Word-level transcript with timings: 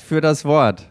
Für 0.00 0.20
das 0.20 0.44
Wort. 0.44 0.88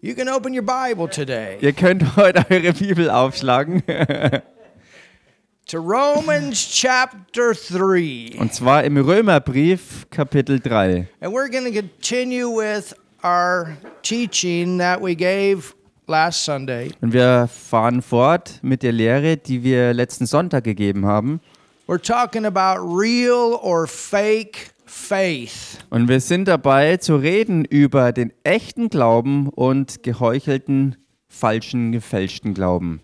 You 0.00 0.14
can 0.14 0.28
open 0.28 0.54
your 0.54 0.64
Bible 0.64 1.08
today 1.08 1.58
Ihr 1.60 1.72
könnt 1.72 2.16
heute 2.16 2.44
eure 2.50 2.72
Bibel 2.72 3.10
aufschlagen. 3.10 3.82
to 5.66 5.78
Romans 5.78 6.68
chapter 6.70 7.52
3. 7.52 8.38
Und 8.38 8.52
zwar 8.52 8.84
im 8.84 8.96
Römerbrief 8.96 10.06
Kapitel 10.10 10.58
3. 10.60 11.08
And 11.20 11.32
we're 11.32 11.48
going 11.48 11.64
to 11.64 11.72
continue 11.72 12.48
with 12.48 12.94
our 13.22 13.76
teaching 14.02 14.78
that 14.78 15.00
we 15.00 15.14
gave 15.14 15.74
last 16.06 16.44
Sunday. 16.44 16.90
Und 17.00 17.12
wir 17.12 17.48
fahren 17.48 18.02
fort 18.02 18.58
mit 18.62 18.82
der 18.82 18.92
Lehre, 18.92 19.36
die 19.36 19.62
wir 19.62 19.94
letzten 19.94 20.26
Sonntag 20.26 20.64
gegeben 20.64 21.06
haben. 21.06 21.40
We're 21.86 22.02
talking 22.02 22.44
about 22.44 22.84
real 22.84 23.58
or 23.62 23.86
fake 23.86 24.71
faith. 24.92 25.78
Und 25.90 26.08
wir 26.08 26.20
sind 26.20 26.46
dabei 26.48 26.98
zu 26.98 27.16
reden 27.16 27.64
über 27.64 28.12
den 28.12 28.32
echten 28.44 28.90
Glauben 28.90 29.48
und 29.48 30.02
geheuchelten, 30.02 30.96
falschen, 31.28 31.92
gefälschten 31.92 32.52
Glauben. 32.54 33.00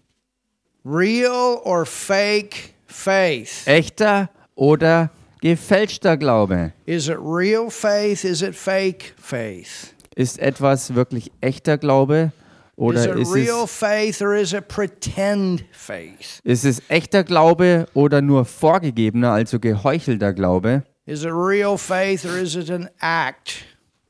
Real 0.85 1.59
or 1.65 1.87
fake 1.87 2.75
faith. 2.87 3.67
Echter 3.67 4.31
oder 4.55 5.11
gefälschter 5.41 6.17
Glaube. 6.17 6.73
Is 6.85 7.09
it 7.09 7.19
real 7.21 7.71
faith? 7.71 8.25
Is 8.25 8.43
it 8.43 8.55
fake 8.55 9.15
faith? 9.21 9.95
Ist 10.15 10.39
etwas 10.39 10.95
wirklich 10.95 11.31
echter 11.41 11.79
Glaube 11.79 12.33
Is 12.33 12.73
oder 12.77 13.13
it 13.13 13.19
ist 13.21 13.35
real 13.35 13.65
es, 13.65 13.71
faith 13.73 14.21
or 14.21 14.35
is 14.35 14.53
it 14.53 14.69
pretend 14.69 15.65
faith? 15.73 16.41
ist 16.45 16.65
es 16.65 16.83
echter 16.89 17.25
Glaube 17.25 17.87
oder 17.95 18.21
nur 18.21 18.45
vorgegebener, 18.45 19.33
also 19.33 19.59
geheuchelter 19.59 20.33
Glaube? 20.33 20.83
Is 21.09 21.25
it 21.25 21.33
real 21.33 21.79
faith 21.79 22.27
or 22.27 22.37
is 22.37 22.55
it 22.55 22.69
an 22.69 22.91
act? 23.01 23.65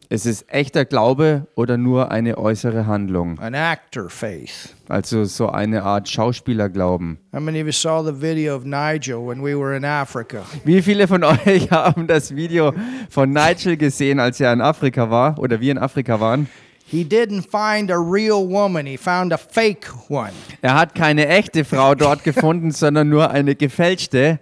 Ist 0.08 0.26
es 0.26 0.44
echter 0.48 0.84
Glaube 0.84 1.46
oder 1.54 1.76
nur 1.76 2.10
eine 2.10 2.36
äußere 2.36 2.88
Handlung? 2.88 3.38
An 3.38 3.54
actor 3.54 4.10
faith. 4.10 4.74
Also 4.88 5.22
so 5.22 5.48
eine 5.48 5.84
Art 5.84 6.08
Schauspielerglauben. 6.08 7.18
How 7.32 7.38
many 7.38 7.60
of 7.60 7.66
you 7.66 7.72
saw 7.72 8.02
the 8.02 8.20
video 8.20 8.56
of 8.56 8.64
Nigel 8.64 9.24
when 9.24 9.44
we 9.44 9.56
were 9.56 9.77
in 9.77 9.84
Africa? 9.84 10.44
Wie 10.64 10.82
viele 10.82 11.06
von 11.06 11.22
euch 11.46 11.70
haben 11.70 12.08
das 12.08 12.34
Video 12.34 12.74
von 13.08 13.30
Nigel 13.30 13.77
gesehen, 13.77 14.18
als 14.18 14.40
er 14.40 14.52
in 14.52 14.60
Afrika 14.60 15.08
war 15.08 15.38
oder 15.38 15.60
wir 15.60 15.70
in 15.70 15.78
Afrika 15.78 16.18
waren? 16.18 16.48
He 16.84 17.05
didn't 17.05 17.44
find 17.48 17.92
a 17.92 17.96
real 17.96 18.44
woman, 18.44 18.86
he 18.86 18.96
found 18.96 19.33
a 19.33 19.38
fake 19.38 19.88
one. 20.08 20.33
Er 20.62 20.74
hat 20.74 20.96
keine 20.96 21.28
echte 21.28 21.64
Frau 21.64 21.94
dort 21.94 22.24
gefunden, 22.24 22.72
sondern 22.72 23.08
nur 23.08 23.30
eine 23.30 23.55
gefälschte. 23.55 24.40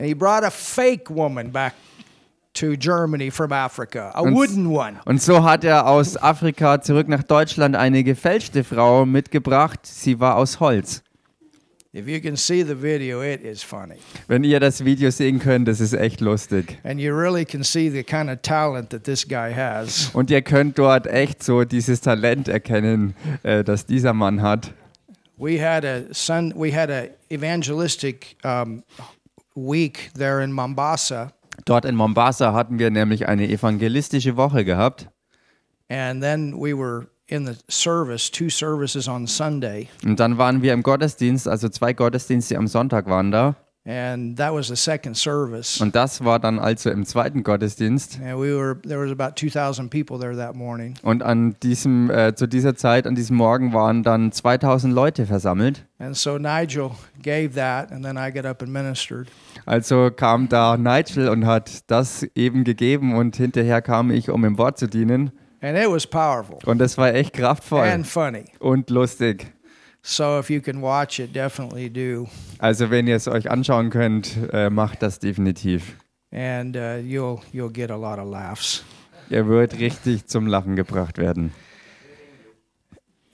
And 0.00 0.08
he 0.08 0.14
brought 0.14 0.44
a 0.44 0.50
fake 0.50 1.10
woman 1.10 1.50
back 1.52 1.74
to 2.54 2.74
Germany 2.74 3.30
from 3.30 3.52
Africa, 3.52 4.10
a 4.14 4.22
Und- 4.22 4.34
wooden 4.34 4.66
one. 4.66 4.98
Und 5.04 5.20
so 5.20 5.44
hat 5.44 5.62
er 5.62 5.86
aus 5.86 6.16
Afrika 6.16 6.80
zurück 6.80 7.06
nach 7.06 7.22
Deutschland 7.22 7.76
eine 7.76 8.02
gefälschte 8.02 8.64
Frau 8.64 9.04
mitgebracht. 9.04 9.80
Sie 9.84 10.18
war 10.18 10.36
aus 10.36 10.58
Holz. 10.58 11.02
If 11.92 12.08
you 12.08 12.18
can 12.18 12.36
see 12.36 12.62
the 12.62 12.80
video, 12.82 13.20
it 13.22 13.42
is 13.42 13.62
funny. 13.62 13.96
Wenn 14.26 14.42
ihr 14.42 14.58
das 14.58 14.86
Video 14.86 15.10
sehen 15.10 15.38
könnt, 15.38 15.68
das 15.68 15.80
ist 15.80 15.92
echt 15.92 16.22
lustig. 16.22 16.78
And 16.82 16.98
you 16.98 17.12
really 17.14 17.44
can 17.44 17.62
see 17.62 17.90
the 17.90 18.02
kind 18.02 18.30
of 18.30 18.38
talent 18.40 18.88
that 18.90 19.04
this 19.04 19.28
guy 19.28 19.52
has. 19.54 20.08
Und 20.14 20.30
ihr 20.30 20.40
könnt 20.40 20.78
dort 20.78 21.06
echt 21.08 21.42
so 21.42 21.64
dieses 21.64 22.00
Talent 22.00 22.48
erkennen, 22.48 23.14
äh, 23.42 23.62
das 23.64 23.84
dieser 23.84 24.14
Mann 24.14 24.40
hat. 24.40 24.72
We 25.36 25.60
had 25.62 25.84
a 25.84 26.02
son, 26.12 26.54
we 26.56 26.72
had 26.74 26.90
a 26.90 27.08
evangelistic 27.28 28.36
um, 28.44 28.82
week 29.54 30.10
there 30.14 30.42
in 30.42 30.52
Mombasa, 30.52 31.32
Dort 31.66 31.84
in 31.84 31.94
Mombasa 31.94 32.52
hatten 32.54 32.78
wir 32.78 32.90
nämlich 32.90 33.28
eine 33.28 33.48
evangelistische 33.48 34.36
Woche 34.36 34.64
gehabt. 34.64 35.08
and 35.88 36.22
then 36.22 36.54
we 36.54 36.72
were 36.76 37.08
in 37.26 37.46
the 37.46 37.54
service, 37.68 38.30
two 38.30 38.48
services 38.48 39.06
on 39.08 39.26
Sunday, 39.26 39.88
Und 40.04 40.18
dann 40.18 40.38
waren 40.38 40.62
wir 40.62 40.72
im 40.72 40.82
Gottesdienst, 40.82 41.46
also 41.46 41.68
zwei 41.68 41.92
Gottesdienste 41.92 42.56
am 42.56 42.66
Sonntag 42.66 43.06
waren 43.08 43.30
da. 43.30 43.56
And 43.84 44.36
that 44.36 44.52
was 44.52 44.68
the 44.68 44.76
second 44.76 45.16
service. 45.16 45.80
Und 45.80 45.94
das 45.94 46.24
war 46.24 46.38
dann 46.38 46.58
also 46.58 46.90
im 46.90 47.04
zweiten 47.06 47.42
Gottesdienst. 47.42 48.18
And 48.20 48.38
we 48.38 48.54
were 48.56 48.80
there 48.82 49.00
was 49.00 49.10
about 49.10 49.34
2,000 49.36 49.90
people 49.90 50.18
there 50.18 50.36
that 50.36 50.54
morning. 50.54 50.94
Und 51.02 51.22
an 51.22 51.56
diesem, 51.62 52.10
äh, 52.10 52.34
zu 52.34 52.46
dieser 52.46 52.74
Zeit, 52.76 53.06
an 53.06 53.14
diesem 53.14 53.36
Morgen 53.36 53.72
waren 53.72 54.02
dann 54.02 54.32
2000 54.32 54.92
Leute 54.92 55.26
versammelt. 55.26 55.86
And 55.98 56.16
so 56.16 56.38
Nigel 56.38 56.90
gave 57.22 57.50
that, 57.54 57.90
and 57.92 58.04
then 58.04 58.16
I 58.16 58.30
got 58.32 58.44
up 58.44 58.62
and 58.62 58.72
ministered. 58.72 59.28
Also 59.66 60.10
kam 60.10 60.48
da 60.48 60.76
Nigel 60.76 61.28
und 61.28 61.46
hat 61.46 61.90
das 61.90 62.22
eben 62.34 62.64
gegeben 62.64 63.14
und 63.14 63.36
hinterher 63.36 63.82
kam 63.82 64.10
ich, 64.10 64.30
um 64.30 64.44
im 64.44 64.58
Wort 64.58 64.78
zu 64.78 64.86
dienen. 64.86 65.32
And 65.62 65.76
it 65.76 65.90
was 65.90 66.06
powerful 66.06 66.58
Und 66.64 66.78
das 66.78 66.96
war 66.96 67.12
echt 67.12 67.34
kraftvoll 67.34 67.82
and 67.86 68.06
funny. 68.06 68.44
und 68.60 68.88
lustig. 68.88 69.52
So 70.02 70.38
if 70.38 70.48
you 70.50 70.60
can 70.60 70.80
watch 70.80 71.18
it, 71.18 71.34
definitely 71.34 71.90
do. 71.90 72.28
Also 72.58 72.90
wenn 72.90 73.06
ihr 73.06 73.16
es 73.16 73.28
euch 73.28 73.50
anschauen 73.50 73.90
könnt, 73.90 74.36
äh, 74.52 74.70
macht 74.70 75.02
das 75.02 75.18
definitiv. 75.18 75.96
And 76.32 76.76
uh, 76.76 76.96
you'll 76.96 77.40
you'll 77.52 77.72
get 77.72 77.90
a 77.90 77.96
lot 77.96 78.18
of 78.18 78.30
laughs. 78.30 78.84
Ihr 79.28 79.46
wird 79.46 79.78
richtig 79.78 80.26
zum 80.26 80.46
Lachen 80.46 80.76
gebracht 80.76 81.18
werden. 81.18 81.52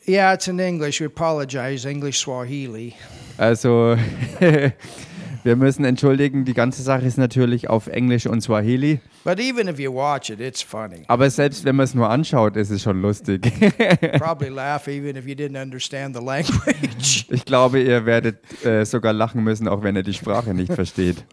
Yeah, 0.08 0.34
it's 0.34 0.46
in 0.46 0.58
English. 0.58 1.00
We 1.00 1.06
apologize. 1.06 1.88
English 1.88 2.18
Swahili. 2.18 2.94
Also 3.38 3.96
wir 5.46 5.54
müssen 5.56 5.84
entschuldigen, 5.84 6.44
die 6.44 6.54
ganze 6.54 6.82
Sache 6.82 7.06
ist 7.06 7.18
natürlich 7.18 7.70
auf 7.70 7.86
Englisch 7.86 8.26
und 8.26 8.42
Swahili. 8.42 9.00
But 9.24 9.38
even 9.38 9.68
if 9.68 9.78
you 9.78 9.94
watch 9.94 10.28
it, 10.28 10.40
it's 10.40 10.60
funny. 10.60 11.04
Aber 11.06 11.30
selbst 11.30 11.64
wenn 11.64 11.76
man 11.76 11.84
es 11.84 11.94
nur 11.94 12.10
anschaut, 12.10 12.56
ist 12.56 12.70
es 12.70 12.82
schon 12.82 13.00
lustig. 13.00 13.42
Probably 14.18 14.48
laugh 14.48 14.88
even 14.88 15.14
if 15.14 15.24
you 15.24 15.34
didn't 15.34 15.60
understand 15.60 16.16
the 16.16 16.22
language. 16.22 17.26
Ich 17.30 17.44
glaube, 17.44 17.80
ihr 17.80 18.04
werdet 18.06 18.38
äh, 18.64 18.84
sogar 18.84 19.12
lachen 19.12 19.44
müssen, 19.44 19.68
auch 19.68 19.82
wenn 19.82 19.94
ihr 19.94 20.02
die 20.02 20.14
Sprache 20.14 20.52
nicht 20.52 20.72
versteht. 20.72 21.24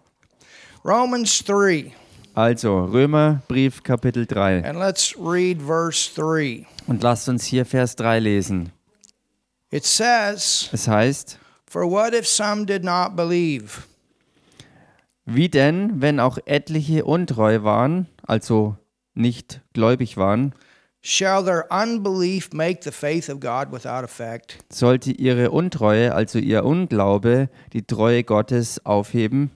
Romans 0.86 1.44
3. 1.46 1.92
Also, 2.36 2.86
Römerbrief 2.86 3.82
Kapitel 3.84 4.26
3. 4.28 4.64
And 4.64 4.78
let's 4.78 5.16
read 5.18 5.60
verse 5.62 6.10
3. 6.16 6.66
Und 6.86 7.02
lasst 7.02 7.30
uns 7.30 7.46
hier 7.46 7.66
Vers 7.66 7.96
3 7.96 8.20
lesen. 8.20 8.72
It 9.72 9.86
says, 9.86 10.70
Es 10.72 10.88
heißt, 10.88 11.40
For 11.68 11.90
what 11.90 12.14
if 12.14 12.28
some 12.28 12.66
did 12.66 12.84
not 12.84 13.16
believe? 13.16 13.88
Wie 15.26 15.50
denn, 15.50 16.02
wenn 16.02 16.20
auch 16.20 16.38
etliche 16.46 17.06
untreu 17.06 17.64
waren, 17.64 18.08
also 18.26 18.78
nicht 19.14 19.62
gläubig 19.74 20.18
waren, 20.18 20.54
Shall 21.06 21.44
their 21.44 21.66
unbelief 21.70 22.54
make 22.54 22.82
the 22.82 22.92
faith 22.92 23.28
of 23.30 23.42
God 23.42 23.74
without 23.74 24.06
effect? 24.06 24.60
sollte 24.72 25.12
ihre 25.12 25.52
Untreue, 25.52 26.14
also 26.16 26.40
ihr 26.40 26.64
Unglaube, 26.64 27.50
die 27.74 27.86
Treue 27.86 28.24
Gottes 28.24 28.86
aufheben? 28.86 29.52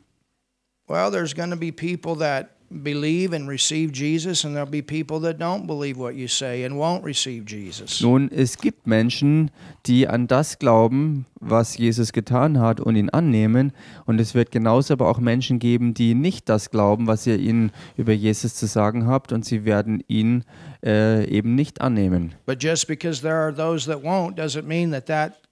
Well, 0.89 1.09
there's 1.09 1.33
going 1.33 1.51
to 1.51 1.55
be 1.57 1.71
people 1.71 2.17
that 2.17 2.49
believe 2.69 3.33
and 3.33 3.47
receive 3.47 3.91
Jesus, 3.91 4.43
and 4.43 4.55
there'll 4.55 4.69
be 4.69 4.81
people 4.81 5.19
that 5.21 5.39
don't 5.39 5.67
believe 5.67 5.97
what 5.97 6.15
you 6.15 6.27
say 6.27 6.63
and 6.63 6.75
won't 6.75 7.03
receive 7.03 7.45
Jesus. 7.45 8.01
Nun, 8.01 8.29
es 8.31 8.57
gibt 8.57 8.87
Menschen, 8.87 9.51
die 9.85 10.07
an 10.07 10.27
das 10.27 10.59
glauben, 10.59 11.25
was 11.39 11.77
Jesus 11.77 12.11
getan 12.11 12.59
hat 12.59 12.79
und 12.79 12.95
ihn 12.95 13.09
annehmen. 13.09 13.71
Und 14.05 14.19
es 14.19 14.35
wird 14.35 14.51
genauso 14.51 14.93
aber 14.93 15.07
auch 15.07 15.19
Menschen 15.19 15.59
geben, 15.59 15.93
die 15.93 16.13
nicht 16.13 16.49
das 16.49 16.69
glauben, 16.69 17.07
was 17.07 17.25
ihr 17.25 17.39
ihnen 17.39 17.71
über 17.95 18.13
Jesus 18.13 18.55
zu 18.55 18.65
sagen 18.65 19.07
habt. 19.07 19.31
Und 19.31 19.45
sie 19.45 19.63
werden 19.65 20.03
ihn 20.07 20.43
äh, 20.83 21.25
eben 21.29 21.55
nicht 21.55 21.81
annehmen. 21.81 22.33
But 22.45 22.61
just 22.61 22.87
because 22.87 23.21
there 23.21 23.35
are 23.35 23.53
those 23.53 23.89
that 23.89 24.03
won't 24.03 24.35
doesn't 24.35 24.63
mean 24.63 24.91
that 24.91 25.05
that 25.07 25.46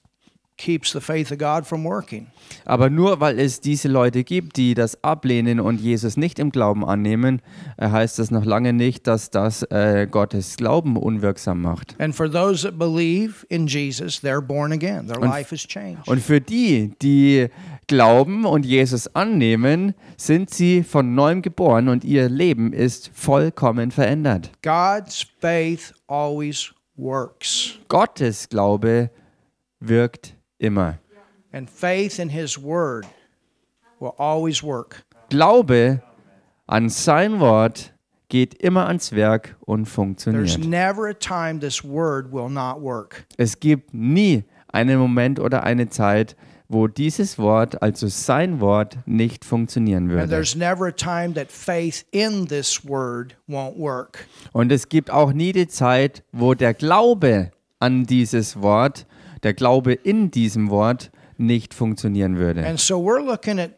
keeps 0.57 0.91
the 0.91 1.01
faith 1.01 1.31
of 1.31 1.37
God 1.37 1.65
from 1.65 1.83
working. 1.83 2.27
Aber 2.65 2.89
nur 2.89 3.19
weil 3.19 3.39
es 3.39 3.59
diese 3.59 3.87
Leute 3.87 4.23
gibt, 4.23 4.57
die 4.57 4.73
das 4.73 5.03
ablehnen 5.03 5.59
und 5.59 5.81
Jesus 5.81 6.17
nicht 6.17 6.39
im 6.39 6.51
Glauben 6.51 6.85
annehmen, 6.85 7.41
äh, 7.77 7.89
heißt 7.89 8.19
das 8.19 8.31
noch 8.31 8.45
lange 8.45 8.73
nicht, 8.73 9.07
dass 9.07 9.29
das 9.31 9.63
äh, 9.63 10.07
Gottes 10.09 10.57
Glauben 10.57 10.97
unwirksam 10.97 11.61
macht. 11.61 11.95
And 11.99 12.15
for 12.15 12.31
those 12.31 12.67
that 12.67 12.77
believe 12.79 13.45
in 13.49 13.67
Jesus, 13.67 14.21
they're 14.23 14.41
born 14.41 14.71
again. 14.71 15.07
Their 15.07 15.21
Und- 15.21 15.29
life 15.29 15.51
has 15.51 15.67
changed. 15.67 16.07
Und 16.07 16.21
für 16.21 16.39
die, 16.39 16.93
die 17.01 17.47
glauben 17.87 18.45
und 18.45 18.65
Jesus 18.65 19.13
annehmen, 19.15 19.93
sind 20.17 20.49
sie 20.49 20.83
von 20.83 21.15
neuem 21.15 21.41
geboren 21.41 21.89
und 21.89 22.03
ihr 22.03 22.29
Leben 22.29 22.73
ist 22.73 23.11
vollkommen 23.13 23.91
verändert. 23.91 24.51
God's 24.63 25.25
faith 25.39 25.93
always 26.07 26.73
works. 26.95 27.77
Gottes 27.89 28.49
Glaube 28.49 29.09
wirkt 29.79 30.34
immer. 30.59 30.99
And 31.51 31.69
faith 31.69 32.19
in 32.19 32.29
his 32.29 32.61
word 32.61 33.05
will 33.99 34.13
always 34.17 34.61
work. 34.63 35.03
Glaube 35.29 36.01
an 36.67 36.89
sein 36.89 37.39
Wort 37.39 37.93
geht 38.27 38.55
immer 38.55 38.87
ans 38.87 39.11
Werk 39.11 39.55
und 39.61 39.83
There's 39.83 39.93
funktioniert. 39.93 40.59
never 40.65 41.07
a 41.09 41.13
time 41.13 41.59
this 41.59 41.83
word 41.83 42.31
will 42.31 42.49
not 42.49 42.81
work. 42.81 43.25
Es 43.37 43.59
gibt 43.59 43.93
nie 43.93 44.43
einen 44.67 44.97
Moment 44.99 45.39
oder 45.39 45.63
eine 45.63 45.89
Zeit, 45.89 46.35
wo 46.67 46.87
dieses 46.87 47.37
Wort, 47.37 47.81
also 47.83 48.07
sein 48.07 48.59
Wort, 48.59 48.97
nicht 49.05 49.45
funktionieren 49.45 50.09
würde. 50.09 50.27
there's 50.27 50.55
never 50.55 50.87
a 50.87 50.91
time 50.91 51.33
that 51.35 51.51
faith 51.51 52.03
in 52.11 52.47
this 52.47 52.83
word 52.83 53.37
won't 53.47 53.77
work. 53.77 54.27
Und 54.51 54.71
es 54.71 54.89
gibt 54.89 55.11
auch 55.11 55.31
nie 55.31 55.51
die 55.51 55.67
Zeit, 55.67 56.23
wo 56.31 56.55
der 56.55 56.73
Glaube 56.73 57.51
an 57.79 58.05
dieses 58.05 58.59
Wort, 58.61 59.05
der 59.45 59.53
Glaube 59.53 59.93
in 59.93 60.31
diesem 60.31 60.69
Wort 60.69 61.11
nicht 61.37 61.73
funktionieren 61.73 62.35
würde. 62.37 62.65
And 62.65 62.79
so 62.79 62.95
we're 62.95 63.23
looking 63.23 63.59
at 63.59 63.71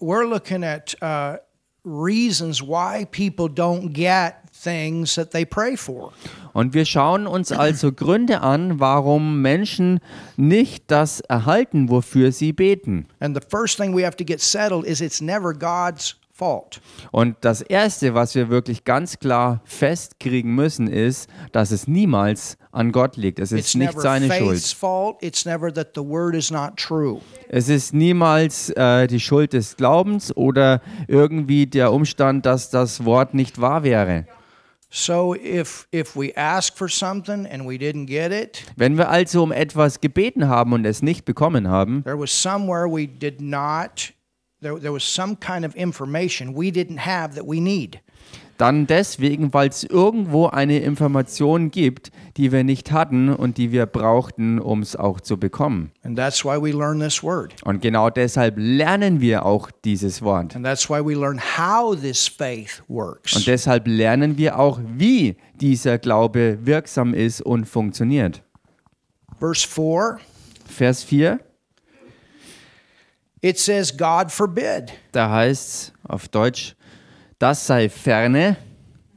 we're 0.00 0.26
looking 0.26 0.64
at 0.64 0.96
uh, 1.02 1.36
reasons 1.84 2.62
why 2.62 3.04
people 3.10 3.48
don't 3.48 3.92
get 3.92 4.36
things 4.52 5.14
that 5.16 5.32
they 5.32 5.44
pray 5.44 5.76
for. 5.76 6.12
Und 6.52 6.72
wir 6.74 6.84
schauen 6.84 7.26
uns 7.26 7.52
also 7.52 7.92
Gründe 7.92 8.42
an, 8.42 8.80
warum 8.80 9.42
Menschen 9.42 10.00
nicht 10.36 10.84
das 10.90 11.20
erhalten, 11.20 11.88
wofür 11.88 12.32
sie 12.32 12.52
beten. 12.52 13.06
And 13.18 13.36
the 13.36 13.46
first 13.46 13.76
thing 13.76 13.94
we 13.94 14.04
have 14.04 14.16
to 14.16 14.24
get 14.24 14.40
settled 14.40 14.86
is 14.86 15.00
it's 15.00 15.20
never 15.20 15.52
God's 15.52 16.16
fault. 16.40 16.80
Und 17.10 17.36
das 17.42 17.60
Erste, 17.60 18.14
was 18.14 18.34
wir 18.34 18.48
wirklich 18.48 18.84
ganz 18.84 19.18
klar 19.18 19.60
festkriegen 19.64 20.54
müssen, 20.54 20.86
ist, 20.88 21.28
dass 21.52 21.70
es 21.70 21.86
niemals 21.86 22.56
an 22.72 22.92
Gott 22.92 23.16
liegt. 23.18 23.38
Es 23.38 23.52
ist 23.52 23.60
It's 23.60 23.74
nicht 23.74 24.00
seine 24.00 24.32
Schuld. 24.32 24.62
fault. 24.78 25.16
It's 25.20 25.44
never 25.44 25.72
that 25.74 25.88
the 25.94 26.02
word 26.02 26.34
is 26.34 26.50
not 26.50 26.76
true. 26.76 27.20
Es 27.50 27.68
ist 27.68 27.92
niemals 27.92 28.70
äh, 28.70 29.06
die 29.06 29.20
Schuld 29.20 29.52
des 29.52 29.76
Glaubens 29.76 30.34
oder 30.34 30.80
irgendwie 31.08 31.66
der 31.66 31.92
Umstand, 31.92 32.46
dass 32.46 32.70
das 32.70 33.04
Wort 33.04 33.34
nicht 33.34 33.60
wahr 33.60 33.82
wäre. 33.82 34.24
So 34.92 35.36
if 35.36 35.86
if 35.94 36.16
we 36.16 36.36
ask 36.36 36.76
for 36.76 36.88
something 36.88 37.46
and 37.46 37.64
we 37.68 37.74
didn't 37.76 38.06
get 38.06 38.32
it, 38.32 38.64
Wenn 38.76 38.96
wir 38.98 39.08
also 39.08 39.42
um 39.42 39.52
etwas 39.52 40.00
gebeten 40.00 40.48
haben 40.48 40.72
und 40.72 40.84
es 40.84 41.00
nicht 41.02 41.24
bekommen 41.24 41.68
haben, 41.68 42.02
there 42.02 42.18
was 42.18 42.30
somewhere 42.32 42.88
we 42.90 43.06
did 43.06 43.40
not 43.40 44.12
there, 44.60 44.78
there 44.78 44.92
was 44.92 45.04
some 45.04 45.36
kind 45.36 45.64
of 45.64 45.74
information 45.76 46.54
we 46.54 46.70
didn't 46.70 47.00
have 47.00 47.34
that 47.34 47.46
we 47.46 47.60
need. 47.60 48.00
dann 48.60 48.86
deswegen, 48.86 49.54
weil 49.54 49.70
es 49.70 49.84
irgendwo 49.84 50.46
eine 50.46 50.80
Information 50.80 51.70
gibt, 51.70 52.10
die 52.36 52.52
wir 52.52 52.62
nicht 52.62 52.92
hatten 52.92 53.30
und 53.30 53.56
die 53.56 53.72
wir 53.72 53.86
brauchten, 53.86 54.58
um 54.58 54.82
es 54.82 54.96
auch 54.96 55.20
zu 55.20 55.38
bekommen. 55.38 55.92
And 56.02 56.16
that's 56.16 56.44
why 56.44 56.60
we 56.60 56.70
learn 56.70 57.00
this 57.00 57.22
word. 57.22 57.54
Und 57.64 57.80
genau 57.80 58.10
deshalb 58.10 58.56
lernen 58.58 59.22
wir 59.22 59.46
auch 59.46 59.70
dieses 59.84 60.20
Wort. 60.20 60.54
And 60.54 60.64
that's 60.64 60.90
why 60.90 61.00
we 61.02 61.14
learn 61.14 61.40
how 61.40 61.98
this 61.98 62.28
faith 62.28 62.82
works. 62.88 63.34
Und 63.34 63.46
deshalb 63.46 63.86
lernen 63.86 64.36
wir 64.36 64.58
auch, 64.58 64.78
wie 64.84 65.36
dieser 65.54 65.98
Glaube 65.98 66.58
wirksam 66.62 67.14
ist 67.14 67.40
und 67.40 67.64
funktioniert. 67.66 68.42
Verse 69.38 69.66
4, 69.66 70.18
Vers 70.66 71.02
4, 71.02 71.40
it 73.42 73.58
says, 73.58 73.96
God 73.96 74.30
forbid. 74.30 74.92
da 75.12 75.30
heißt 75.30 75.92
auf 76.06 76.28
Deutsch, 76.28 76.74
das 77.38 77.66
sei 77.66 77.88
ferne. 77.88 78.56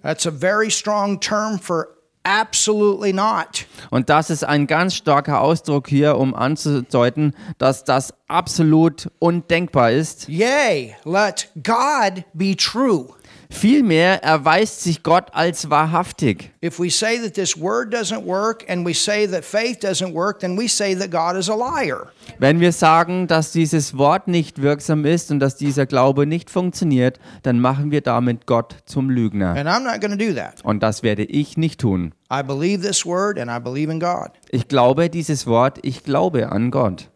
That's 0.02 0.26
a 0.26 0.32
very 0.32 0.70
strong 0.70 1.20
term 1.20 1.60
for 1.60 1.88
absolutely 2.24 3.14
not. 3.14 3.66
Und 3.90 4.10
das 4.10 4.30
ist 4.30 4.44
ein 4.44 4.68
ganz 4.68 4.96
starker 4.96 5.42
Ausdruck 5.42 5.88
hier, 5.88 6.18
um 6.18 6.34
anzudeuten, 6.34 7.36
dass 7.58 7.84
das 7.84 8.14
absolut 8.28 9.10
undenkbar 9.20 9.92
ist. 9.92 10.28
Yea, 10.28 10.96
let 11.06 11.50
God 11.56 12.24
be 12.34 12.56
true. 12.56 13.10
Vielmehr 13.54 14.24
erweist 14.24 14.82
sich 14.82 15.04
Gott 15.04 15.28
als 15.32 15.70
wahrhaftig. 15.70 16.52
If 16.62 16.80
we 16.80 16.90
say 16.90 17.18
that 17.20 17.36
this 17.36 17.56
word 17.56 17.94
doesn't 17.94 18.26
work 18.26 18.66
and 18.68 18.86
we 18.86 18.94
say 18.94 19.28
that 19.28 19.46
faith 19.46 19.80
doesn't 19.80 20.14
work, 20.14 20.40
then 20.40 20.58
we 20.58 20.68
say 20.68 20.96
that 20.96 21.12
God 21.12 21.40
is 21.40 21.50
a 21.50 21.56
liar. 21.56 22.08
Wenn 22.40 22.60
wir 22.60 22.72
sagen, 22.72 23.28
dass 23.28 23.52
dieses 23.52 23.98
Wort 23.98 24.28
nicht 24.28 24.62
wirksam 24.62 25.06
ist 25.06 25.32
und 25.32 25.40
dass 25.40 25.56
dieser 25.56 25.86
Glaube 25.86 26.26
nicht 26.26 26.50
funktioniert, 26.50 27.20
dann 27.44 27.60
machen 27.60 27.92
wir 27.92 28.02
damit 28.02 28.48
Gott 28.48 28.76
zum 28.86 29.10
Lügner. 29.10 29.52
And 29.56 29.70
I'm 29.70 29.84
not 29.84 30.02
going 30.02 30.18
to 30.18 30.26
do 30.26 30.34
that. 30.34 30.66
Und 30.66 30.82
das 30.82 31.04
werde 31.04 31.24
ich 31.24 31.56
nicht 31.56 31.80
tun. 31.80 32.14
I 32.32 32.42
believe 32.42 32.82
this 32.82 33.06
word 33.06 33.40
and 33.40 33.52
I 33.52 33.60
believe 33.64 33.92
in 33.92 34.00
God. 34.00 34.32
Ich 34.50 34.68
glaube 34.68 35.10
dieses 35.10 35.46
Wort, 35.46 35.78
ich 35.84 36.04
glaube 36.04 36.52
an 36.52 36.72
Gott. 36.72 37.10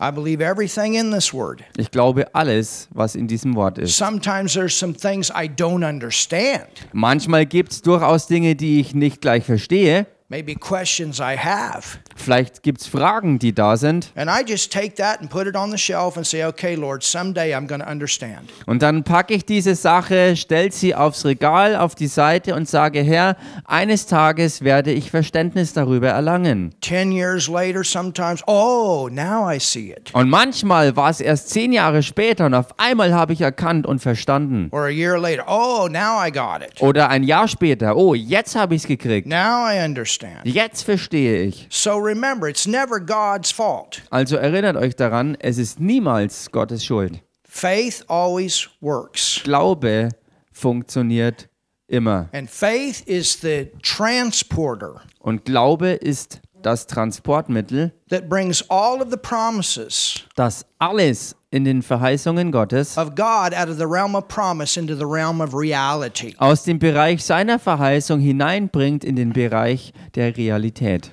I 0.00 0.10
believe 0.10 0.40
everything 0.40 0.94
in 0.94 1.10
this 1.10 1.34
word. 1.34 1.62
Ich 1.76 1.90
glaube 1.90 2.34
alles, 2.34 2.88
was 2.90 3.14
in 3.14 3.28
diesem 3.28 3.54
Wort 3.54 3.76
ist. 3.76 3.96
Sometimes 3.96 4.54
there's 4.54 4.74
some 4.74 4.94
things 4.94 5.30
I 5.30 5.46
don't 5.46 5.86
understand, 5.86 6.68
Manchmal 6.92 7.44
gibt 7.44 7.72
es 7.72 7.82
durchaus 7.82 8.26
Dinge, 8.26 8.56
die 8.56 8.80
ich 8.80 8.94
nicht 8.94 9.20
gleich 9.20 9.44
verstehe. 9.44 10.06
Maybe 10.30 10.54
questions 10.54 11.18
I 11.18 11.36
have. 11.36 11.98
Vielleicht 12.16 12.62
gibt 12.62 12.80
es 12.80 12.86
Fragen, 12.86 13.38
die 13.38 13.52
da 13.52 13.76
sind. 13.76 14.12
And 14.14 14.30
I 14.30 14.44
just 14.46 14.72
take 14.72 14.94
that 14.96 15.20
and 15.20 15.28
put 15.28 15.46
it 15.46 15.56
on 15.56 15.70
the 15.70 15.78
shelf 15.78 16.16
and 16.16 16.26
say, 16.26 16.44
okay, 16.44 16.76
Lord, 16.76 17.02
someday 17.02 17.54
I'm 17.54 17.66
going 17.66 17.80
to 17.80 17.90
understand. 17.90 18.48
Und 18.66 18.82
dann 18.82 19.02
packe 19.04 19.34
ich 19.34 19.44
diese 19.44 19.74
Sache, 19.74 20.36
stelle 20.36 20.70
sie 20.70 20.94
aufs 20.94 21.24
Regal, 21.24 21.76
auf 21.76 21.94
die 21.94 22.06
Seite 22.06 22.54
und 22.54 22.68
sage, 22.68 23.02
Herr, 23.02 23.36
eines 23.64 24.06
Tages 24.06 24.62
werde 24.62 24.92
ich 24.92 25.10
Verständnis 25.10 25.72
darüber 25.72 26.08
erlangen. 26.08 26.74
Ten 26.80 27.10
years 27.10 27.48
later, 27.48 27.82
sometimes, 27.82 28.42
oh, 28.46 29.08
now 29.10 29.50
I 29.50 29.58
see 29.58 29.90
it. 29.90 30.14
Und 30.14 30.30
manchmal 30.30 30.94
war 30.94 31.10
es 31.10 31.20
erst 31.20 31.50
zehn 31.50 31.72
Jahre 31.72 32.02
später 32.02 32.46
und 32.46 32.54
auf 32.54 32.78
einmal 32.78 33.12
habe 33.14 33.32
ich 33.32 33.40
erkannt 33.40 33.86
und 33.86 34.00
verstanden. 34.00 34.68
Or 34.70 34.84
a 34.84 34.90
year 34.90 35.18
later, 35.18 35.44
oh, 35.48 35.88
now 35.90 36.24
I 36.24 36.30
got 36.30 36.62
it. 36.62 36.80
Oder 36.80 37.08
ein 37.08 37.24
Jahr 37.24 37.48
später, 37.48 37.96
oh, 37.96 38.14
jetzt 38.14 38.54
habe 38.54 38.76
ich 38.76 38.82
es 38.82 38.88
gekriegt. 38.88 39.26
Now 39.26 39.66
I 39.68 39.84
understand. 39.84 40.19
Jetzt 40.44 40.82
verstehe 40.82 41.42
ich. 41.42 41.66
So 41.70 41.96
remember, 41.96 42.48
it's 42.48 42.66
never 42.66 43.00
God's 43.00 43.50
fault. 43.50 44.02
Also 44.10 44.36
erinnert 44.36 44.76
euch 44.76 44.96
daran, 44.96 45.36
es 45.40 45.58
ist 45.58 45.80
niemals 45.80 46.50
Gottes 46.50 46.84
Schuld. 46.84 47.22
Faith 47.44 48.04
always 48.08 48.68
works. 48.80 49.40
Glaube 49.42 50.10
funktioniert 50.52 51.48
immer. 51.88 52.28
And 52.32 52.48
faith 52.48 53.02
is 53.06 53.40
the 53.40 53.70
transporter 53.82 55.02
Und 55.18 55.44
Glaube 55.44 55.90
ist 55.90 56.40
das 56.62 56.86
Transportmittel, 56.86 57.92
that 58.10 58.28
brings 58.28 58.62
all 58.68 59.00
of 59.00 59.10
the 59.10 59.16
promises 59.16 60.24
das 60.36 60.64
alles 60.78 61.34
in 61.52 61.64
den 61.64 61.82
Verheißungen 61.82 62.52
Gottes 62.52 62.96
of 62.96 63.14
God 63.16 63.52
out 63.54 63.68
of 63.68 63.76
the 63.76 63.84
realm 63.86 64.14
of 64.14 64.28
promise 64.28 64.78
into 64.78 64.94
the 64.94 65.04
realm 65.04 65.40
of 65.40 65.54
reality. 65.54 66.34
aus 66.38 66.62
dem 66.64 66.78
Bereich 66.78 67.24
seiner 67.24 67.58
Verheißung 67.58 68.20
hineinbringt 68.20 69.04
in 69.04 69.16
den 69.16 69.32
Bereich 69.32 69.92
der 70.14 70.36
Realität. 70.36 71.10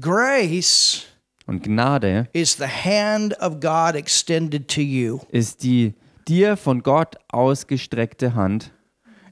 Grace 0.00 1.04
Und 1.46 1.62
Gnade 1.62 2.28
is 2.32 2.54
the 2.56 2.66
hand 2.66 3.32
of 3.40 3.60
God 3.60 3.94
extended 3.94 4.66
to 4.68 4.80
you. 4.80 5.20
ist 5.30 5.62
die 5.62 5.94
dir 6.26 6.56
von 6.56 6.82
Gott 6.82 7.14
ausgestreckte 7.30 8.34
Hand. 8.34 8.72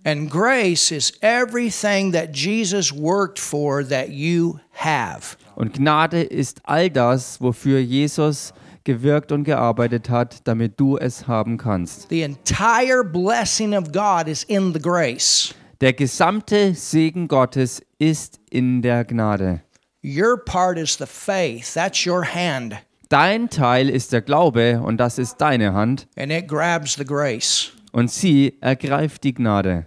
And 0.06 0.30
grace 0.30 0.90
is 0.92 1.12
everything 1.22 2.12
that 2.12 2.36
Jesus 2.36 2.92
worked 2.92 3.38
for 3.40 3.82
that 3.88 4.10
you 4.10 4.58
have. 4.74 5.36
Und 5.56 5.74
Gnade 5.74 6.22
ist 6.22 6.60
all 6.64 6.88
das, 6.90 7.40
wofür 7.40 7.80
Jesus 7.80 8.52
gewirkt 8.84 9.32
und 9.32 9.44
gearbeitet 9.44 10.08
hat, 10.10 10.46
damit 10.46 10.78
du 10.78 10.96
es 10.98 11.26
haben 11.26 11.56
kannst. 11.56 12.08
The 12.10 12.22
entire 12.22 13.02
blessing 13.04 13.74
of 13.74 13.92
God 13.92 14.28
is 14.28 14.44
in 14.44 14.72
the 14.72 14.80
grace. 14.80 15.54
Der 15.80 15.92
gesamte 15.92 16.74
Segen 16.74 17.28
Gottes 17.28 17.82
ist 17.98 18.38
in 18.50 18.80
der 18.82 19.04
Gnade. 19.04 19.60
Your 20.02 20.36
part 20.44 20.78
is 20.78 20.96
the 20.98 21.06
faith. 21.06 21.72
That's 21.74 22.06
your 22.06 22.24
hand. 22.24 22.76
Dein 23.08 23.48
Teil 23.50 23.88
ist 23.88 24.12
der 24.12 24.22
Glaube 24.22 24.80
und 24.82 24.98
das 24.98 25.18
ist 25.18 25.36
deine 25.38 25.72
Hand 25.74 26.06
And 26.16 26.30
it 26.32 26.48
grabs 26.48 26.94
the 26.94 27.04
grace. 27.04 27.70
und 27.92 28.10
sie 28.10 28.56
ergreift 28.60 29.24
die 29.24 29.34
Gnade. 29.34 29.86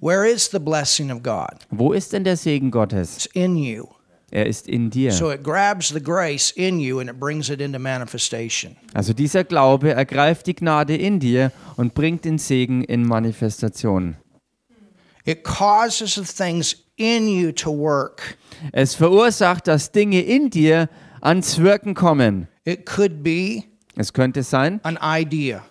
Where 0.00 0.26
is 0.26 0.50
the 0.50 0.58
blessing 0.58 1.10
of 1.10 1.22
God? 1.22 1.66
Wo 1.70 1.92
ist 1.92 2.12
denn 2.12 2.24
der 2.24 2.36
Segen 2.36 2.70
Gottes? 2.70 3.16
It's 3.16 3.26
in 3.34 3.56
you. 3.56 3.86
Er 4.34 4.46
ist 4.46 4.66
in 4.66 4.90
dir. 4.90 5.12
So 5.12 5.30
it 5.30 5.44
grabs 5.44 5.90
the 5.90 6.02
grace 6.02 6.50
in 6.50 6.80
you 6.80 6.98
and 6.98 7.08
it 7.08 7.20
brings 7.20 7.50
it 7.50 7.60
into 7.60 7.78
manifestation. 7.78 8.74
Also 8.92 9.12
dieser 9.12 9.44
Glaube 9.44 9.92
ergreift 9.92 10.48
die 10.48 10.56
Gnade 10.56 10.96
in 10.96 11.20
dir 11.20 11.52
und 11.76 11.94
bringt 11.94 12.24
den 12.24 12.38
Segen 12.38 12.82
in 12.82 13.06
Manifestation. 13.06 14.16
It 15.24 15.44
causes 15.44 16.16
the 16.16 16.24
things 16.24 16.74
in 16.96 17.28
you 17.28 17.52
to 17.52 17.70
work. 17.70 18.36
Es 18.72 18.96
verursacht, 18.96 19.68
dass 19.68 19.92
Dinge 19.92 20.20
in 20.20 20.50
dir 20.50 20.88
ans 21.20 21.60
Wirken 21.60 21.94
kommen. 21.94 22.48
It 22.64 22.86
could 22.86 23.22
be 23.22 23.62
Es 23.94 24.12
könnte 24.12 24.42
sein, 24.42 24.80
an 24.82 24.98
idea. 25.00 25.62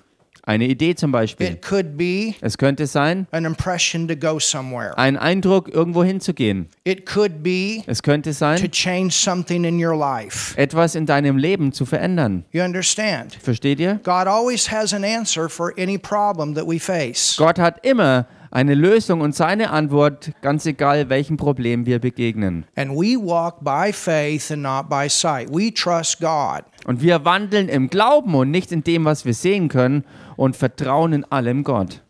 Eine 0.45 0.65
Idee 0.67 0.93
zum 0.95 1.11
Beispiel. 1.11 1.47
It 1.47 1.61
could 1.61 1.97
be 1.97 2.35
Es 2.41 2.57
könnte 2.57 2.85
sein, 2.85 3.27
an 3.31 3.45
impression 3.45 4.07
to 4.09 4.15
go 4.15 4.39
somewhere. 4.39 4.97
ein 4.97 5.17
Eindruck, 5.17 5.69
irgendwo 5.73 6.03
hinzugehen. 6.03 6.67
It 6.83 7.05
could 7.05 7.41
be 7.43 7.81
Es 7.87 8.03
könnte 8.03 8.31
to 8.31 8.35
sein, 8.35 8.71
change 8.71 9.11
something 9.11 9.63
in 9.63 9.83
your 9.83 9.95
life. 9.97 10.53
etwas 10.57 10.95
in 10.95 11.05
deinem 11.05 11.37
Leben 11.37 11.71
zu 11.71 11.85
verändern. 11.85 12.43
You 12.51 12.61
understand? 12.63 13.35
Versteht 13.41 13.79
ihr? 13.79 13.99
God 14.03 14.27
always 14.27 14.69
has 14.71 14.93
an 14.93 15.03
answer 15.03 15.49
for 15.49 15.73
any 15.77 15.97
problem 15.97 16.53
that 16.55 16.67
we 16.67 16.79
face. 16.79 17.35
Gott 17.37 17.57
hat 17.57 17.85
immer 17.85 18.27
eine 18.53 18.75
Lösung 18.75 19.21
und 19.21 19.35
seine 19.35 19.71
Antwort, 19.71 20.31
ganz 20.41 20.65
egal 20.67 21.09
welchem 21.09 21.37
Problem 21.37 21.87
wir 21.87 21.99
begegnen. 21.99 22.65
And 22.75 22.91
we 22.91 23.17
walk 23.17 23.63
by 23.63 23.91
faith 23.91 24.51
and 24.51 24.61
not 24.61 24.89
by 24.89 25.09
sight. 25.09 25.49
We 25.51 25.73
trust 25.73 26.19
God. 26.19 26.63
Und 26.85 27.01
wir 27.01 27.25
wandeln 27.25 27.67
im 27.67 27.89
Glauben 27.89 28.35
und 28.35 28.51
nicht 28.51 28.71
in 28.71 28.83
dem, 28.83 29.05
was 29.05 29.25
wir 29.25 29.33
sehen 29.33 29.69
können 29.69 30.03
und 30.35 30.55
vertrauen 30.55 31.13
in 31.13 31.25
allem 31.25 31.63
Gott. 31.63 32.01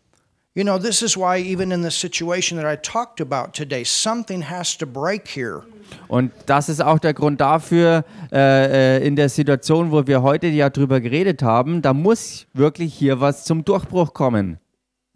You 0.54 0.62
know, 0.62 0.78
this 0.78 1.02
is 1.02 1.16
why, 1.16 1.40
even 1.40 1.72
in 1.72 1.82
the 1.82 1.90
situation 1.90 2.60
that 2.60 2.66
I 2.70 2.76
talked 2.76 3.20
about 3.20 3.52
today, 3.54 3.82
something 3.82 4.48
has 4.48 4.76
to 4.78 4.86
break 4.86 5.26
here. 5.26 5.62
Und 6.08 6.30
das 6.46 6.68
ist 6.68 6.82
auch 6.82 6.98
der 6.98 7.14
Grund 7.14 7.40
dafür, 7.40 8.04
äh, 8.32 8.98
äh, 8.98 9.06
in 9.06 9.16
der 9.16 9.28
Situation, 9.30 9.90
wo 9.90 10.06
wir 10.06 10.22
heute 10.22 10.46
ja 10.48 10.70
drüber 10.70 11.00
geredet 11.00 11.42
haben, 11.42 11.82
da 11.82 11.94
muss 11.94 12.46
wirklich 12.52 12.94
hier 12.94 13.20
was 13.20 13.44
zum 13.44 13.64
Durchbruch 13.64 14.12
kommen. 14.12 14.58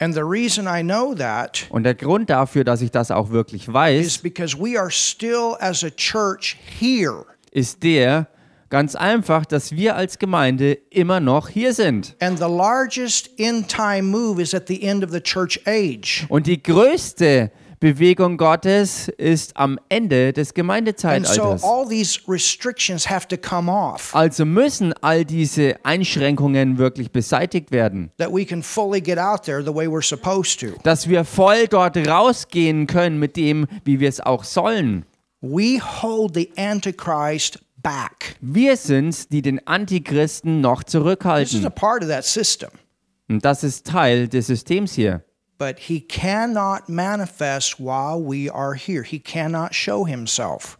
And 0.00 0.14
the 0.14 0.22
reason 0.22 0.66
I 0.66 0.82
know 0.82 1.14
that 1.14 1.66
Und 1.70 1.82
der 1.82 1.94
Grund 1.94 2.30
dafür, 2.30 2.62
dass 2.64 2.82
ich 2.82 2.90
das 2.90 3.10
auch 3.10 3.30
wirklich 3.30 3.66
is 3.66 3.74
weiß, 3.74 4.18
because 4.18 4.56
we 4.56 4.78
are 4.78 4.90
still, 4.90 5.56
as 5.58 5.82
a 5.82 5.90
church, 5.90 6.56
here. 6.78 7.24
ist 7.50 7.82
der 7.82 8.28
ganz 8.70 8.94
einfach, 8.94 9.44
dass 9.44 9.72
wir 9.72 9.96
als 9.96 10.18
Gemeinde 10.18 10.74
immer 10.90 11.20
noch 11.20 11.48
hier 11.48 11.72
sind. 11.72 12.14
And 12.20 12.38
the 12.38 12.44
largest 12.44 13.30
end 13.38 13.68
time 13.68 14.02
move 14.02 14.40
is 14.40 14.54
at 14.54 14.68
the 14.68 14.82
end 14.82 15.02
of 15.04 15.10
the 15.10 15.20
church 15.20 15.60
age. 15.66 16.26
Und 16.28 16.46
die 16.46 16.62
größte 16.62 17.50
Bewegung 17.80 18.36
Gottes 18.36 19.08
ist 19.08 19.56
am 19.56 19.78
Ende 19.88 20.32
des 20.32 20.52
Gemeindezeitalters. 20.54 21.62
Also 24.12 24.44
müssen 24.44 24.92
all 25.00 25.24
diese 25.24 25.76
Einschränkungen 25.84 26.78
wirklich 26.78 27.12
beseitigt 27.12 27.70
werden, 27.70 28.10
that 28.18 28.32
we 28.32 28.44
can 28.44 28.62
fully 28.62 29.00
get 29.00 29.18
out 29.18 29.44
there 29.44 29.62
the 29.62 29.74
way 29.74 29.86
we're 29.86 30.04
supposed 30.04 30.58
to. 30.60 30.78
dass 30.82 31.08
wir 31.08 31.24
voll 31.24 31.68
dort 31.68 31.96
rausgehen 31.96 32.86
können 32.86 33.18
mit 33.18 33.36
dem, 33.36 33.66
wie 33.84 34.00
wir 34.00 34.08
es 34.08 34.20
auch 34.20 34.44
sollen. 34.44 35.04
We 35.40 35.80
hold 35.80 36.34
the 36.34 36.50
Antichrist 36.56 37.60
back. 37.76 38.34
Wir 38.40 38.76
sind's, 38.76 39.28
die 39.28 39.42
den 39.42 39.64
Antichristen 39.68 40.60
noch 40.60 40.82
This 40.82 40.94
is 40.94 40.96
a 40.96 40.98
zurückhalten. 40.98 41.62
part 41.74 42.02
of 42.02 42.08
that 42.08 42.24
system. 42.24 42.70
Und 43.28 43.44
das 43.44 43.62
ist 43.62 43.86
Teil 43.86 44.26
des 44.26 44.46
Systems 44.48 44.94
hier. 44.94 45.22
But 45.58 45.80
he 45.80 46.00
cannot 46.00 46.88
manifest 46.88 47.80
while 47.80 48.20
we 48.20 48.48
are 48.48 48.74
here. 48.74 49.02
He 49.02 49.18
cannot 49.18 49.74
show 49.74 50.06
himself. 50.06 50.78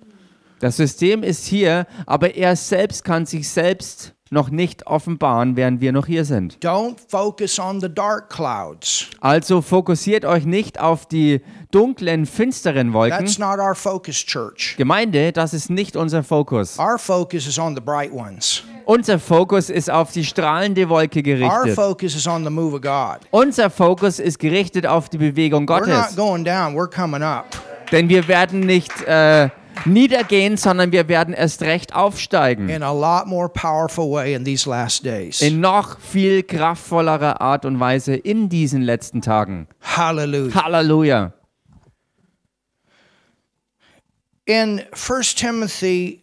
Das 0.61 0.77
System 0.77 1.23
ist 1.23 1.47
hier, 1.47 1.87
aber 2.07 2.35
er 2.35 2.55
selbst 2.57 3.05
kann 3.05 3.27
sich 3.27 3.49
selbst 3.49 4.15
noch 4.31 4.51
nicht 4.51 4.87
offenbaren, 4.87 5.57
während 5.57 5.81
wir 5.81 5.93
noch 5.93 6.07
hier 6.07 6.25
sind. 6.25 6.59
Don't 6.59 6.97
focus 7.09 7.59
on 7.59 7.81
the 7.81 7.89
dark 7.89 8.29
clouds. 8.29 9.07
Also 9.21 9.63
fokussiert 9.63 10.25
euch 10.25 10.45
nicht 10.45 10.79
auf 10.81 11.07
die 11.07 11.41
dunklen, 11.71 12.27
finsteren 12.27 12.93
Wolken. 12.93 13.19
That's 13.19 13.39
not 13.39 13.59
our 13.59 13.75
focus, 13.75 14.17
church. 14.17 14.75
Gemeinde, 14.77 15.33
das 15.33 15.55
ist 15.55 15.71
nicht 15.71 15.97
unser 15.97 16.23
Fokus. 16.23 16.79
Our 16.79 16.99
focus 16.99 17.47
is 17.47 17.59
on 17.59 17.75
the 17.75 17.81
bright 17.81 18.13
ones. 18.13 18.63
Unser 18.89 19.19
Fokus 19.19 19.69
ist 19.69 19.91
auf 19.91 20.13
die 20.13 20.25
strahlende 20.25 20.89
Wolke 20.89 21.19
Our 21.19 21.23
gerichtet. 21.23 21.75
focus 21.75 22.15
is 22.15 22.27
on 22.27 22.43
the 22.43 22.49
move 22.49 22.75
of 22.75 22.81
God. 22.81 23.19
Unser 23.33 23.69
Fokus 23.69 24.19
ist 24.19 24.39
gerichtet 24.39 24.87
auf 24.87 25.11
die 25.11 25.19
Bewegung 25.19 25.69
We're 25.69 25.81
not 25.81 26.05
Gottes. 26.05 26.17
going 26.17 26.43
down, 26.43 26.75
we're 26.75 26.89
coming 26.89 27.23
up. 27.23 27.45
Denn 27.93 28.09
wir 28.09 28.27
werden 28.29 28.61
nicht 28.61 29.03
äh, 29.03 29.51
niedergehen, 29.85 30.57
sondern 30.57 30.91
wir 30.91 31.07
werden 31.07 31.35
erst 31.35 31.61
recht 31.61 31.95
aufsteigen. 31.95 32.71
In 32.71 32.83
a 32.83 32.91
lot 32.91 33.27
more 33.27 33.51
powerful 33.51 34.11
way 34.11 34.33
in 34.33 34.43
these 34.43 34.67
last 34.67 35.05
days. 35.05 35.43
In 35.43 35.61
noch 35.61 36.01
viel 36.01 36.43
kraftvollerer 36.43 37.43
Art 37.43 37.67
und 37.67 37.79
Weise 37.81 38.15
in 38.15 38.49
diesen 38.49 38.81
letzten 38.81 39.21
Tagen. 39.21 39.69
Hallelujah. 39.83 40.65
Halleluja. 40.65 41.35
In 44.47 44.81
1 44.93 45.35
Timothy 45.35 46.23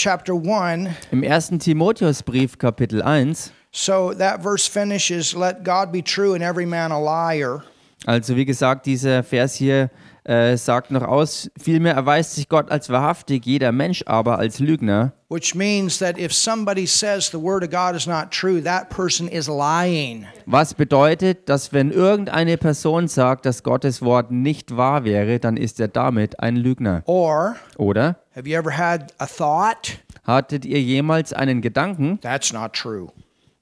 chapter 0.00 0.34
1, 0.34 0.88
Im 1.10 1.22
ersten 1.22 1.58
Timotheusbrief 1.58 2.56
Kapitel 2.56 3.02
1, 3.02 3.52
so 3.70 4.14
that 4.14 4.42
verse 4.42 4.66
finishes, 4.66 5.34
Let 5.34 5.62
God 5.62 5.92
be 5.92 6.02
true 6.02 6.32
and 6.34 6.42
every 6.42 6.64
man 6.64 6.90
a 6.90 6.98
liar. 6.98 7.62
also 8.06 8.34
wie 8.34 8.46
gesagt, 8.46 8.86
dieser 8.86 9.22
Vers 9.22 9.54
hier 9.54 9.90
äh, 10.24 10.56
sagt 10.56 10.90
noch 10.90 11.02
aus, 11.02 11.50
vielmehr 11.60 11.94
erweist 11.94 12.34
sich 12.34 12.48
Gott 12.48 12.70
als 12.70 12.88
wahrhaftig, 12.88 13.44
jeder 13.44 13.72
Mensch 13.72 14.02
aber 14.06 14.38
als 14.38 14.58
Lügner. 14.58 15.12
Which 15.28 15.54
means 15.54 15.98
that 15.98 16.18
if 16.18 16.32
somebody 16.32 16.86
says 16.86 17.30
the 17.30 17.38
word 17.40 17.62
of 17.62 17.70
God 17.70 17.94
is 17.94 18.06
not 18.06 18.30
true, 18.30 18.62
that 18.62 18.88
person 18.88 19.28
is 19.28 19.48
lying. 19.48 20.26
Was 20.46 20.74
bedeutet, 20.74 21.48
dass 21.48 21.72
wenn 21.72 21.90
irgendeine 21.90 22.56
Person 22.56 23.06
sagt, 23.06 23.44
dass 23.44 23.62
Gottes 23.62 24.02
Wort 24.02 24.30
nicht 24.30 24.76
wahr 24.76 25.04
wäre, 25.04 25.38
dann 25.38 25.56
ist 25.56 25.78
er 25.78 25.88
damit 25.88 26.40
ein 26.40 26.56
Lügner. 26.56 27.02
Or, 27.06 27.56
Oder? 27.76 28.16
Have 28.40 28.48
you 28.48 28.56
ever 28.56 28.70
had 28.70 29.12
a 29.18 29.26
thought? 29.26 29.98
Hattet 30.26 30.64
ihr 30.64 30.80
jemals 30.80 31.32
einen 31.34 31.60
Gedanken? 31.60 32.18
That's 32.22 32.52
not 32.52 32.72
true. 32.72 33.08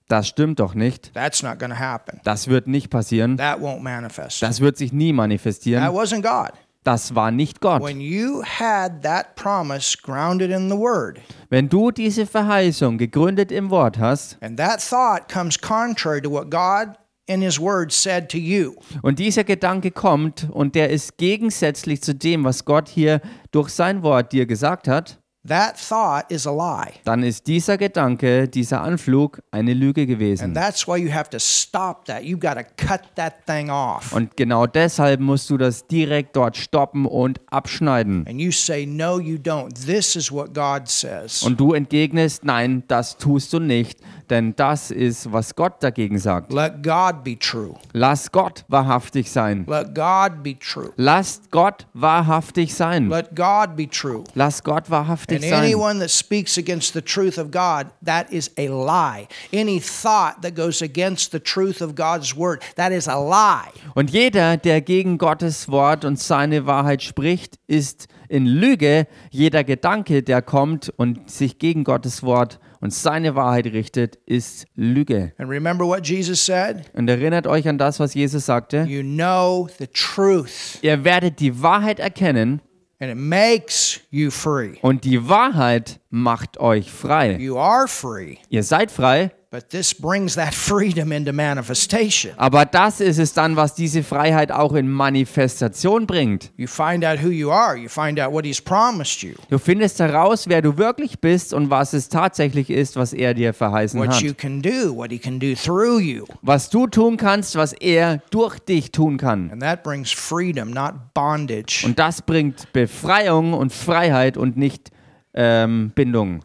Das 0.08 0.28
stimmt 0.28 0.60
doch 0.60 0.74
nicht. 0.74 1.12
That's 1.14 1.42
not 1.42 1.58
going 1.58 1.70
to 1.70 1.78
happen. 1.78 2.20
Das 2.24 2.46
wird 2.48 2.66
nicht 2.68 2.88
passieren. 2.88 3.36
That 3.36 3.58
won't 3.58 3.80
manifest. 3.80 4.40
Das 4.40 4.60
wird 4.60 4.76
sich 4.78 4.92
nie 4.92 5.10
That 5.10 5.16
manifestieren. 5.16 5.82
wasn't 5.92 6.22
God. 6.22 6.52
Das 6.84 7.14
war 7.14 7.30
nicht 7.32 7.60
Gott. 7.60 7.82
When 7.82 8.00
you 8.00 8.42
had 8.44 9.02
that 9.02 9.34
promise 9.34 9.96
grounded 10.00 10.50
in 10.50 10.70
the 10.70 10.76
word, 10.76 11.18
Wenn 11.50 11.68
du 11.68 11.90
diese 11.90 12.24
Verheißung 12.24 12.96
gegründet 12.98 13.50
im 13.52 13.68
Wort 13.70 13.98
hast 13.98 14.38
and 14.40 14.56
that 14.58 14.80
thought 14.80 15.28
comes 15.28 15.60
contrary 15.60 16.22
to 16.22 16.30
what 16.30 16.50
God 16.50 16.96
in 17.28 17.42
His 17.42 17.60
word 17.60 17.92
said 17.92 18.30
to 18.30 18.38
you, 18.38 18.74
und 19.02 19.18
dieser 19.18 19.44
Gedanke 19.44 19.90
kommt 19.90 20.48
und 20.50 20.74
der 20.74 20.90
ist 20.90 21.18
gegensätzlich 21.18 22.02
zu 22.02 22.14
dem, 22.14 22.44
was 22.44 22.64
Gott 22.64 22.88
hier 22.88 23.20
durch 23.50 23.68
sein 23.68 24.02
Wort 24.02 24.32
dir 24.32 24.46
gesagt 24.46 24.88
hat, 24.88 25.20
that 25.46 25.76
thought 25.78 26.30
is 26.30 26.46
a 26.46 26.50
lie. 26.50 26.92
dann 27.04 27.22
ist 27.22 27.46
dieser 27.46 27.78
Gedanke, 27.78 28.48
dieser 28.48 28.82
Anflug 28.82 29.40
eine 29.50 29.72
Lüge 29.74 30.02
And 30.02 30.08
gewesen. 30.10 30.54
that's 30.54 30.86
why 30.86 30.96
you 30.96 31.12
have 31.12 31.30
to 31.30 31.38
stop 31.38 32.04
that. 32.06 32.22
You've 32.22 32.40
got 32.40 32.54
to 32.54 32.64
cut 32.76 33.02
that 33.16 33.46
thing 33.46 33.70
off. 33.70 34.12
Und 34.12 34.36
genau 34.36 34.66
deshalb 34.66 35.20
musst 35.20 35.48
du 35.50 35.56
das 35.56 35.86
direkt 35.86 36.36
dort 36.36 36.56
stoppen 36.56 37.06
und 37.06 37.40
abschneiden. 37.50 38.26
And 38.28 38.40
you 38.40 38.50
say, 38.50 38.84
No, 38.86 39.18
you 39.20 39.36
don't. 39.36 39.72
This 39.86 40.16
is 40.16 40.30
what 40.32 40.52
God 40.54 40.88
says. 40.88 41.42
Und 41.42 41.58
du 41.60 41.72
entgegnest, 41.72 42.44
nein, 42.44 42.82
das 42.88 43.16
tust 43.16 43.52
du 43.52 43.58
nicht, 43.60 44.00
denn 44.30 44.54
das 44.56 44.90
ist, 44.90 45.32
was 45.32 45.54
Gott 45.54 45.82
dagegen 45.82 46.18
sagt. 46.18 46.52
Let 46.52 46.82
God 46.82 47.24
be 47.24 47.38
true. 47.38 47.74
Lass 47.92 48.30
Gott 48.30 48.64
wahrhaftig 48.68 49.30
sein. 49.30 49.64
Let 49.66 49.94
God 49.94 50.42
be 50.42 50.58
true. 50.58 50.92
Lasst 50.96 51.50
Gott 51.50 51.86
wahrhaftig 51.94 52.74
sein. 52.74 53.08
Let 53.08 53.34
God 53.34 53.76
be 53.76 53.88
true. 53.88 54.24
Lass 54.34 54.62
Gott 54.62 54.90
wahrhaftig 54.90 55.27
And 55.36 55.42
sein. 55.42 55.64
anyone 55.64 55.98
that 56.00 56.10
speaks 56.10 56.56
against 56.56 56.94
the 56.94 57.02
truth 57.02 57.38
of 57.38 57.50
God, 57.50 57.90
that 58.02 58.32
is 58.32 58.50
a 58.56 58.68
lie. 58.68 59.28
Any 59.52 59.80
thought 59.80 60.42
that 60.42 60.54
goes 60.54 60.82
against 60.82 61.32
the 61.32 61.40
truth 61.40 61.80
of 61.80 61.94
God's 61.94 62.34
word, 62.34 62.62
that 62.76 62.92
is 62.92 63.08
a 63.08 63.18
lie. 63.18 63.70
Und 63.94 64.10
jeder, 64.10 64.56
der 64.56 64.80
gegen 64.80 65.18
Gottes 65.18 65.68
Wort 65.68 66.04
und 66.04 66.18
seine 66.18 66.66
Wahrheit 66.66 67.02
spricht, 67.02 67.56
ist 67.66 68.08
in 68.28 68.46
Lüge. 68.46 69.06
Jeder 69.30 69.64
Gedanke, 69.64 70.22
der 70.22 70.42
kommt 70.42 70.92
und 70.96 71.30
sich 71.30 71.58
gegen 71.58 71.84
Gottes 71.84 72.22
Wort 72.22 72.58
und 72.80 72.92
seine 72.92 73.34
Wahrheit 73.34 73.66
richtet, 73.66 74.18
ist 74.26 74.66
Lüge. 74.76 75.32
And 75.38 75.50
remember 75.50 75.86
what 75.86 76.06
Jesus 76.06 76.44
said? 76.44 76.84
Und 76.94 77.08
erinnert 77.08 77.46
euch 77.46 77.68
an 77.68 77.78
das, 77.78 77.98
was 78.00 78.14
Jesus 78.14 78.46
sagte. 78.46 78.86
You 78.88 79.02
know 79.02 79.68
the 79.78 79.86
truth, 79.86 80.78
Ihr 80.82 81.04
werdet 81.04 81.40
die 81.40 81.62
Wahrheit 81.62 81.98
erkennen 81.98 82.60
and 83.00 83.10
it 83.10 83.16
makes 83.16 84.00
you 84.10 84.30
free. 84.30 84.78
und 84.82 85.04
die 85.04 85.28
Wahrheit 85.28 86.00
macht 86.10 86.58
euch 86.58 86.90
frei. 86.90 87.36
You 87.36 87.58
are 87.58 87.86
free, 87.88 88.36
Ihr 88.48 88.62
seid 88.62 88.90
frei, 88.90 89.32
but 89.50 89.70
this 89.70 89.94
brings 89.94 90.34
that 90.34 90.52
freedom 90.52 91.10
into 91.10 91.32
manifestation. 91.32 92.32
aber 92.36 92.66
das 92.66 93.00
ist 93.00 93.18
es 93.18 93.32
dann, 93.32 93.56
was 93.56 93.74
diese 93.74 94.02
Freiheit 94.02 94.52
auch 94.52 94.74
in 94.74 94.90
Manifestation 94.90 96.06
bringt. 96.06 96.50
You 96.56 96.66
find 96.66 97.04
out 97.04 97.22
who 97.22 97.28
you 97.30 97.50
are, 97.50 97.76
you 97.76 97.88
find 97.88 98.20
out 98.20 98.32
what 98.32 98.44
He's 98.44 98.60
promised 98.60 99.22
you, 99.22 99.34
Du 99.48 99.58
findest 99.58 100.00
heraus, 100.00 100.44
wer 100.48 100.60
du 100.60 100.76
wirklich 100.76 101.18
bist 101.20 101.54
und 101.54 101.70
was 101.70 101.92
es 101.94 102.08
tatsächlich 102.08 102.68
ist, 102.68 102.96
was 102.96 103.12
er 103.12 103.32
dir 103.32 103.54
verheißen 103.54 103.98
what 103.98 104.10
hat. 104.10 104.20
you 104.20 104.34
can 104.34 104.60
do, 104.60 104.94
what 104.94 105.10
He 105.10 105.18
can 105.18 105.40
do 105.40 105.54
through 105.54 106.00
you. 106.00 106.24
Was 106.42 106.68
du 106.68 106.86
tun 106.86 107.16
kannst, 107.16 107.56
was 107.56 107.72
er 107.72 108.18
durch 108.30 108.58
dich 108.58 108.92
tun 108.92 109.16
kann. 109.16 109.50
And 109.50 109.62
that 109.62 109.82
brings 109.82 110.10
freedom, 110.12 110.70
not 110.70 110.92
bondage. 111.14 111.84
Und 111.86 111.98
das 111.98 112.20
bringt 112.20 112.72
Befreiung 112.74 113.54
und 113.54 113.72
Freiheit 113.72 114.36
und 114.36 114.56
nicht 114.58 114.90
ähm, 115.32 115.90
Bindung. 115.94 116.40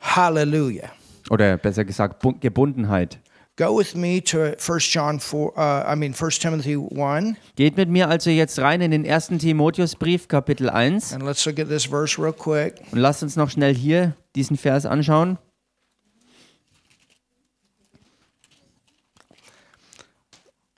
Hallelujah. 0.00 0.90
Oder 1.32 1.56
besser 1.56 1.86
gesagt, 1.86 2.20
Bu 2.20 2.34
Gebundenheit. 2.38 3.18
Go 3.56 3.78
with 3.78 3.94
me 3.94 4.22
to 4.22 4.54
1 4.58 4.80
John 4.80 5.18
4, 5.18 5.52
uh, 5.56 5.60
I 5.90 5.96
mean 5.96 6.12
1 6.12 6.38
Timothy 6.38 6.76
1, 6.76 7.36
Geht 7.56 7.78
mit 7.78 7.88
mir 7.88 8.10
also 8.10 8.28
jetzt 8.28 8.58
rein 8.58 8.82
in 8.82 8.90
den 8.90 9.10
1. 9.10 9.38
Timotheusbrief, 9.38 10.28
Kapitel 10.28 10.68
1. 10.68 11.14
and 11.14 11.22
let's 11.22 11.46
look 11.46 11.58
at 11.58 11.68
this 11.68 11.86
verse 11.86 12.20
real 12.20 12.34
quick. 12.34 12.82
Und 12.92 12.98
lasst 12.98 13.22
uns 13.22 13.36
noch 13.36 13.48
schnell 13.48 13.74
hier 13.74 14.14
diesen 14.36 14.58
Vers 14.58 14.84
anschauen. 14.84 15.38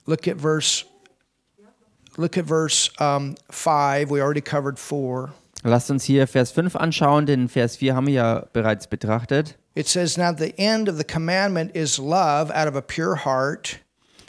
look 0.05 0.25
at 0.27 0.39
verse 0.39 0.85
look 2.15 2.37
at 2.37 2.45
verse 2.45 2.89
um, 2.99 3.35
5 3.49 4.09
we 4.09 4.21
already 4.21 4.41
covered 4.41 4.79
4 4.79 5.33
Lasst 5.63 5.91
uns 5.91 6.03
hier 6.05 6.27
Vers 6.27 6.51
5 6.51 6.75
anschauen, 6.75 7.25
denn 7.25 7.49
Vers 7.49 7.75
4 7.77 7.95
haben 7.95 8.07
wir 8.07 8.13
ja 8.13 8.45
bereits 8.53 8.87
betrachtet. 8.87 9.57
It 9.75 9.87
says 9.87 10.17
now 10.17 10.31
the 10.33 10.53
end 10.57 10.89
of 10.89 10.97
the 10.97 11.03
commandment 11.03 11.75
is 11.75 11.99
love 11.99 12.49
out 12.51 12.67
of 12.67 12.75
a 12.75 12.81
pure 12.81 13.15
heart. 13.25 13.79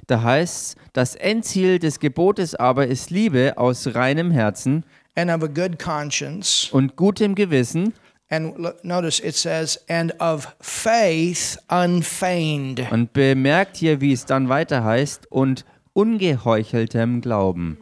Da 0.08 0.22
heißt 0.22 0.76
das 0.92 1.14
Endziel 1.16 1.78
des 1.78 1.98
Gebotes 1.98 2.54
aber 2.54 2.86
ist 2.86 3.10
Liebe 3.10 3.54
aus 3.56 3.94
reinem 3.94 4.30
Herzen 4.30 4.84
and 5.16 5.30
of 5.30 5.42
a 5.42 5.48
good 5.48 5.78
conscience. 5.78 6.68
und 6.72 6.96
gutem 6.96 7.34
Gewissen. 7.34 7.94
And 8.28 8.58
look, 8.58 8.84
notice 8.84 9.20
it 9.20 9.36
says 9.36 9.78
and 9.88 10.12
of 10.20 10.48
faith 10.60 11.56
unfeigned. 11.68 12.80
Und 12.90 13.12
bemerkt 13.12 13.76
hier, 13.76 14.00
wie 14.00 14.12
es 14.12 14.24
dann 14.24 14.48
weiter 14.48 14.82
heißt 14.84 15.30
und 15.30 15.64
ungeheucheltem 15.92 17.20
Glauben. 17.20 17.78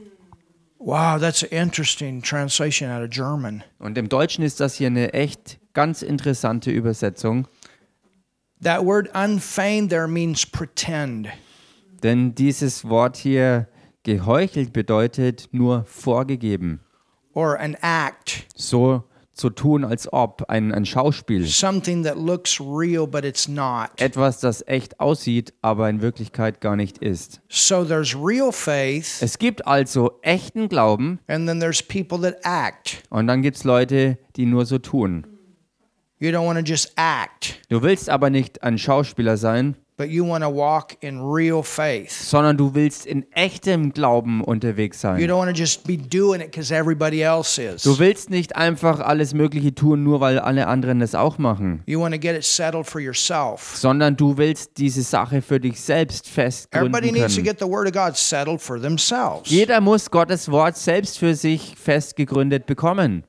wow 0.78 1.18
that's 1.18 1.42
an 1.42 1.48
interesting 1.50 2.20
translation 2.22 2.90
out 2.90 3.02
of 3.02 3.10
german. 3.10 3.64
Und 3.78 3.96
im 3.96 4.08
Deutschen 4.08 4.44
ist 4.44 4.60
das 4.60 4.74
hier 4.74 4.88
eine 4.88 5.14
echt 5.14 5.58
ganz 5.74 6.02
interessante 6.02 6.70
Übersetzung, 6.70 7.46
that 8.62 8.84
word 8.84 9.10
unfeigned 9.14 9.90
there 9.90 10.08
means 10.08 10.46
pretend 10.46 11.28
denn 12.02 12.34
dieses 12.34 12.86
Wort 12.88 13.16
hier 13.16 13.66
geheuchelt 14.02 14.72
bedeutet 14.72 15.48
nur 15.52 15.84
vorgegeben. 15.86 16.80
or 17.34 17.58
an 17.58 17.76
act 17.82 18.46
So 18.54 19.04
zu 19.32 19.50
tun, 19.50 19.84
als 19.84 20.12
ob 20.12 20.44
ein, 20.48 20.72
ein 20.72 20.86
Schauspiel. 20.86 21.44
something 21.46 22.04
that 22.04 22.16
looks 22.16 22.60
real 22.60 23.04
but 23.06 23.24
it's 23.24 23.48
not 23.48 23.88
Etwas, 23.96 24.38
das 24.40 24.62
echt 24.68 25.00
aussieht, 25.00 25.52
aber 25.60 25.90
in 25.90 26.00
Wirklichkeit 26.02 26.60
gar 26.60 26.76
nicht 26.76 26.98
ist. 26.98 27.40
so 27.48 27.84
there's 27.84 28.14
real 28.14 28.52
faith 28.52 29.20
Es 29.20 29.38
gibt 29.38 29.66
also 29.66 30.12
echten 30.22 30.68
Glauben 30.68 31.18
and 31.26 31.48
then 31.48 31.58
there's 31.58 31.82
people 31.82 32.20
that 32.20 32.36
act 32.44 33.02
und 33.10 33.26
dann 33.26 33.42
gibt 33.42 33.56
es 33.56 33.64
Leute, 33.64 34.18
die 34.36 34.46
nur 34.46 34.66
so 34.66 34.78
tun. 34.78 35.26
You 36.18 36.30
don't 36.30 36.46
want 36.46 36.58
to 36.58 36.64
just 36.64 36.92
act 36.96 37.60
Du 37.68 37.82
willst 37.82 38.08
aber 38.08 38.30
nicht 38.30 38.62
ein 38.62 38.78
Schauspieler 38.78 39.36
sein, 39.36 39.74
but 39.96 40.08
you 40.08 40.26
want 40.28 40.42
to 40.42 40.50
walk 40.52 40.96
in 41.02 41.20
real 41.20 41.62
faith 41.62 42.10
sondern 42.10 42.56
du 42.56 42.74
willst 42.74 43.06
in 43.06 43.24
echtem 43.32 43.92
Glauben 43.92 44.42
unterwegs 44.42 45.02
you 45.02 45.08
sein. 45.10 45.20
don't 45.28 45.36
want 45.38 45.50
to 45.54 45.56
just 45.56 45.86
be 45.86 45.96
doing 45.96 46.40
it 46.40 46.50
because 46.50 46.74
everybody 46.74 47.20
else 47.22 47.60
is 47.62 47.82
Du 47.82 47.98
willst 47.98 48.28
nicht 48.30 48.56
einfach 48.56 48.98
alles 49.00 49.34
Mögliche 49.34 49.72
tun, 49.74 50.02
nur 50.02 50.20
weil 50.20 50.38
alle 50.40 50.66
anderen 50.66 51.00
es 51.00 51.14
auch 51.14 51.38
machen, 51.38 51.82
you 51.86 52.00
want 52.00 52.12
to 52.14 52.20
get 52.20 52.36
it 52.36 52.44
settled 52.44 52.86
for 52.86 53.00
yourself 53.00 53.74
sondern 53.76 54.16
du 54.16 54.36
willst 54.36 54.78
diese 54.78 55.02
Sache 55.02 55.42
für 55.42 55.60
dich 55.60 55.80
selbst 55.80 56.26
everybody 56.26 56.50
festgründen 56.50 57.12
needs 57.12 57.34
to 57.36 57.42
können. 57.42 57.44
get 57.44 57.58
the 57.60 57.66
word 57.68 57.86
of 57.86 57.92
god 57.92 58.16
settled 58.16 58.60
for 58.60 58.80
themselves 58.80 59.48
Jeder 59.50 59.80
muss 59.80 60.10
Gottes 60.10 60.50
Wort 60.50 60.76
selbst 60.76 61.18
für 61.18 61.34
sich 61.34 61.74
festgegründet 61.76 62.66
bekommen. 62.66 63.24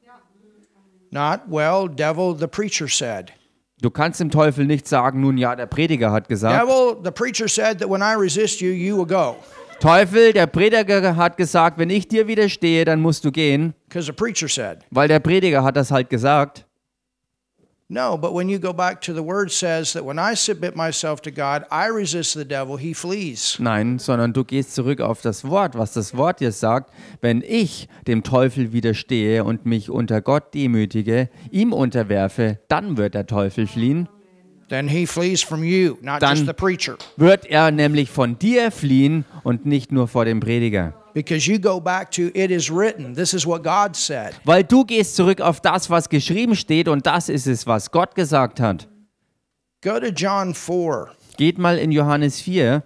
Not 1.16 1.42
well 1.50 1.88
devil 1.88 2.36
the 2.38 2.48
preacher 2.48 2.88
said 2.88 3.32
Du 3.82 3.90
kannst 3.90 4.20
dem 4.22 4.32
Teufel 4.32 4.66
nicht 4.66 4.88
sagen, 4.88 5.20
nun 5.22 5.38
ja, 5.38 5.54
der 5.56 5.66
Prediger 5.66 6.12
hat 6.12 6.28
gesagt. 6.30 6.62
devil 6.62 6.98
the 7.04 7.12
preacher 7.12 7.48
said 7.48 7.80
that 7.80 7.90
when 7.90 8.02
i 8.02 8.14
resist 8.14 8.62
you 8.62 8.72
you 8.72 8.98
will 8.98 9.06
go 9.08 9.36
Teufel, 9.80 10.32
der 10.34 10.48
Prediger 10.48 11.16
hat 11.18 11.36
gesagt, 11.36 11.78
wenn 11.78 11.90
ich 11.90 12.08
dir 12.08 12.28
widerstehe, 12.28 12.86
dann 12.86 13.02
musst 13.02 13.26
du 13.26 13.32
gehen, 13.32 13.74
because 13.88 14.06
the 14.06 14.14
preacher 14.14 14.48
said 14.48 14.80
weil 14.92 15.08
der 15.08 15.20
Prediger 15.20 15.64
hat 15.64 15.76
das 15.76 15.92
halt 15.92 16.10
gesagt. 16.10 16.65
No, 17.88 18.18
but 18.18 18.34
when 18.34 18.50
you 18.50 18.58
go 18.58 18.74
back 18.74 19.00
to 19.02 19.14
the 19.14 19.22
word 19.22 19.52
says 19.52 19.94
that 19.94 20.04
when 20.04 20.18
I 20.18 20.34
submit 20.34 20.76
myself 20.76 21.22
to 21.22 21.32
God, 21.32 21.66
I 21.70 21.86
resist 21.86 22.34
the 22.34 22.44
devil, 22.44 22.78
he 22.78 22.96
flees. 22.96 23.58
Nein, 23.60 24.00
sondern 24.00 24.34
du 24.34 24.44
gehst 24.44 24.74
zurück 24.74 25.02
auf 25.02 25.22
das 25.22 25.48
Wort, 25.48 25.78
was 25.78 25.94
das 25.94 26.18
Wort 26.18 26.40
dir 26.40 26.52
sagt. 26.52 26.92
Wenn 27.22 27.44
ich 27.46 27.88
dem 28.08 28.24
Teufel 28.24 28.74
widerstehe 28.74 29.44
und 29.44 29.68
mich 29.68 29.92
unter 29.92 30.22
Gott 30.22 30.56
demütige, 30.56 31.30
ihm 31.52 31.74
unterwerfe, 31.74 32.58
dann 32.70 32.98
wird 32.98 33.14
der 33.14 33.28
Teufel 33.28 33.68
fliehen. 33.68 34.10
Then 34.68 34.88
he 34.88 35.06
flees 35.06 35.44
from 35.44 35.64
you, 35.64 35.98
not 36.02 36.22
Dann- 36.22 36.36
just 36.38 36.48
the 36.48 36.54
preacher. 36.54 36.98
Wird 37.18 37.46
er 37.46 37.70
nämlich 37.72 38.10
von 38.10 38.40
dir 38.40 38.72
fliehen 38.72 39.24
und 39.44 39.66
nicht 39.66 39.92
nur 39.92 40.08
vor 40.08 40.26
dem 40.26 40.40
Prediger. 40.40 40.94
Because 41.14 41.50
you 41.50 41.60
go 41.60 41.80
back 41.80 42.12
to 42.12 42.24
it 42.34 42.52
is 42.52 42.70
written. 42.70 43.14
This 43.16 43.34
is 43.34 43.46
what 43.46 43.64
God 43.64 43.96
said. 43.96 44.34
Weil 44.44 44.64
du 44.64 44.84
gehst 44.84 45.16
zurück 45.16 45.40
auf 45.40 45.62
das, 45.62 45.90
was 45.90 46.10
geschrieben 46.10 46.56
steht 46.56 46.88
und 46.88 47.06
das 47.06 47.30
ist 47.30 47.48
es, 47.48 47.66
was 47.68 47.92
Gott 47.92 48.16
gesagt 48.16 48.60
hat. 48.60 48.88
Go 49.82 50.00
to 50.00 50.08
John 50.08 50.54
4. 50.54 51.10
Geht 51.38 51.58
mal 51.58 51.78
in 51.78 51.92
Johannes 51.92 52.42
4. 52.42 52.84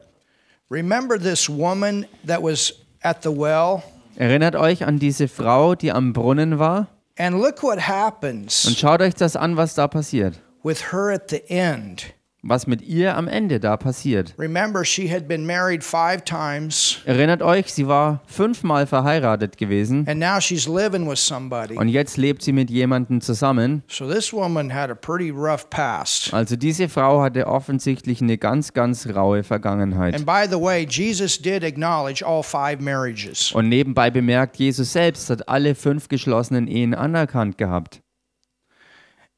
Remember 0.70 1.18
this 1.18 1.50
woman 1.50 2.06
that 2.28 2.44
was 2.44 2.74
at 3.02 3.24
the 3.24 3.30
well? 3.30 3.82
Erinnert 4.16 4.56
euch 4.56 4.86
an 4.86 5.00
diese 5.00 5.28
Frau, 5.30 5.76
die 5.76 5.92
am 5.92 6.12
Brunnen 6.14 6.60
war? 6.60 6.88
And 7.18 7.36
look 7.38 7.64
what 7.64 7.78
Und 7.78 7.88
happens 7.88 8.78
schaut 8.78 9.02
euch 9.02 9.16
das 9.16 9.36
an, 9.36 9.58
was 9.58 9.76
da 9.76 9.88
passiert. 9.88 10.40
With 10.64 10.92
her 10.92 11.12
at 11.12 11.30
the 11.30 11.42
end. 11.50 12.14
Was 12.42 12.68
mit 12.68 12.82
ihr 12.84 13.18
am 13.18 13.28
Ende 13.28 13.60
da 13.60 13.76
passiert. 13.76 14.34
Remember, 14.38 14.86
she 14.86 15.12
had 15.14 15.28
been 15.28 15.46
married 15.46 15.84
five 15.84 16.24
times, 16.24 17.00
Erinnert 17.04 17.42
euch, 17.42 17.74
sie 17.74 17.86
war 17.86 18.22
fünfmal 18.28 18.88
verheiratet 18.88 19.58
gewesen 19.58 20.06
and 20.08 20.22
now 20.22 20.40
she's 20.40 20.66
living 20.66 21.06
with 21.06 21.20
somebody. 21.20 21.76
und 21.78 21.90
jetzt 21.90 22.16
lebt 22.16 22.42
sie 22.42 22.54
mit 22.54 22.70
jemandem 22.70 23.20
zusammen. 23.20 23.84
So 23.90 24.10
this 24.10 24.32
woman 24.32 24.74
had 24.74 24.90
a 24.90 24.96
pretty 24.96 25.32
rough 25.32 25.70
past. 25.70 26.34
Also 26.34 26.56
diese 26.56 26.88
Frau 26.88 27.22
hatte 27.22 27.46
offensichtlich 27.46 28.22
eine 28.22 28.38
ganz, 28.38 28.72
ganz 28.72 29.06
raue 29.14 29.44
Vergangenheit. 29.44 30.16
And 30.16 30.26
by 30.26 30.48
the 30.50 30.62
way, 30.62 30.88
Jesus 30.90 31.38
did 31.42 31.66
acknowledge 31.66 32.26
all 32.26 32.42
five 32.42 32.80
marriages. 32.80 33.52
Und 33.52 33.68
nebenbei 33.68 34.10
bemerkt, 34.10 34.56
Jesus 34.56 34.94
selbst 34.94 35.30
hat 35.30 35.50
alle 35.50 35.76
fünf 35.76 36.08
geschlossenen 36.08 36.70
Ehen 36.70 36.94
anerkannt 36.96 37.58
gehabt. 37.58 38.00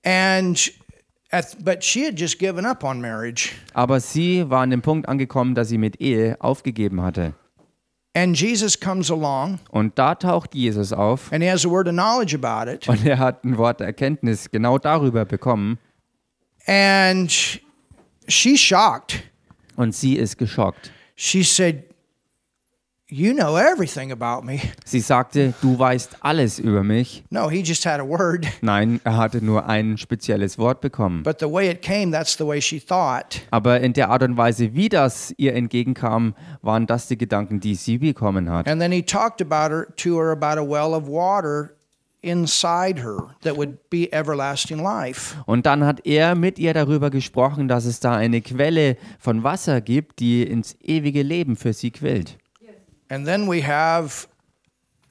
And 0.03 0.71
Aber 3.73 3.99
sie 3.99 4.49
war 4.49 4.61
an 4.61 4.69
dem 4.69 4.81
Punkt 4.81 5.07
angekommen, 5.09 5.55
dass 5.55 5.69
sie 5.69 5.77
mit 5.77 6.01
Ehe 6.01 6.35
aufgegeben 6.39 7.01
hatte. 7.01 7.33
And 8.13 8.37
Jesus 8.37 8.77
comes 8.77 9.09
along 9.09 9.59
Und 9.69 9.97
da 9.97 10.15
taucht 10.15 10.53
Jesus 10.53 10.91
auf 10.91 11.31
and 11.31 11.41
he 11.41 11.49
has 11.49 11.65
a 11.65 11.69
word 11.69 11.87
of 11.87 11.93
knowledge 11.93 12.35
about 12.35 12.69
it. 12.69 12.85
und 12.89 13.05
er 13.05 13.19
hat 13.19 13.45
ein 13.45 13.57
Wort 13.57 13.79
der 13.79 13.87
Erkenntnis 13.87 14.51
genau 14.51 14.77
darüber 14.77 15.23
bekommen. 15.23 15.79
And 16.67 17.31
she's 18.27 18.59
shocked. 18.59 19.23
Und 19.77 19.95
sie 19.95 20.17
ist 20.17 20.37
geschockt. 20.37 20.91
She 21.15 21.41
said, 21.43 21.85
You 23.13 23.33
know 23.33 23.57
everything 23.57 24.13
about 24.13 24.45
me. 24.45 24.61
Sie 24.85 25.01
sagte, 25.01 25.53
du 25.61 25.77
weißt 25.77 26.19
alles 26.21 26.59
über 26.59 26.81
mich. 26.81 27.25
No, 27.29 27.49
he 27.49 27.61
just 27.61 27.85
had 27.85 27.99
a 27.99 28.07
word. 28.07 28.47
Nein, 28.61 29.01
er 29.03 29.17
hatte 29.17 29.43
nur 29.43 29.67
ein 29.67 29.97
spezielles 29.97 30.57
Wort 30.57 30.79
bekommen. 30.79 31.23
But 31.23 31.41
the 31.41 31.51
way 31.51 31.69
it 31.69 31.81
came, 31.81 32.13
that's 32.13 32.37
the 32.37 32.47
way 32.47 32.61
she 32.61 32.79
thought. 32.79 33.41
Aber 33.51 33.81
in 33.81 33.91
der 33.91 34.11
Art 34.11 34.23
und 34.23 34.37
Weise, 34.37 34.75
wie 34.75 34.87
das 34.87 35.33
ihr 35.35 35.55
entgegenkam, 35.55 36.35
waren 36.61 36.87
das 36.87 37.09
die 37.09 37.17
Gedanken, 37.17 37.59
die 37.59 37.75
sie 37.75 37.97
bekommen 37.97 38.49
hat. 38.49 38.65
And 38.69 38.79
then 38.79 38.93
he 38.93 39.01
talked 39.01 39.41
about 39.41 39.75
her 39.75 39.87
to 39.97 40.17
her 40.17 40.31
about 40.31 40.57
a 40.57 40.65
well 40.65 40.93
of 40.93 41.05
water 41.05 41.75
inside 42.21 43.01
her 43.01 43.35
that 43.41 43.57
would 43.57 43.89
be 43.89 44.09
everlasting 44.13 44.79
life. 44.81 45.35
Und 45.45 45.65
dann 45.65 45.83
hat 45.83 46.05
er 46.05 46.35
mit 46.35 46.59
ihr 46.59 46.73
darüber 46.73 47.09
gesprochen, 47.09 47.67
dass 47.67 47.83
es 47.83 47.99
da 47.99 48.15
eine 48.15 48.39
Quelle 48.39 48.95
von 49.19 49.43
Wasser 49.43 49.81
gibt, 49.81 50.19
die 50.19 50.43
ins 50.43 50.77
ewige 50.81 51.23
Leben 51.23 51.57
für 51.57 51.73
sie 51.73 51.91
quillt. 51.91 52.37
And 53.11 53.25
then 53.27 53.45
we 53.51 53.61
have 53.67 54.27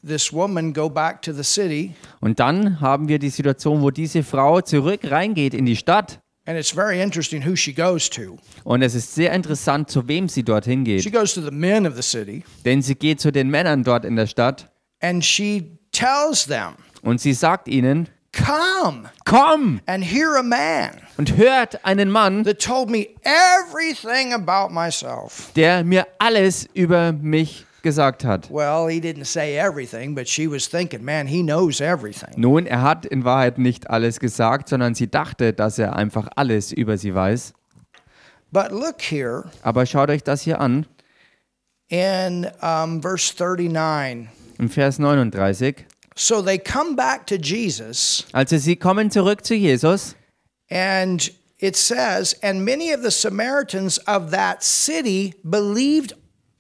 this 0.02 0.32
woman 0.32 0.72
go 0.72 0.88
back 0.88 1.20
to 1.22 1.32
the 1.34 1.44
city, 1.44 1.94
Und 2.22 2.40
dann 2.40 2.80
haben 2.80 3.08
wir 3.08 3.18
die 3.18 3.28
Situation, 3.28 3.82
wo 3.82 3.90
diese 3.90 4.22
Frau 4.22 4.62
zurück 4.62 5.00
reingeht 5.10 5.52
in 5.52 5.66
die 5.66 5.76
Stadt. 5.76 6.18
and 6.46 6.58
it's 6.58 6.70
very 6.70 7.00
interesting 7.02 7.44
who 7.46 7.54
she 7.54 7.74
goes 7.74 8.08
to. 8.08 8.38
Und 8.64 8.80
es 8.80 8.94
ist 8.94 9.14
sehr 9.14 9.32
interessant, 9.34 9.90
zu 9.90 10.08
wem 10.08 10.30
sie 10.30 10.42
dorthin 10.42 10.86
She 10.86 11.02
geht. 11.02 11.12
goes 11.12 11.34
to 11.34 11.42
the 11.42 11.50
men 11.50 11.86
of 11.86 11.94
the 11.94 12.02
city, 12.02 12.42
Denn 12.64 12.80
sie 12.80 12.94
geht 12.94 13.20
zu 13.20 13.30
den 13.30 13.50
Männern 13.50 13.84
dort 13.84 14.06
in 14.06 14.16
der 14.16 14.26
Stadt 14.26 14.70
and 15.02 15.22
she 15.22 15.78
tells 15.92 16.46
them, 16.46 16.76
und 17.02 17.20
sie 17.20 17.34
sagt 17.34 17.68
ihnen, 17.68 18.08
Come 18.32 19.10
komm 19.26 19.80
and 19.86 20.02
hear 20.02 20.36
a 20.38 20.42
man 20.42 20.92
und 21.18 21.36
hört 21.36 21.84
einen 21.84 22.10
Mann, 22.10 22.44
that 22.44 22.58
told 22.62 22.88
me 22.88 23.08
everything 23.24 24.32
about 24.32 24.72
myself. 24.72 25.50
der 25.56 25.84
mir 25.84 26.06
alles 26.18 26.66
über 26.72 27.12
mich 27.12 27.66
gesagt 27.82 28.24
hat. 28.24 28.48
Nun, 32.36 32.66
er 32.66 32.82
hat 32.82 33.06
in 33.06 33.24
Wahrheit 33.24 33.58
nicht 33.58 33.90
alles 33.90 34.20
gesagt, 34.20 34.68
sondern 34.68 34.94
sie 34.94 35.10
dachte, 35.10 35.52
dass 35.52 35.78
er 35.78 35.96
einfach 35.96 36.28
alles 36.36 36.72
über 36.72 36.96
sie 36.96 37.14
weiß. 37.14 37.52
Aber 39.62 39.86
schaut 39.86 40.10
euch 40.10 40.22
das 40.24 40.42
hier 40.42 40.60
an, 40.60 40.86
in 41.88 42.46
um, 42.62 43.02
verse 43.02 43.34
39. 43.36 44.28
im 44.58 44.68
Vers 44.68 44.98
39. 44.98 45.86
So 46.14 46.42
they 46.42 46.58
come 46.58 46.94
back 46.96 47.26
to 47.28 47.36
Jesus, 47.36 48.26
Also 48.32 48.58
sie 48.58 48.76
kommen 48.76 49.10
zurück 49.10 49.44
zu 49.44 49.54
Jesus 49.54 50.14
and 50.70 51.30
it 51.58 51.76
says, 51.76 52.34
And 52.42 52.64
many 52.64 52.92
of 52.92 53.02
the 53.02 53.10
Samaritans 53.10 53.98
of 54.06 54.30
that 54.30 54.62
city 54.62 55.34
believed 55.48 56.12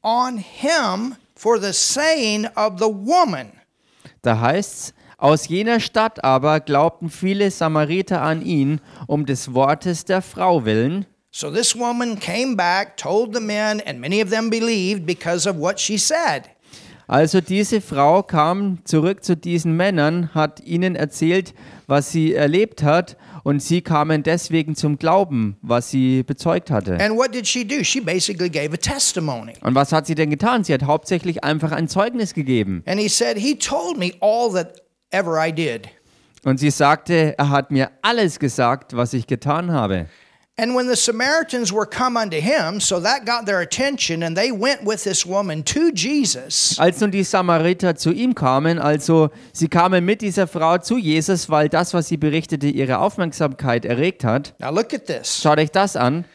on 0.02 0.38
him 0.38 1.16
for 1.34 1.58
the 1.58 1.72
saying 1.72 2.46
of 2.56 2.78
the 2.78 2.88
woman. 2.88 3.52
Da 4.22 4.40
heißt's, 4.40 4.94
aus 5.16 5.48
jener 5.48 5.80
Stadt 5.80 6.24
aber 6.24 6.60
glaubten 6.60 7.10
viele 7.10 7.50
Samariter 7.50 8.22
an 8.22 8.42
ihn, 8.42 8.80
um 9.06 9.26
des 9.26 9.52
Wortes 9.52 10.04
der 10.04 10.22
Frau 10.22 10.64
willen. 10.64 11.06
So 11.30 11.50
this 11.50 11.76
woman 11.76 12.18
came 12.18 12.56
back, 12.56 12.96
told 12.96 13.34
the 13.34 13.40
men, 13.40 13.80
and 13.86 14.00
many 14.00 14.22
of 14.22 14.30
them 14.30 14.50
believed 14.50 15.06
because 15.06 15.48
of 15.48 15.56
what 15.56 15.78
she 15.78 15.96
said. 15.96 16.50
Also 17.06 17.40
diese 17.40 17.80
Frau 17.80 18.22
kam 18.22 18.78
zurück 18.84 19.24
zu 19.24 19.36
diesen 19.36 19.76
Männern, 19.76 20.32
hat 20.32 20.60
ihnen 20.60 20.94
erzählt, 20.94 21.54
was 21.86 22.10
sie 22.10 22.34
erlebt 22.34 22.82
hat, 22.82 23.16
und 23.42 23.62
sie 23.62 23.80
kamen 23.82 24.22
deswegen 24.22 24.74
zum 24.74 24.98
Glauben, 24.98 25.56
was 25.62 25.90
sie 25.90 26.22
bezeugt 26.22 26.70
hatte. 26.70 26.98
And 27.00 27.16
what 27.16 27.34
did 27.34 27.46
she 27.46 27.66
do? 27.66 27.82
She 27.82 28.00
basically 28.00 28.50
gave 28.50 28.72
a 28.72 28.76
testimony. 28.76 29.54
Und 29.62 29.74
was 29.74 29.92
hat 29.92 30.06
sie 30.06 30.14
denn 30.14 30.30
getan? 30.30 30.64
Sie 30.64 30.72
hat 30.74 30.82
hauptsächlich 30.82 31.44
einfach 31.44 31.72
ein 31.72 31.88
Zeugnis 31.88 32.34
gegeben. 32.34 32.82
And 32.86 33.00
he 33.00 33.08
said, 33.08 33.36
He 33.38 33.56
told 33.56 33.98
me 33.98 34.12
all 34.20 34.52
that 34.52 34.82
ever 35.10 35.38
I 35.44 35.52
did. 35.52 35.88
Und 36.44 36.58
sie 36.58 36.70
sagte, 36.70 37.34
er 37.36 37.50
hat 37.50 37.70
mir 37.70 37.90
alles 38.02 38.38
gesagt, 38.38 38.96
was 38.96 39.12
ich 39.12 39.26
getan 39.26 39.72
habe. 39.72 40.06
And 40.60 40.74
when 40.74 40.88
the 40.88 40.96
Samaritans 40.96 41.72
were 41.72 41.86
come 41.86 42.18
unto 42.18 42.38
him, 42.38 42.80
so 42.80 43.00
that 43.00 43.24
got 43.24 43.46
their 43.46 43.62
attention, 43.62 44.22
and 44.22 44.36
they 44.36 44.52
went 44.52 44.84
with 44.84 45.04
this 45.04 45.24
woman 45.24 45.62
to 45.62 45.90
Jesus. 45.90 46.78
Als 46.78 47.00
nun 47.00 47.10
die 47.10 47.24
Samariter 47.24 47.96
zu 47.96 48.12
ihm 48.12 48.34
kamen, 48.34 48.78
also 48.78 49.30
sie 49.54 49.68
kamen 49.68 50.04
mit 50.04 50.20
dieser 50.20 50.46
Frau 50.46 50.76
zu 50.76 50.98
Jesus, 50.98 51.48
weil 51.48 51.70
das, 51.70 51.94
was 51.94 52.08
sie 52.08 52.18
berichtete, 52.18 52.66
ihre 52.66 52.98
Aufmerksamkeit 52.98 53.86
erregt 53.86 54.22
hat. 54.22 54.52
Now 54.58 54.70
look 54.70 54.92
at 54.92 55.06
this. 55.06 55.40
Schaut 55.40 55.58
euch 55.58 55.70
das 55.70 55.96
an. 55.96 56.26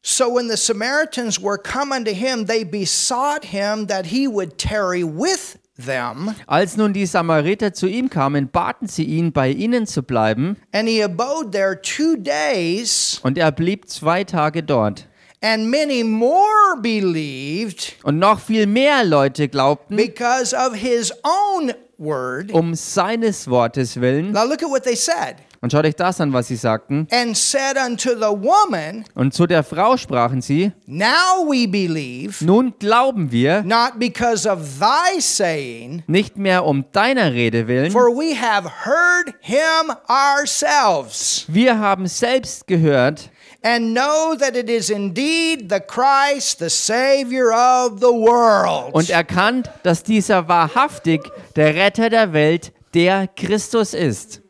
So 0.00 0.30
when 0.30 0.48
the 0.48 0.56
Samaritans 0.56 1.38
were 1.38 1.58
come 1.58 1.92
unto 1.92 2.12
him, 2.12 2.46
they 2.46 2.64
besought 2.64 3.44
him 3.44 3.86
that 3.88 4.06
he 4.06 4.26
would 4.26 4.56
tarry 4.56 5.04
with 5.04 5.58
them. 5.86 6.34
Als 6.46 6.76
nun 6.76 6.92
die 6.92 7.06
Samariter 7.06 7.72
zu 7.72 7.86
ihm 7.86 8.08
kamen, 8.10 8.48
baten 8.48 8.86
sie 8.88 9.04
ihn, 9.04 9.32
bei 9.32 9.50
ihnen 9.50 9.86
zu 9.86 10.02
bleiben, 10.02 10.56
And 10.72 10.88
he 10.88 11.02
abode 11.02 11.50
there 11.50 11.80
two 11.80 12.16
days, 12.16 13.20
und 13.22 13.38
er 13.38 13.52
blieb 13.52 13.88
zwei 13.88 14.24
Tage 14.24 14.62
dort. 14.62 15.06
and 15.44 15.68
many 15.70 16.04
more 16.04 16.76
believed 16.80 17.96
Und 18.04 18.18
noch 18.18 18.38
viel 18.40 18.66
mehr 18.66 19.04
Leute 19.04 19.48
glaubten, 19.48 19.96
because 19.96 20.54
of 20.54 20.74
his 20.74 21.12
own 21.24 21.72
word. 22.02 22.50
um 22.52 22.74
seines 22.74 23.48
Wortes 23.48 24.00
willen. 24.00 24.32
Now 24.32 24.44
look 24.44 24.62
at 24.62 24.68
what 24.68 24.82
they 24.84 24.96
said. 24.96 25.36
Und 25.60 25.70
schaut 25.70 25.84
euch 25.84 25.94
das 25.94 26.20
an, 26.20 26.32
was 26.32 26.48
sie 26.48 26.56
sagten. 26.56 27.06
And 27.12 27.36
said 27.36 27.76
unto 27.76 28.10
the 28.16 28.32
woman, 28.36 29.04
Und 29.14 29.32
zu 29.32 29.46
der 29.46 29.62
Frau 29.62 29.96
sprachen 29.96 30.42
sie, 30.42 30.72
Now 30.86 31.46
we 31.48 31.68
believe, 31.68 32.44
nun 32.44 32.74
glauben 32.80 33.30
wir, 33.30 33.62
not 33.62 34.00
because 34.00 34.44
of 34.50 34.58
thy 34.80 35.20
saying, 35.20 36.02
nicht 36.08 36.36
mehr 36.36 36.64
um 36.64 36.84
deiner 36.90 37.32
Rede 37.32 37.68
willen, 37.68 37.92
for 37.92 38.08
we 38.08 38.34
have 38.34 38.68
heard 38.84 39.32
him 39.40 39.92
ourselves, 40.08 41.44
wir 41.46 41.78
haben 41.78 42.06
selbst 42.08 42.66
gehört, 42.66 43.30
and 43.62 43.94
know 43.94 44.34
that 44.36 44.56
it 44.56 44.68
is 44.68 44.90
indeed 44.90 45.68
the 45.68 45.80
Christ, 45.80 46.58
the 46.58 46.70
Savior 46.70 47.52
of 47.52 48.00
the 48.00 48.12
world. 48.12 48.92
und 48.94 49.10
erkannt, 49.10 49.70
dass 49.82 50.02
dieser 50.02 50.48
wahrhaftig 50.48 51.20
der 51.56 51.74
Retter 51.74 52.10
der 52.10 52.32
Welt, 52.32 52.72
der 52.94 53.28
Christus 53.28 53.94
ist. 53.94 54.40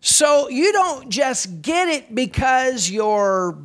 So 0.00 0.48
you 0.48 0.72
don't 0.72 1.10
just 1.10 1.62
get 1.62 1.88
it 1.88 2.14
because 2.14 2.90
your 2.90 3.58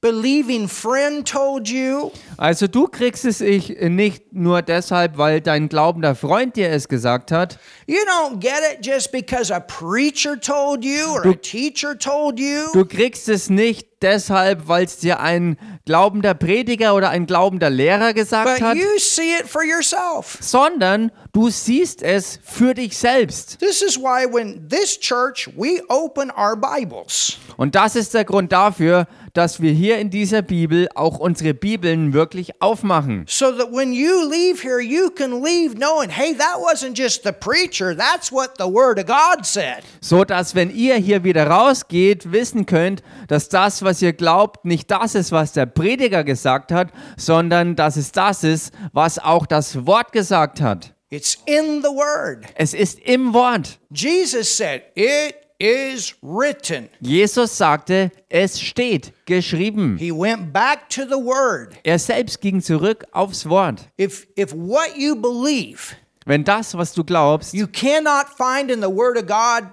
believing 0.00 0.66
friend 0.66 1.26
told 1.26 1.68
you. 1.68 2.10
Also 2.36 2.66
du 2.66 2.86
kriegst 2.86 3.24
es 3.24 3.40
ich 3.40 3.76
nicht 3.80 4.32
nur 4.32 4.62
deshalb, 4.62 5.18
weil 5.18 5.40
dein 5.40 5.68
glaubender 5.68 6.14
Freund 6.14 6.56
dir 6.56 6.70
es 6.70 6.88
gesagt 6.88 7.32
hat. 7.32 7.58
You 7.86 7.98
don't 8.06 8.40
get 8.40 8.60
it 8.72 8.84
just 8.84 9.12
because 9.12 9.52
a 9.52 9.60
preacher 9.60 10.40
told 10.40 10.84
you 10.84 11.06
or 11.12 11.26
a 11.26 11.34
teacher 11.34 11.98
told 11.98 12.38
you. 12.38 12.72
Du 12.72 12.84
kriegst 12.86 13.28
es 13.28 13.50
nicht 13.50 13.89
deshalb, 14.02 14.68
weil 14.68 14.84
es 14.84 14.98
dir 14.98 15.20
ein 15.20 15.56
glaubender 15.84 16.34
Prediger 16.34 16.94
oder 16.94 17.10
ein 17.10 17.26
glaubender 17.26 17.70
Lehrer 17.70 18.12
gesagt 18.12 18.58
But 18.58 18.60
hat, 18.60 18.76
you 18.76 18.98
see 18.98 19.34
it 19.40 19.46
for 19.46 19.62
yourself. 19.62 20.38
sondern 20.40 21.10
du 21.32 21.50
siehst 21.50 22.02
es 22.02 22.38
für 22.42 22.74
dich 22.74 22.96
selbst. 22.96 23.58
This 23.58 23.82
is 23.82 23.96
why 23.98 24.26
when 24.30 24.68
this 24.68 24.98
church 24.98 25.48
we 25.56 25.82
open 25.88 26.30
our 26.30 26.56
Bibles. 26.56 27.36
Und 27.56 27.74
das 27.74 27.96
ist 27.96 28.14
der 28.14 28.24
Grund 28.24 28.52
dafür, 28.52 29.06
dass 29.32 29.60
wir 29.60 29.72
hier 29.72 29.98
in 29.98 30.10
dieser 30.10 30.42
Bibel 30.42 30.88
auch 30.94 31.18
unsere 31.18 31.54
Bibeln 31.54 32.12
wirklich 32.12 32.60
aufmachen. 32.60 33.24
So 33.28 33.52
that 33.52 33.70
when 33.72 33.92
you 33.92 34.28
leave 34.28 34.60
here, 34.62 34.80
you 34.80 35.10
can 35.10 35.42
leave 35.42 35.76
knowing, 35.76 36.10
hey, 36.10 36.34
that 36.34 36.56
wasn't 36.58 36.98
just 36.98 37.22
the 37.22 37.32
preacher, 37.32 37.96
that's 37.96 38.32
what 38.32 38.52
the 38.58 38.64
Word 38.64 38.98
of 38.98 39.06
God 39.06 39.44
said. 39.44 39.84
So 40.00 40.24
dass, 40.24 40.54
wenn 40.54 40.74
ihr 40.74 40.96
hier 40.96 41.22
wieder 41.22 41.46
rausgeht, 41.46 42.32
wissen 42.32 42.66
könnt, 42.66 43.02
dass 43.28 43.48
das, 43.48 43.82
was 43.84 43.89
ihr 44.00 44.12
glaubt, 44.12 44.64
nicht 44.64 44.90
das 44.90 45.14
ist, 45.14 45.32
was 45.32 45.52
der 45.52 45.66
Prediger 45.66 46.24
gesagt 46.24 46.72
hat, 46.72 46.88
sondern 47.16 47.74
dass 47.76 47.96
es 47.96 48.12
das 48.12 48.44
ist, 48.44 48.72
was 48.92 49.18
auch 49.18 49.46
das 49.46 49.86
Wort 49.86 50.12
gesagt 50.12 50.60
hat. 50.60 50.94
It's 51.10 51.36
in 51.46 51.82
the 51.82 51.88
Word. 51.88 52.44
Es 52.54 52.72
ist 52.72 53.00
im 53.00 53.34
Wort. 53.34 53.80
Jesus 53.90 54.56
said, 54.56 54.82
It 54.94 55.34
is 55.58 56.14
written. 56.22 56.88
Jesus 57.00 57.58
sagte, 57.58 58.10
es 58.28 58.60
steht 58.60 59.12
geschrieben. 59.26 59.96
He 59.98 60.12
went 60.12 60.52
back 60.52 60.88
to 60.88 61.02
the 61.02 61.22
Word. 61.22 61.74
Er 61.82 61.98
selbst 61.98 62.40
ging 62.40 62.62
zurück 62.62 63.04
aufs 63.12 63.48
Wort. 63.48 63.88
If, 64.00 64.28
if 64.38 64.52
what 64.54 64.96
you 64.96 65.16
believe 65.16 65.96
Wenn 66.26 66.44
das, 66.44 66.76
was 66.76 66.92
du 66.92 67.02
glaubst, 67.02 67.52
you 67.54 67.66
cannot 67.66 68.26
find 68.36 68.70
in 68.70 68.80
the 68.80 68.88
Word 68.88 69.18
of 69.18 69.26
God, 69.26 69.68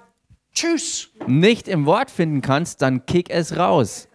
choose. 0.56 1.08
nicht 1.28 1.68
im 1.68 1.86
Wort 1.86 2.10
finden 2.10 2.42
kannst, 2.42 2.82
dann 2.82 3.06
kick 3.06 3.30
es 3.30 3.56
raus. 3.58 4.07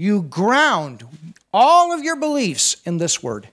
You 0.00 0.22
ground 0.22 1.04
all 1.52 1.92
of 1.92 2.04
your 2.04 2.14
beliefs 2.14 2.76
in 2.84 2.98
this 2.98 3.20
Word. 3.20 3.48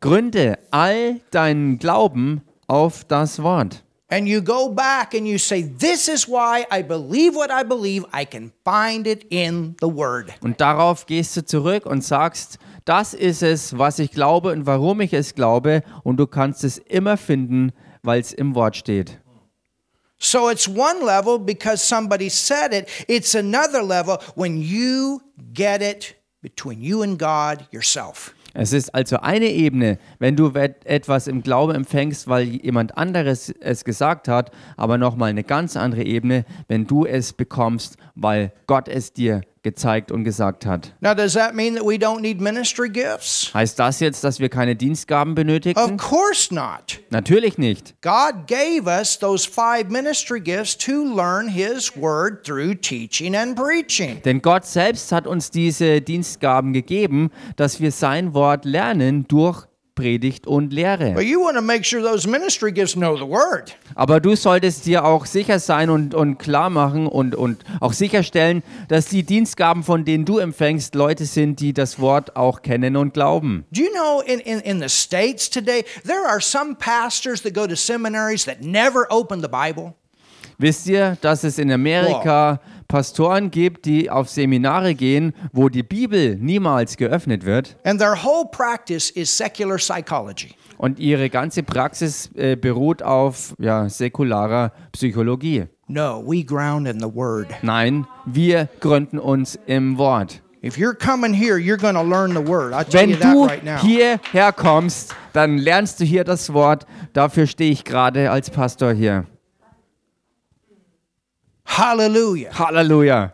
Gründe 0.00 0.58
all 0.70 1.20
deinen 1.32 1.80
Glauben 1.80 2.42
auf 2.68 3.02
das 3.02 3.42
Wort. 3.42 3.82
And 4.08 4.28
you 4.28 4.40
go 4.40 4.68
back 4.68 5.12
and 5.12 5.26
you 5.26 5.38
say, 5.38 5.62
This 5.62 6.06
is 6.06 6.28
why 6.28 6.66
I 6.70 6.82
believe 6.82 7.34
what 7.34 7.50
I 7.50 7.64
believe. 7.64 8.04
I 8.12 8.24
can 8.24 8.52
find 8.64 9.08
it 9.08 9.26
in 9.28 9.74
the 9.80 9.88
Word. 9.88 10.32
Und 10.40 10.60
darauf 10.60 11.04
gehst 11.06 11.36
du 11.36 11.44
zurück 11.44 11.84
und 11.84 12.04
sagst, 12.04 12.60
das 12.84 13.12
ist 13.12 13.42
es, 13.42 13.76
was 13.76 13.98
ich 13.98 14.12
glaube 14.12 14.52
und 14.52 14.66
warum 14.66 15.00
ich 15.00 15.12
es 15.12 15.34
glaube. 15.34 15.82
Und 16.04 16.18
du 16.18 16.28
kannst 16.28 16.62
es 16.62 16.78
immer 16.78 17.16
finden, 17.16 17.72
weil 18.04 18.20
es 18.20 18.32
im 18.32 18.54
Wort 18.54 18.76
steht. 18.76 19.18
So 20.24 20.48
it's 20.48 20.66
one 20.66 21.04
level 21.04 21.38
because 21.38 21.82
somebody 21.82 22.30
said 22.30 22.72
it, 22.72 22.88
it's 23.08 23.34
another 23.34 23.82
level 23.82 24.22
when 24.34 24.56
you 24.56 25.20
get 25.52 25.82
it 25.82 26.14
between 26.40 26.80
you 26.80 27.02
and 27.02 27.18
God 27.18 27.66
yourself. 27.70 28.34
Es 28.54 28.72
ist 28.72 28.94
also 28.94 29.18
eine 29.18 29.50
Ebene, 29.50 29.98
wenn 30.20 30.34
du 30.34 30.50
etwas 30.84 31.26
im 31.26 31.42
Glauben 31.42 31.74
empfängst, 31.74 32.26
weil 32.26 32.44
jemand 32.44 32.96
anderes 32.96 33.52
es 33.60 33.84
gesagt 33.84 34.28
hat, 34.28 34.50
aber 34.78 34.96
nochmal 34.96 35.28
eine 35.28 35.44
ganz 35.44 35.76
andere 35.76 36.04
Ebene, 36.04 36.46
wenn 36.68 36.86
du 36.86 37.04
es 37.04 37.34
bekommst, 37.34 37.98
weil 38.14 38.52
Gott 38.66 38.88
es 38.88 39.12
dir 39.12 39.42
gezeigt 39.64 40.12
und 40.12 40.22
gesagt 40.22 40.66
hat. 40.66 40.94
Now, 41.00 41.14
does 41.14 41.32
that 41.32 41.54
mean 41.54 41.74
that 41.74 41.84
we 41.84 41.94
don't 41.94 42.20
need 42.20 42.40
ministry 42.40 42.88
gifts? 42.88 43.50
Heißt 43.52 43.78
das 43.78 43.98
jetzt, 43.98 44.22
dass 44.22 44.38
wir 44.38 44.48
keine 44.48 44.76
Dienstgaben 44.76 45.32
Of 45.32 45.36
benötigen? 45.36 45.96
course 45.96 46.54
not. 46.54 47.00
Natürlich 47.10 47.58
nicht. 47.58 48.00
God 48.02 48.46
gave 48.46 48.86
us 48.86 49.18
those 49.18 49.48
five 49.48 49.88
ministry 49.88 50.40
gifts 50.40 50.78
to 50.78 50.92
learn 51.04 51.48
His 51.48 51.96
Word 51.96 52.44
through 52.46 52.76
teaching 52.76 53.34
and 53.34 53.56
preaching. 53.56 54.22
Denn 54.22 54.40
Gott 54.40 54.66
selbst 54.66 55.10
hat 55.10 55.26
uns 55.26 55.50
diese 55.50 56.00
Dienstgaben 56.00 56.72
gegeben, 56.72 57.30
dass 57.56 57.80
wir 57.80 57.90
sein 57.90 58.34
Wort 58.34 58.64
lernen 58.64 59.26
durch 59.26 59.66
Predigt 59.94 60.46
und 60.46 60.72
Lehre. 60.72 61.12
But 61.12 61.24
you 61.24 61.40
want 61.40 61.56
to 61.56 61.62
make 61.62 61.84
sure 61.84 62.02
those 62.02 62.28
ministry 62.28 62.72
gifts 62.72 62.94
know 62.94 63.16
the 63.16 63.22
Word. 63.22 63.76
Aber 63.94 64.20
du 64.20 64.34
solltest 64.34 64.86
dir 64.86 65.04
auch 65.04 65.24
sicher 65.24 65.60
sein 65.60 65.88
und, 65.88 66.14
und 66.14 66.38
klar 66.38 66.68
machen 66.68 67.06
und, 67.06 67.36
und 67.36 67.64
auch 67.80 67.92
sicherstellen, 67.92 68.62
dass 68.88 69.06
die 69.06 69.22
Dienstgaben, 69.22 69.84
von 69.84 70.04
denen 70.04 70.24
du 70.24 70.38
empfängst, 70.38 70.94
Leute 70.96 71.26
sind, 71.26 71.60
die 71.60 71.72
das 71.72 72.00
Wort 72.00 72.34
auch 72.34 72.62
kennen 72.62 72.96
und 72.96 73.14
glauben. 73.14 73.64
Do 73.70 73.82
you 73.82 73.90
know 73.90 74.20
in, 74.20 74.40
in, 74.40 74.60
in 74.60 74.80
the 74.80 74.88
States 74.88 75.48
today, 75.48 75.84
there 76.04 76.26
are 76.28 76.40
some 76.40 76.74
pastors 76.74 77.42
that 77.42 77.54
go 77.54 77.66
to 77.66 77.76
seminaries 77.76 78.44
that 78.46 78.62
never 78.62 79.06
open 79.10 79.40
the 79.40 79.48
Bible? 79.48 79.94
Wisst 80.58 80.86
ihr, 80.86 81.16
dass 81.20 81.44
es 81.44 81.58
in 81.58 81.72
Amerika 81.72 82.60
Pastoren 82.88 83.50
gibt, 83.50 83.86
die 83.86 84.10
auf 84.10 84.28
Seminare 84.28 84.94
gehen, 84.94 85.32
wo 85.52 85.68
die 85.68 85.82
Bibel 85.82 86.36
niemals 86.36 86.96
geöffnet 86.96 87.44
wird 87.44 87.76
And 87.84 87.98
their 88.00 88.14
whole 88.22 88.46
practice 88.50 89.10
is 89.10 89.36
secular 89.36 89.76
psychology. 89.78 90.54
und 90.78 90.98
ihre 90.98 91.30
ganze 91.30 91.62
Praxis 91.62 92.30
äh, 92.34 92.56
beruht 92.56 93.02
auf 93.02 93.54
ja, 93.58 93.88
säkularer 93.88 94.72
Psychologie? 94.92 95.64
No, 95.86 96.22
we 96.26 96.42
ground 96.44 96.88
in 96.88 96.98
the 97.00 97.14
Word. 97.14 97.48
Nein, 97.62 98.06
wir 98.26 98.68
gründen 98.80 99.18
uns 99.18 99.58
im 99.66 99.98
Wort. 99.98 100.40
If 100.62 100.78
you're 100.78 100.94
coming 100.94 101.34
here, 101.34 101.58
you're 101.58 101.76
going 101.76 101.94
to 101.94 102.02
learn 102.02 102.32
the 102.32 102.46
word. 102.46 102.72
I 102.72 102.84
tell 102.84 103.02
Wenn 103.02 103.10
you 103.10 103.16
that 103.16 103.34
du 103.34 103.44
right 103.44 103.62
now. 103.62 103.76
hierher 103.82 104.50
kommst, 104.52 105.14
dann 105.34 105.58
lernst 105.58 106.00
du 106.00 106.04
hier 106.04 106.24
das 106.24 106.54
Wort. 106.54 106.86
Dafür 107.12 107.46
stehe 107.46 107.70
ich 107.70 107.84
gerade 107.84 108.30
als 108.30 108.48
Pastor 108.48 108.94
hier. 108.94 109.26
Hallelujah. 111.64 112.50
Halleluja. 112.52 113.32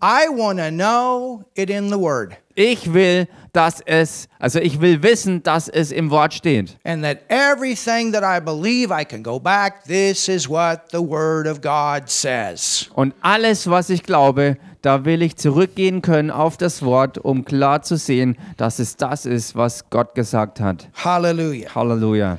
I 0.00 0.28
want 0.28 0.58
to 0.58 0.70
know 0.70 1.44
it 1.56 1.70
in 1.70 1.88
the 1.88 1.98
word. 1.98 2.36
Ich 2.54 2.92
will, 2.92 3.26
dass 3.52 3.80
es, 3.80 4.28
also 4.38 4.60
ich 4.60 4.80
will 4.80 5.02
wissen, 5.02 5.42
dass 5.42 5.68
es 5.68 5.90
im 5.90 6.10
Wort 6.10 6.34
steht. 6.34 6.76
And 6.84 7.02
that 7.02 7.22
everything 7.28 8.12
that 8.12 8.22
I 8.22 8.40
believe, 8.40 8.92
I 8.92 9.04
can 9.04 9.22
go 9.24 9.40
back. 9.40 9.84
This 9.84 10.28
is 10.28 10.48
what 10.48 10.90
the 10.92 11.00
word 11.00 11.48
of 11.48 11.60
God 11.60 12.08
says. 12.08 12.88
Und 12.94 13.14
alles, 13.22 13.68
was 13.68 13.90
ich 13.90 14.04
glaube, 14.04 14.56
da 14.82 15.04
will 15.04 15.22
ich 15.22 15.36
zurückgehen 15.36 16.02
können 16.02 16.30
auf 16.30 16.56
das 16.56 16.84
Wort, 16.84 17.18
um 17.18 17.44
klar 17.44 17.82
zu 17.82 17.96
sehen, 17.96 18.36
dass 18.56 18.78
es 18.78 18.96
das 18.96 19.26
ist, 19.26 19.56
was 19.56 19.90
Gott 19.90 20.14
gesagt 20.14 20.60
hat. 20.60 20.88
Hallelujah. 20.94 21.74
Halleluja. 21.74 22.38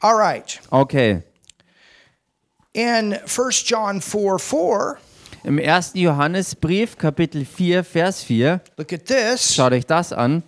All 0.00 0.16
right. 0.16 0.60
Okay. 0.70 1.22
In 2.76 3.12
1 3.24 3.64
John 3.66 4.00
4 4.00 4.36
4, 4.40 4.98
Im 5.44 5.60
1. 5.60 5.92
Johannesbrief, 5.94 6.98
Kapitel 6.98 7.44
4, 7.44 7.84
Vers 7.84 8.24
4, 8.24 8.60
look 8.76 8.92
at 8.92 9.06
this. 9.06 9.54
schaut 9.54 9.72
euch 9.72 9.86
das 9.86 10.12
an. 10.12 10.42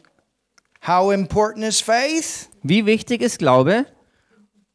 How 0.84 1.12
important 1.12 1.64
is 1.64 1.80
faith? 1.80 2.48
Wie 2.64 2.84
wichtig 2.84 3.22
ist 3.22 3.38
Glaube? 3.38 3.86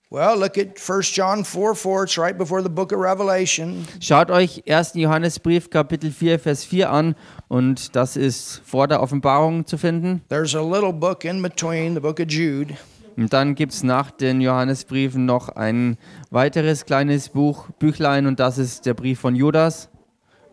Well, 0.09 0.37
look 0.39 0.57
at 0.57 0.79
1 0.79 1.01
John 1.13 1.43
4 1.43 1.75
4. 1.75 2.03
It's 2.03 2.17
right 2.17 2.37
before 2.37 2.63
the 2.63 2.69
book 2.69 2.93
of 2.93 2.99
Revelation. 2.99 3.85
Schaut 3.99 4.31
euch 4.31 4.63
1. 4.65 4.93
Johannesbrief, 4.95 5.69
Kapitel 5.69 6.11
4, 6.11 6.39
Vers 6.39 6.63
4 6.63 6.89
an. 6.89 7.15
Und 7.49 7.97
das 7.97 8.15
ist 8.15 8.61
vor 8.65 8.87
der 8.87 9.01
Offenbarung 9.01 9.65
zu 9.65 9.77
finden. 9.77 10.21
There's 10.29 10.55
a 10.55 10.61
little 10.61 10.93
book 10.93 11.25
in 11.25 11.41
between, 11.41 11.95
the 11.95 11.99
book 11.99 12.21
of 12.21 12.27
Jude. 12.29 12.77
Und 13.17 13.33
dann 13.33 13.55
gibt 13.55 13.73
es 13.73 13.83
nach 13.83 14.11
den 14.11 14.41
Johannesbriefen 14.41 15.25
noch 15.25 15.49
ein 15.49 15.97
weiteres 16.29 16.85
kleines 16.85 17.29
Buch, 17.29 17.69
Büchlein, 17.79 18.25
und 18.25 18.39
das 18.39 18.57
ist 18.57 18.85
der 18.85 18.93
Brief 18.93 19.19
von 19.19 19.35
Judas. 19.35 19.89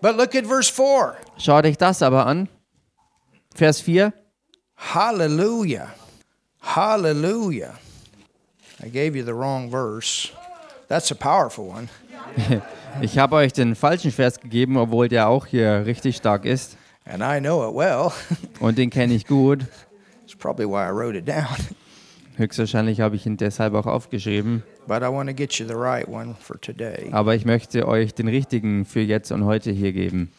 But 0.01 0.17
look 0.17 0.35
at 0.35 0.47
verse 0.47 0.73
4. 0.73 1.15
Schaut 1.39 1.65
euch 1.65 1.77
das 1.77 2.03
aber 2.03 2.27
an. 2.27 2.49
Vers 3.55 3.81
4. 3.81 4.13
Hallelujah. 4.77 5.89
Hallelujah. 6.61 7.75
I 8.85 8.89
gave 8.89 9.17
you 9.17 9.25
the 9.25 9.35
wrong 9.35 9.71
verse. 9.71 10.31
That's 10.89 11.11
a 11.11 11.15
powerful 11.15 11.69
one. 11.69 11.89
Ich 13.01 13.19
habe 13.19 13.37
euch 13.37 13.53
den 13.53 13.77
falschen 13.77 14.11
Vers 14.11 14.41
gegeben, 14.41 14.77
obwohl 14.77 15.09
der 15.09 15.29
auch 15.29 15.47
hier 15.47 15.85
richtig 15.87 16.17
stark 16.17 16.45
ist. 16.45 16.77
And 17.05 17.23
I 17.23 17.39
know 17.39 17.69
it 17.69 17.75
well. 17.75 18.11
Und 18.61 18.77
den 18.77 18.91
kenne 18.91 19.15
ich 19.15 19.27
gut. 19.27 19.61
It's 20.25 20.35
probably 20.35 20.67
why 20.67 20.89
I 20.89 20.91
wrote 20.91 21.17
it 21.17 21.29
down. 21.29 21.47
Höchstwahrscheinlich 22.39 23.01
habe 23.01 23.17
ich 23.17 23.27
ihn 23.27 23.37
deshalb 23.37 23.75
auch 23.75 23.87
aufgeschrieben. 23.87 24.63
But 24.87 25.03
I 25.03 25.07
want 25.07 25.29
to 25.29 25.35
get 25.35 25.55
you 25.55 25.67
the 25.67 25.75
right 25.75 26.07
one 26.07 26.37
for 26.39 26.61
today. 26.61 27.09
Aber 27.11 27.35
ich 27.35 27.45
möchte 27.45 27.89
euch 27.89 28.15
den 28.15 28.29
richtigen 28.29 28.85
für 28.85 29.01
jetzt 29.01 29.33
und 29.33 29.45
heute 29.45 29.73
hier 29.73 29.93
geben. 29.93 30.31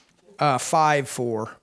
Uh, 0.41 0.57
5 0.57 1.09
4. 1.09 1.58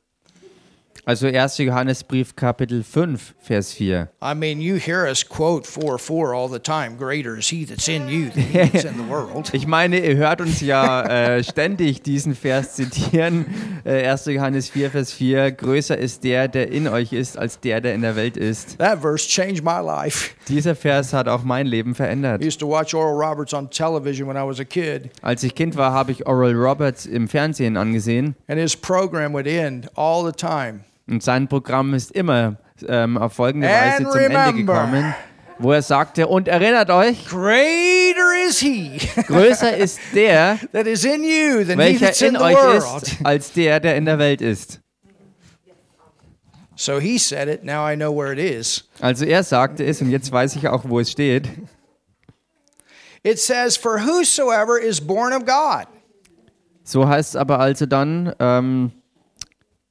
Also 1.09 1.29
1. 1.29 1.59
Johannesbrief, 1.59 2.35
Kapitel 2.35 2.83
5, 2.83 3.37
Vers 3.39 3.73
4. 3.75 4.09
I 4.21 4.35
mean, 4.35 4.61
you 4.61 4.75
hear 4.75 5.07
us 5.07 5.23
quote 5.23 5.65
4 5.65 5.99
4 5.99 6.35
all 6.35 6.49
the 6.49 6.59
time. 6.59 6.97
Greater 6.97 7.37
is 7.39 7.49
he 7.49 7.65
that's 7.65 7.87
in 7.87 8.09
you 8.09 8.29
than 8.31 8.43
he 8.43 8.59
that's 8.59 8.85
in 8.85 8.97
the 8.97 9.05
world. 9.09 9.49
Ich 9.55 9.69
meine, 9.69 10.01
ihr 10.01 10.17
hört 10.17 10.41
uns 10.41 10.61
ja 10.61 11.03
äh, 11.03 11.45
ständig 11.45 12.03
diesen 12.03 12.35
Vers 12.35 12.75
zitieren. 12.75 13.47
Äh, 13.85 14.09
1. 14.09 14.25
Johannes 14.27 14.69
4, 14.71 14.91
Vers 14.91 15.13
4. 15.13 15.53
Größer 15.53 15.97
ist 15.97 16.25
der, 16.25 16.49
der 16.49 16.73
in 16.73 16.89
euch 16.89 17.13
ist, 17.13 17.39
als 17.39 17.61
der, 17.61 17.81
der 17.81 17.95
in 17.95 18.03
der 18.03 18.17
Welt 18.17 18.37
ist. 18.37 18.77
That 18.79 19.01
verse 19.01 19.29
changed 19.29 19.63
my 19.63 19.79
life. 19.81 20.31
Dieser 20.49 20.75
Vers 20.75 21.13
hat 21.13 21.29
auch 21.29 21.45
mein 21.45 21.69
Leben 21.69 21.95
verändert. 21.95 22.43
I 22.43 22.49
used 22.49 22.59
to 22.59 22.69
watch 22.69 22.95
Oral 22.95 23.15
Roberts 23.15 23.55
on 23.55 23.71
television 23.71 24.27
when 24.27 24.37
I 24.37 24.45
was 24.45 24.59
a 24.59 24.65
kid, 24.65 25.11
Als 25.23 25.45
ich 25.45 25.55
Kind 25.55 25.77
war, 25.77 25.93
habe 25.93 26.11
ich 26.11 26.27
Oral 26.27 26.53
Roberts 26.55 27.07
im 27.07 27.29
Fernsehen 27.29 27.77
angesehen. 27.77 28.35
and 28.49 28.59
his 28.59 28.75
program 28.77 29.33
would 29.33 29.47
end 29.47 29.89
all 29.97 30.25
the 30.27 30.33
time. 30.33 30.81
Und 31.09 31.23
sein 31.23 31.49
Programm 31.49 31.95
ist 31.95 32.11
immer 32.13 32.57
ähm, 32.87 33.17
auf 33.17 33.35
folgende 33.35 33.69
Weise 33.69 33.99
And 33.99 34.11
zum 34.11 34.21
Ende 34.21 34.39
remember. 34.39 34.73
gekommen, 34.73 35.15
wo 35.59 35.73
er 35.73 35.83
sagte, 35.83 36.27
und 36.27 36.49
erinnert 36.49 36.91
euch, 36.91 37.27
Greater 37.27 38.49
is 38.49 38.59
he 38.59 38.99
größer 39.27 39.77
ist 39.77 39.99
der, 40.15 40.59
that 40.73 40.87
is 40.87 41.05
in 41.05 41.23
you 41.23 41.65
than 41.65 41.79
he 41.81 42.01
welcher 42.01 42.27
in 42.29 42.35
in 42.35 42.43
euch 42.43 42.75
ist, 42.77 43.17
als 43.25 43.53
der, 43.53 43.81
der 43.81 43.97
in 43.97 44.05
der 44.05 44.19
Welt 44.19 44.41
ist. 44.41 44.81
So 46.79 46.99
he 47.01 47.17
said 47.19 47.49
it. 47.49 47.65
Now 47.65 47.91
I 47.91 47.97
know 47.97 48.15
where 48.15 48.33
it 48.33 48.39
is. 48.39 48.85
Also 49.01 49.25
er 49.25 49.43
sagte 49.43 49.85
es 49.85 50.03
und 50.03 50.11
jetzt 50.11 50.31
weiß 50.31 50.57
ich 50.57 50.69
auch, 50.69 50.85
wo 50.87 51.01
es 51.01 51.11
steht. 51.11 51.49
It 53.23 53.39
says, 53.39 53.77
For 53.77 53.99
whosoever 53.99 54.79
is 54.79 55.01
born 55.01 55.33
of 55.33 55.47
God. 55.47 55.87
So 56.85 57.09
heißt 57.09 57.31
es 57.31 57.37
aber 57.37 57.61
also 57.61 57.87
dann, 57.87 58.35
ähm, 58.39 58.93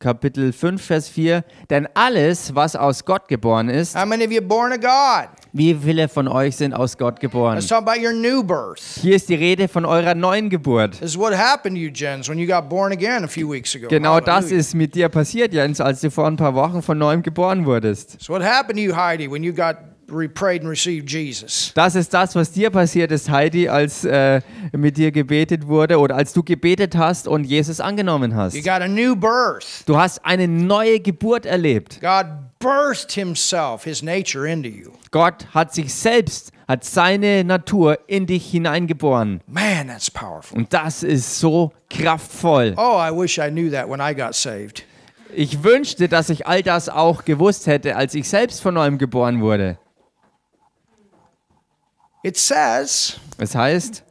Kapitel 0.06 0.54
5, 0.54 0.80
Vers 0.80 1.10
4, 1.10 1.44
denn 1.72 1.88
alles, 1.96 2.54
was 2.54 2.76
aus 2.76 3.06
Gott 3.06 3.28
geboren 3.28 3.70
ist, 3.70 4.00
How 4.00 4.06
many 4.06 4.24
of 4.24 4.32
you 4.32 4.40
born 4.40 4.72
of 4.72 4.80
God? 4.80 5.30
wie 5.52 5.74
viele 5.74 6.08
von 6.08 6.28
euch 6.28 6.58
sind 6.58 6.76
aus 6.76 6.96
Gott 6.96 7.20
geboren? 7.20 7.56
Let's 7.56 7.66
talk 7.66 7.80
about 7.88 8.00
your 8.00 8.14
new 8.14 8.44
birth. 8.44 8.84
Hier 9.02 9.16
ist 9.16 9.30
die 9.30 9.34
Rede 9.34 9.68
von 9.68 9.84
eurer 9.84 10.14
neuen 10.14 10.52
Geburt. 10.52 11.00
This 11.00 11.14
is 11.14 11.18
what 11.18 11.34
happened 11.36 11.76
to 11.76 11.82
you, 11.82 11.90
Jens, 11.92 12.30
when 12.30 12.38
you 12.38 12.46
got 12.46 12.70
born 12.70 12.92
again 12.92 13.24
a 13.24 13.28
few 13.28 13.52
weeks 13.52 13.76
ago. 13.76 13.88
Genau 13.88 14.20
das 14.20 14.36
Hallelujah. 14.46 14.60
ist 14.60 14.76
mit 14.76 14.94
dir 14.94 15.10
passiert, 15.10 15.56
Jens, 15.56 15.82
als 15.82 16.02
du 16.02 16.12
vor 16.12 16.28
ein 16.28 16.36
paar 16.36 16.54
Wochen 16.54 16.84
von 16.84 17.00
neuem 17.00 17.24
geboren 17.24 17.66
wurdest. 17.66 18.22
So 18.22 18.34
what 18.34 18.44
happened 18.44 18.78
to 18.78 18.84
you, 18.84 18.96
Heidi, 18.96 19.28
when 19.28 19.44
you 19.44 19.54
got 19.54 19.78
Das 20.08 21.96
ist 21.96 22.14
das, 22.14 22.36
was 22.36 22.52
dir 22.52 22.70
passiert 22.70 23.12
ist, 23.12 23.30
Heidi, 23.30 23.70
als 23.70 24.06
äh, 24.06 24.42
mit 24.72 24.98
dir 24.98 25.12
gebetet 25.12 25.68
wurde 25.68 26.00
oder 26.00 26.16
als 26.16 26.34
du 26.34 26.44
gebetet 26.44 26.96
hast 26.96 27.28
und 27.28 27.44
Jesus 27.44 27.80
angenommen 27.80 28.36
hast. 28.36 28.56
You 28.56 28.62
got 28.62 28.82
a 28.82 28.88
new 28.88 29.16
birth. 29.16 29.84
Du 29.86 29.98
hast 29.98 30.24
eine 30.24 30.48
neue 30.48 31.00
Geburt 31.00 31.46
erlebt. 31.46 32.00
God 32.02 32.26
birthed 32.60 33.12
himself, 33.12 33.84
his 33.84 34.02
nature 34.02 34.48
into 34.48 34.70
you. 34.70 34.92
Gott 35.12 35.48
hat 35.54 35.74
sich 35.74 35.94
selbst, 35.94 36.52
hat 36.68 36.84
seine 36.84 37.44
Natur 37.44 38.00
in 38.08 38.26
dich 38.26 38.50
hineingeboren. 38.50 39.42
Man, 39.48 39.88
that's 39.88 40.12
powerful. 40.12 40.58
Und 40.58 40.74
das 40.74 41.04
ist 41.04 41.40
so 41.40 41.72
kraftvoll. 41.90 42.74
Oh, 42.78 42.98
I 42.98 43.12
wish 43.12 43.38
I 43.38 43.50
knew 43.50 43.72
that 43.72 43.90
when 43.90 44.00
I 44.00 44.16
got 44.16 44.36
saved. 44.36 44.84
Ich 45.34 45.64
wünschte, 45.64 46.08
dass 46.08 46.30
ich 46.30 46.48
all 46.48 46.64
das 46.64 46.88
auch 46.88 47.26
gewusst 47.26 47.68
hätte, 47.68 47.96
als 47.96 48.16
ich 48.16 48.30
selbst 48.30 48.62
von 48.62 48.74
neuem 48.76 48.98
geboren 48.98 49.42
wurde. 49.42 49.78
It 52.26 52.38
says, 52.38 53.20
Es 53.38 53.54
heißt, 53.54 54.02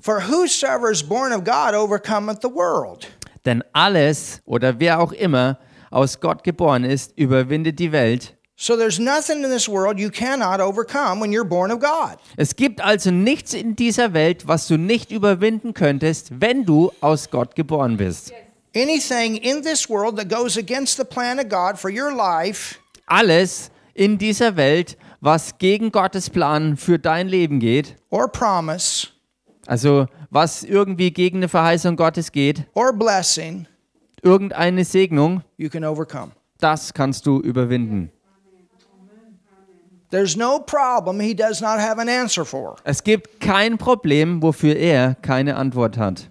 For 0.00 0.20
whosoever 0.20 0.92
is 0.92 1.02
born 1.02 1.32
of 1.32 1.42
God 1.42 1.74
overcometh 1.74 2.40
the 2.40 2.48
world. 2.48 3.08
denn 3.44 3.64
alles 3.72 4.40
oder 4.44 4.78
wer 4.78 5.00
auch 5.00 5.10
immer 5.10 5.58
aus 5.90 6.20
Gott 6.20 6.44
geboren 6.44 6.84
ist, 6.84 7.18
überwindet 7.18 7.80
die 7.80 7.90
Welt. 7.90 8.36
So 8.54 8.76
there's 8.76 9.00
nothing 9.00 9.42
in 9.42 9.50
this 9.50 9.68
world 9.68 9.98
you 9.98 10.08
cannot 10.08 10.60
overcome 10.60 11.20
when 11.20 11.32
you're 11.32 11.42
born 11.42 11.72
of 11.72 11.80
God. 11.80 12.18
Es 12.36 12.54
gibt 12.54 12.80
also 12.80 13.10
nichts 13.10 13.54
in 13.54 13.74
dieser 13.74 14.12
Welt, 14.14 14.46
was 14.46 14.68
du 14.68 14.76
nicht 14.76 15.10
überwinden 15.10 15.74
könntest, 15.74 16.40
wenn 16.40 16.64
du 16.64 16.92
aus 17.00 17.28
Gott 17.30 17.56
geboren 17.56 17.96
bist. 17.96 18.32
Anything 18.76 19.34
in 19.34 19.62
this 19.62 19.90
world 19.90 20.16
that 20.16 20.28
goes 20.28 20.56
against 20.56 20.96
the 20.96 21.04
plan 21.04 21.40
of 21.40 21.48
God 21.48 21.76
for 21.76 21.90
your 21.90 22.14
life 22.14 22.78
Alles 23.06 23.70
in 23.94 24.18
dieser 24.18 24.56
Welt, 24.56 24.96
was 25.20 25.58
gegen 25.58 25.92
Gottes 25.92 26.30
Plan 26.30 26.76
für 26.76 26.98
dein 26.98 27.28
Leben 27.28 27.60
geht, 27.60 27.96
or 28.10 28.28
promise 28.28 29.08
also 29.66 30.06
was 30.30 30.64
irgendwie 30.64 31.12
gegen 31.12 31.38
eine 31.38 31.48
Verheißung 31.48 31.96
Gottes 31.96 32.32
geht, 32.32 32.64
or 32.74 32.92
blessing, 32.92 33.66
irgendeine 34.22 34.84
Segnung, 34.84 35.42
you 35.56 35.68
can 35.68 35.84
overcome. 35.84 36.32
das 36.58 36.92
kannst 36.94 37.26
du 37.26 37.40
überwinden. 37.40 38.10
There's 40.10 40.36
no 40.36 40.58
problem 40.58 41.20
he 41.20 41.34
does 41.34 41.62
not 41.62 41.78
have 41.78 41.98
an 41.98 42.08
answer 42.08 42.44
for. 42.44 42.76
Es 42.84 43.02
gibt 43.02 43.40
kein 43.40 43.78
Problem, 43.78 44.42
wofür 44.42 44.76
er 44.76 45.14
keine 45.14 45.56
Antwort 45.56 45.96
hat. 45.96 46.28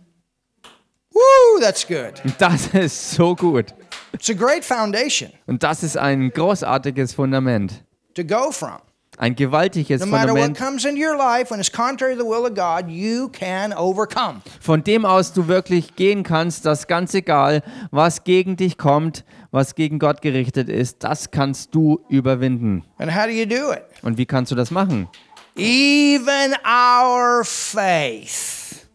Woo, 1.11 1.59
that's 1.59 1.87
good. 1.87 2.21
Das 2.37 2.67
ist 2.67 3.11
so 3.11 3.35
gut. 3.35 3.73
It's 4.13 4.29
a 4.29 4.33
great 4.33 4.63
foundation 4.65 5.31
Und 5.47 5.63
das 5.63 5.83
ist 5.83 5.97
ein 5.97 6.31
großartiges 6.31 7.13
Fundament. 7.13 7.83
to 8.15 8.23
go 8.23 8.51
from. 8.51 8.79
Ein 9.17 9.35
gewaltiges 9.35 9.99
No 10.01 10.07
matter 10.07 10.29
what 10.29 10.39
Fundament, 10.39 10.57
comes 10.57 10.85
into 10.85 10.99
your 11.01 11.15
life 11.15 11.51
when 11.51 11.59
it's 11.59 11.71
contrary 11.71 12.15
to 12.15 12.21
the 12.23 12.27
will 12.27 12.45
of 12.49 12.55
God, 12.55 12.89
you 12.89 13.27
can 13.29 13.71
overcome. 13.73 14.41
von 14.59 14.83
dem 14.83 15.05
aus 15.05 15.31
du 15.33 15.47
wirklich 15.47 15.95
gehen 15.95 16.23
kannst, 16.23 16.65
dass 16.65 16.87
ganz 16.87 17.13
egal, 17.13 17.61
was 17.91 18.23
gegen 18.23 18.55
dich 18.55 18.77
kommt, 18.77 19.23
was 19.51 19.75
gegen 19.75 19.99
Gott 19.99 20.21
gerichtet 20.21 20.69
ist, 20.69 21.03
das 21.03 21.29
kannst 21.29 21.75
du 21.75 21.99
überwinden. 22.09 22.83
And 22.97 23.13
how 23.15 23.25
do 23.25 23.31
you 23.31 23.45
do 23.45 23.71
it? 23.73 23.83
Und 24.01 24.17
wie 24.17 24.25
kannst 24.25 24.51
du 24.51 24.55
das 24.55 24.71
machen? 24.71 25.07
Even 25.55 26.55
our 26.65 27.43
faith. 27.43 28.87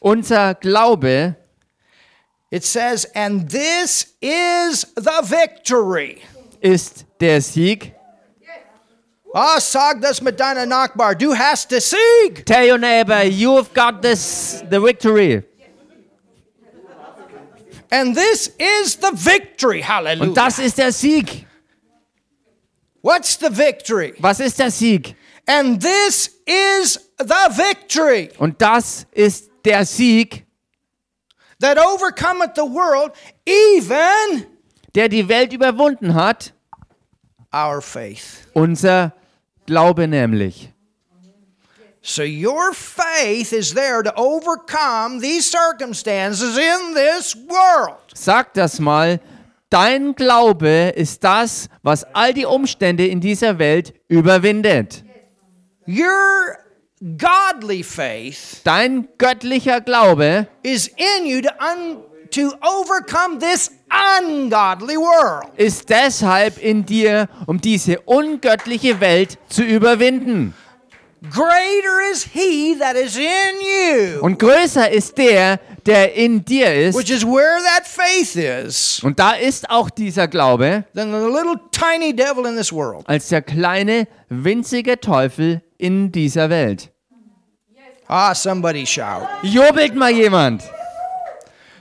Unser 0.00 0.54
Glaube 0.54 1.36
It 2.52 2.64
says, 2.64 3.06
and 3.14 3.48
this 3.48 4.14
is 4.20 4.84
the 4.94 5.22
victory. 5.24 6.20
ist 6.60 7.06
der 7.18 7.40
Sieg. 7.40 7.94
Ah, 9.34 9.58
sag 9.58 10.02
das 10.02 10.20
mit 10.20 10.38
deiner 10.38 10.66
Nachbar. 10.66 11.14
Du 11.14 11.34
hast 11.34 11.70
den 11.70 11.80
Sieg. 11.80 12.44
Tell 12.44 12.68
your 12.68 12.76
neighbor, 12.76 13.24
you've 13.24 13.72
got 13.72 14.02
this, 14.02 14.62
the 14.70 14.78
victory. 14.78 15.42
And 17.90 18.14
this 18.14 18.48
is 18.58 18.96
the 18.96 19.12
victory. 19.14 19.80
Hallelujah. 19.80 20.28
Und 20.28 20.36
das 20.36 20.58
ist 20.58 20.76
der 20.76 20.92
Sieg. 20.92 21.46
What's 23.00 23.38
the 23.38 23.48
victory? 23.48 24.12
Was 24.18 24.40
ist 24.40 24.58
der 24.58 24.70
Sieg? 24.70 25.16
And 25.46 25.80
this 25.80 26.28
is 26.46 26.98
the 27.18 27.48
victory 27.50 28.28
Und 28.38 28.60
das 28.60 29.06
ist 29.12 29.50
der 29.64 29.86
Sieg, 29.86 30.44
that 31.62 31.78
overcometh 31.78 32.54
the 32.54 32.64
world, 32.64 33.12
even 33.46 34.46
der 34.94 35.08
die 35.08 35.28
Welt 35.28 35.52
überwunden 35.52 36.14
hat. 36.14 36.52
our 37.52 37.80
faith. 37.80 38.46
Unser 38.54 39.12
Glaube 39.66 40.06
nämlich. 40.08 40.70
So 42.04 42.24
your 42.24 42.72
faith 42.72 43.52
is 43.52 43.74
there 43.74 44.02
to 44.02 44.12
overcome 44.16 45.20
these 45.20 45.48
circumstances 45.48 46.58
in 46.58 46.94
this 46.94 47.36
world. 47.36 47.98
Sag 48.12 48.52
das 48.54 48.80
mal. 48.80 49.20
Dein 49.70 50.14
Glaube 50.14 50.92
ist 50.96 51.22
das, 51.22 51.68
was 51.82 52.04
all 52.12 52.34
die 52.34 52.44
Umstände 52.44 53.06
in 53.06 53.20
dieser 53.20 53.58
Welt 53.58 53.94
überwindet. 54.08 55.04
Your 55.86 56.58
godly 57.18 57.82
faith 57.82 58.60
Dein 58.64 59.08
göttlicher 59.18 59.80
Glaube 59.80 60.46
is 60.62 60.88
in 60.88 61.26
you 61.26 61.40
to 61.40 61.48
un- 61.58 61.98
to 62.30 62.54
overcome 62.62 63.38
this 63.40 63.70
ungodly 64.20 64.96
world. 64.96 65.46
ist 65.56 65.90
deshalb 65.90 66.56
in 66.62 66.86
dir, 66.86 67.28
um 67.46 67.60
diese 67.60 68.00
ungöttliche 68.02 69.00
Welt 69.00 69.36
zu 69.48 69.62
überwinden. 69.64 70.54
Greater 71.30 72.10
is 72.12 72.24
he 72.32 72.76
that 72.80 72.96
is 72.96 73.16
in 73.16 73.22
you, 73.60 74.20
Und 74.22 74.38
größer 74.38 74.90
ist 74.90 75.18
der, 75.18 75.60
der 75.86 76.14
in 76.14 76.44
dir 76.44 76.72
ist. 76.74 76.98
which 76.98 77.10
is 77.10 77.24
where 77.24 77.60
that 77.76 77.86
faith 77.86 78.34
is, 78.34 79.00
Und 79.04 79.18
da 79.18 79.32
ist 79.32 79.68
auch 79.70 79.90
dieser 79.90 80.26
Glaube 80.26 80.84
than 80.94 81.12
the 81.12 81.26
little 81.28 81.60
tiny 81.70 82.14
devil 82.14 82.46
in 82.46 82.56
this 82.56 82.72
world. 82.72 83.08
als 83.08 83.28
der 83.28 83.42
kleine, 83.42 84.08
winzige 84.30 84.98
Teufel 85.00 85.62
in 85.78 86.10
dieser 86.12 86.48
Welt. 86.50 86.90
Ah, 88.08 88.32
somebody 88.34 88.84
shout. 88.84 89.28
Jubelt 89.42 89.94
mal 89.94 90.10
jemand. 90.10 90.62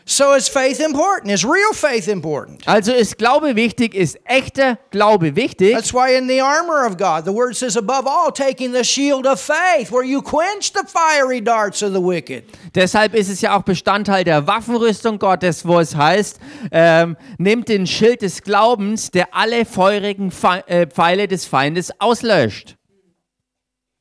So 0.06 0.34
is 0.34 0.50
faith 0.50 0.82
important? 0.82 1.32
Is 1.32 1.46
real 1.46 1.74
faith 1.74 2.08
important? 2.08 2.68
Also 2.68 2.92
ist 2.92 3.18
Glaube 3.18 3.56
wichtig, 3.56 3.96
ist 3.96 4.18
echter 4.26 4.78
Glaube 4.90 5.36
wichtig. 5.36 5.74
That's 5.74 5.94
why 5.94 6.18
in 6.18 6.28
the 6.28 6.42
armor 6.42 6.86
of 6.86 6.98
God, 6.98 7.24
the 7.24 7.32
word 7.32 7.56
says, 7.56 7.78
above 7.78 8.08
all, 8.08 8.32
taking 8.32 8.74
the 8.74 8.84
shield 8.84 9.26
of 9.26 9.40
faith, 9.40 9.92
where 9.92 10.04
you 10.04 10.22
quench 10.22 10.74
the 10.74 10.84
fiery 10.86 11.40
darts 11.40 11.82
of 11.82 11.94
the 11.94 12.02
wicked. 12.02 12.44
Deshalb 12.76 13.14
ist 13.14 13.30
es 13.30 13.42
ja 13.42 13.56
auch 13.56 13.62
Bestandteil 13.62 14.24
der 14.24 14.48
Waffenrüstung 14.48 15.18
Gottes, 15.20 15.66
wo 15.66 15.80
es 15.80 15.96
heißt, 15.96 16.40
ähm, 16.72 17.16
nehmt 17.38 17.70
den 17.70 17.86
Schild 17.88 18.22
des 18.22 18.42
Glaubens, 18.42 19.12
der 19.12 19.34
alle 19.34 19.66
feurigen 19.66 20.32
Fe 20.32 20.64
äh, 20.68 20.88
Pfeile 20.88 21.28
des 21.28 21.46
Feindes 21.46 21.90
auslöscht. 22.00 22.76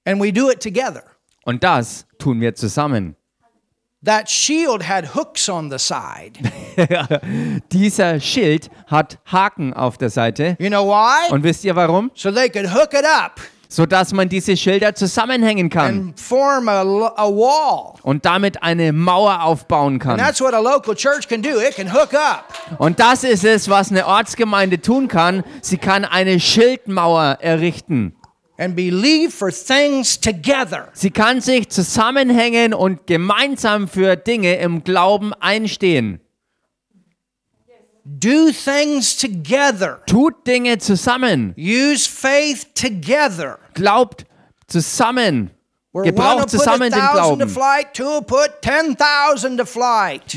And 0.07 0.21
we 0.21 0.33
do 0.33 0.51
it 0.51 0.61
together. 0.61 1.10
Und 1.51 1.65
das 1.65 2.07
tun 2.21 2.41
wir 2.41 2.55
zusammen. 2.55 3.17
That 4.05 4.31
shield 4.31 4.89
had 4.89 5.17
hooks 5.17 5.49
on 5.49 5.69
the 5.69 5.79
side. 5.79 6.39
Dieser 7.73 8.21
Schild 8.21 8.71
hat 8.87 9.19
Haken 9.27 9.75
auf 9.75 9.99
der 9.99 10.11
Seite. 10.11 10.57
You 10.61 10.69
know 10.69 10.87
why? 10.87 11.33
Und 11.33 11.43
wisst 11.43 11.65
ihr 11.65 11.75
warum? 11.75 12.13
So 12.15 12.31
they 12.31 12.49
could 12.49 12.73
hook 12.73 12.95
it 12.95 13.05
up 13.05 13.41
Sodass 13.69 14.13
man 14.13 14.29
diese 14.29 14.57
Schilder 14.57 14.95
zusammenhängen 14.95 15.71
kann 15.71 15.87
and 15.87 16.21
form 16.21 16.69
a, 16.69 16.83
a 17.17 17.27
wall. 17.29 17.95
und 18.03 18.25
damit 18.25 18.63
eine 18.63 18.93
Mauer 18.93 19.43
aufbauen 19.43 19.99
kann. 19.99 20.21
Und 22.79 23.01
das 23.01 23.25
ist 23.25 23.45
es, 23.45 23.69
was 23.69 23.91
eine 23.91 24.07
Ortsgemeinde 24.07 24.81
tun 24.81 25.09
kann. 25.09 25.45
Sie 25.63 25.79
kann 25.79 26.05
eine 26.05 26.39
Schildmauer 26.39 27.39
errichten. 27.41 28.15
And 28.61 28.77
believe 28.77 29.33
for 29.33 29.51
things 29.51 30.21
together. 30.21 30.89
Sie 30.93 31.11
kann 31.11 31.41
sich 31.41 31.71
zusammenhängen 31.71 32.75
und 32.75 33.07
gemeinsam 33.07 33.89
für 33.89 34.17
Dinge 34.17 34.57
im 34.57 34.85
Glauben 34.85 35.33
einstehen. 35.33 36.21
Do 38.05 38.51
things 38.51 39.17
together. 39.17 40.03
Tut 40.07 40.47
Dinge 40.47 40.79
zusammen. 40.79 41.55
Use 41.57 42.09
faith 42.09 42.75
together. 42.75 43.59
Glaubt 43.75 44.27
zusammen. 44.67 45.51
Gebraucht 45.93 46.51
zusammen 46.51 46.93
den 46.93 47.01
Glauben. 47.13 47.49
flight, 47.49 47.93
put. 48.27 48.63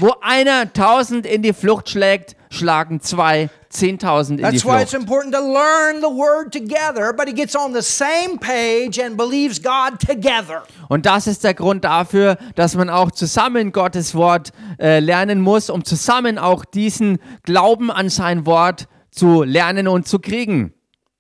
Wo 0.02 0.16
einer 0.22 0.72
tausend 0.72 1.26
in 1.26 1.42
die 1.42 1.54
Flucht 1.54 1.90
schlägt, 1.90 2.36
schlagen 2.54 3.02
zwei 3.02 3.50
zehntausend 3.70 4.40
in 4.40 4.46
die 4.46 4.52
That's 4.52 4.66
why 4.66 4.82
it's 4.82 4.92
Flucht. 4.92 5.04
important 5.04 5.34
to 5.34 5.42
learn 5.42 5.98
the 6.02 6.08
word 6.08 6.52
together. 6.54 7.02
Everybody 7.02 7.34
gets 7.34 7.56
on 7.56 7.74
the 7.74 7.82
same 7.82 8.38
page 8.40 9.00
and 9.04 9.18
believes 9.18 9.62
God 9.62 10.00
together. 10.00 10.64
Und 10.90 11.06
das 11.06 11.28
ist 11.28 11.44
der 11.44 11.54
Grund 11.54 11.84
dafür, 11.84 12.38
dass 12.56 12.76
man 12.76 12.90
auch 12.90 13.12
zusammen 13.12 13.72
Gottes 13.72 14.14
Wort 14.16 14.52
äh, 14.80 15.00
lernen 15.00 15.42
muss, 15.42 15.70
um 15.70 15.84
zusammen 15.84 16.38
auch 16.38 16.66
diesen 16.66 17.20
Glauben 17.44 17.90
an 17.92 18.10
sein 18.10 18.46
Wort 18.46 18.88
zu 19.12 19.44
lernen 19.44 19.88
und 19.88 20.08
zu 20.08 20.20
kriegen. 20.20 20.74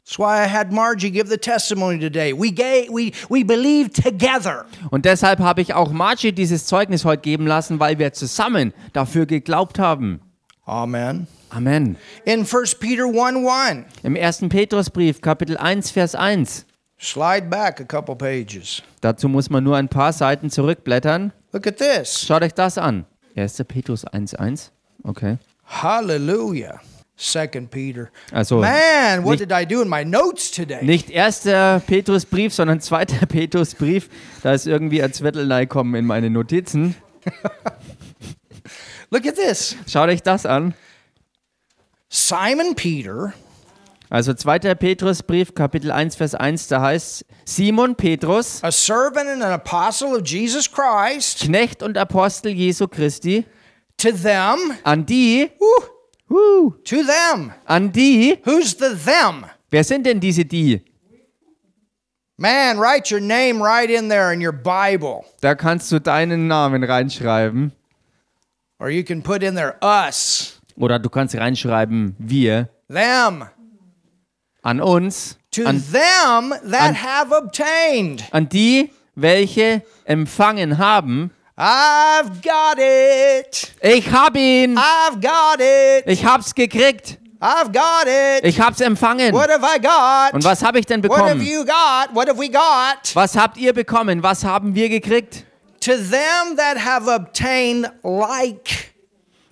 That's 0.06 0.19
why 0.19 0.43
I 0.46 0.50
had 0.50 0.72
Margie 0.72 1.10
give 1.10 1.30
the 1.30 1.38
testimony 1.38 1.98
today. 1.98 2.34
We 2.34 2.52
gave, 2.52 2.89
we 2.89 3.13
we 3.30 3.46
believe 3.46 3.89
together. 3.93 4.65
Und 4.91 5.06
deshalb 5.06 5.39
habe 5.39 5.62
ich 5.62 5.74
auch 5.74 5.93
Margie 5.93 6.34
dieses 6.34 6.65
Zeugnis 6.65 7.06
heute 7.06 7.22
geben 7.22 7.48
lassen, 7.48 7.80
weil 7.80 7.98
wir 8.00 8.12
zusammen 8.12 8.74
dafür 8.91 9.26
geglaubt 9.26 9.80
haben. 9.80 10.19
Amen. 10.65 11.28
Amen. 11.49 11.97
In 12.26 12.45
1 12.45 12.76
Peter 12.80 13.06
1 13.06 13.45
1. 13.47 13.86
Im 14.04 14.15
1. 14.15 14.45
Petrusbrief, 14.49 15.21
Kapitel 15.21 15.58
1, 15.58 15.91
Vers 15.91 16.15
1. 16.15 16.65
Slide 16.99 17.47
back 17.49 17.82
a 17.82 17.84
couple 17.84 18.15
pages. 18.15 18.82
Dazu 19.02 19.28
muss 19.28 19.49
man 19.49 19.63
nur 19.63 19.76
ein 19.76 19.89
paar 19.89 20.13
Seiten 20.13 20.49
zurückblättern. 20.49 21.34
Look 21.52 21.67
at 21.67 21.78
this. 21.78 22.26
Schaut 22.26 22.43
euch 22.43 22.54
das 22.54 22.78
an. 22.78 23.06
1. 23.36 23.62
Petrus 23.67 24.06
1, 24.06 24.36
1. 24.36 24.71
Okay. 25.04 25.38
Hallelujah. 25.65 26.80
Second 27.15 27.69
Peter. 27.69 28.10
Also 28.32 28.60
Man, 28.60 29.23
what 29.23 29.39
nicht- 29.39 29.41
did 29.41 29.52
I 29.52 29.65
do 29.65 29.82
in 29.82 29.89
my 29.89 30.04
notes 30.06 30.49
today? 30.49 30.84
Nicht 30.84 31.12
1. 31.13 31.43
Petrusbrief, 31.86 32.54
sondern 32.54 32.80
2. 32.80 33.06
Petrusbrief. 33.28 34.10
Da 34.41 34.54
ist 34.54 34.65
irgendwie 34.65 35.04
ein 35.04 35.12
Zwettel 35.12 35.67
kommen 35.67 35.93
in 35.95 36.06
meine 36.06 36.30
Notizen. 36.30 36.95
Look 39.13 39.28
at 39.28 39.36
this. 39.36 39.76
Schaut 39.88 40.10
euch 40.10 40.23
das 40.23 40.43
an. 40.47 40.73
Simon 42.10 42.73
Peter, 42.73 43.32
Also 44.10 44.34
2. 44.34 44.73
Petrusbrief, 44.73 45.54
Kapitel 45.54 45.91
1, 45.91 46.15
Vers 46.15 46.34
1, 46.34 46.67
da 46.67 46.82
heißt 46.82 47.23
Simon 47.45 47.95
Petrus, 47.95 48.63
a 48.63 48.71
servant 48.71 49.30
and 49.30 49.43
an 49.43 49.52
apostle 49.52 50.15
of 50.15 50.23
Jesus 50.26 50.67
Christ, 50.67 51.41
Knecht 51.41 51.84
und 51.84 51.95
Apostel 51.95 52.54
Jesu 52.54 52.88
Christi, 52.88 53.45
to 53.97 54.12
them, 54.12 54.73
an 54.84 55.06
die, 55.06 55.52
whew, 55.60 56.67
uh, 56.67 56.71
to 56.84 57.04
them. 57.04 57.54
an 57.65 57.91
die, 57.91 58.39
Who's 58.45 58.76
the 58.80 58.95
them? 58.95 59.45
wer 59.69 59.84
sind 59.84 60.08
denn 60.08 60.19
diese 60.19 60.43
die? 60.43 60.82
Man, 62.38 62.80
write 62.80 63.12
your 63.13 63.21
name 63.21 63.63
right 63.63 63.91
in 63.91 64.10
there 64.10 64.34
in 64.34 64.43
your 64.43 64.54
Bible. 64.54 65.23
Da 65.41 65.54
kannst 65.54 65.91
du 65.91 65.99
deinen 65.99 66.47
Namen 66.47 66.84
reinschreiben. 66.84 67.73
Or 68.84 68.89
you 68.89 69.02
can 69.06 69.22
put 69.22 69.41
in 69.43 69.56
there 69.56 69.78
us, 69.82 70.60
Oder 70.78 71.00
du 71.00 71.10
kannst 71.10 71.34
reinschreiben, 71.36 72.17
wir, 72.19 72.67
them. 72.89 73.46
an 74.62 74.82
uns, 74.82 75.38
To 75.52 75.63
an, 75.65 75.82
them 75.89 76.54
that 76.69 76.89
an- 76.89 76.96
have 76.96 77.32
obtained. 77.34 78.26
an 78.32 78.50
die, 78.50 78.89
welche 79.15 79.84
empfangen 80.04 80.78
haben. 80.80 81.32
I've 81.58 82.41
got 82.41 82.77
it. 82.77 83.71
Ich 83.81 84.12
hab 84.12 84.36
ihn, 84.36 84.77
I've 84.77 85.21
got 85.21 85.62
it. 85.62 86.04
ich 86.06 86.25
hab's 86.25 86.54
gekriegt, 86.54 87.19
I've 87.40 87.71
got 87.71 88.06
it. 88.08 88.44
ich 88.44 88.60
hab's 88.60 88.81
empfangen. 88.81 89.31
What 89.34 89.50
have 89.50 89.63
I 89.63 89.79
got? 89.79 90.34
Und 90.34 90.44
was 90.44 90.62
habe 90.62 90.79
ich 90.79 90.86
denn 90.88 91.02
What 91.04 91.12
have 91.19 91.36
bekommen? 91.36 91.46
you 91.48 91.63
got? 91.63 92.13
What 92.13 92.27
have 92.27 92.38
we 92.38 92.50
got? 92.50 93.15
Was 93.15 93.38
habt 93.38 93.56
ihr 93.56 93.71
bekommen? 93.71 94.21
Was 94.23 94.44
haben 94.44 94.75
wir 94.75 94.90
gekriegt? 94.90 95.46
To 95.84 95.98
them 95.98 96.56
that 96.56 96.77
have 96.77 97.10
obtained 97.10 97.92
like. 98.04 98.94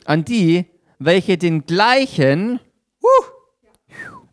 An 0.05 0.23
die, 0.23 0.65
welche 0.97 1.37
den 1.37 1.65
gleichen, 1.65 2.61
Woo. 3.01 3.09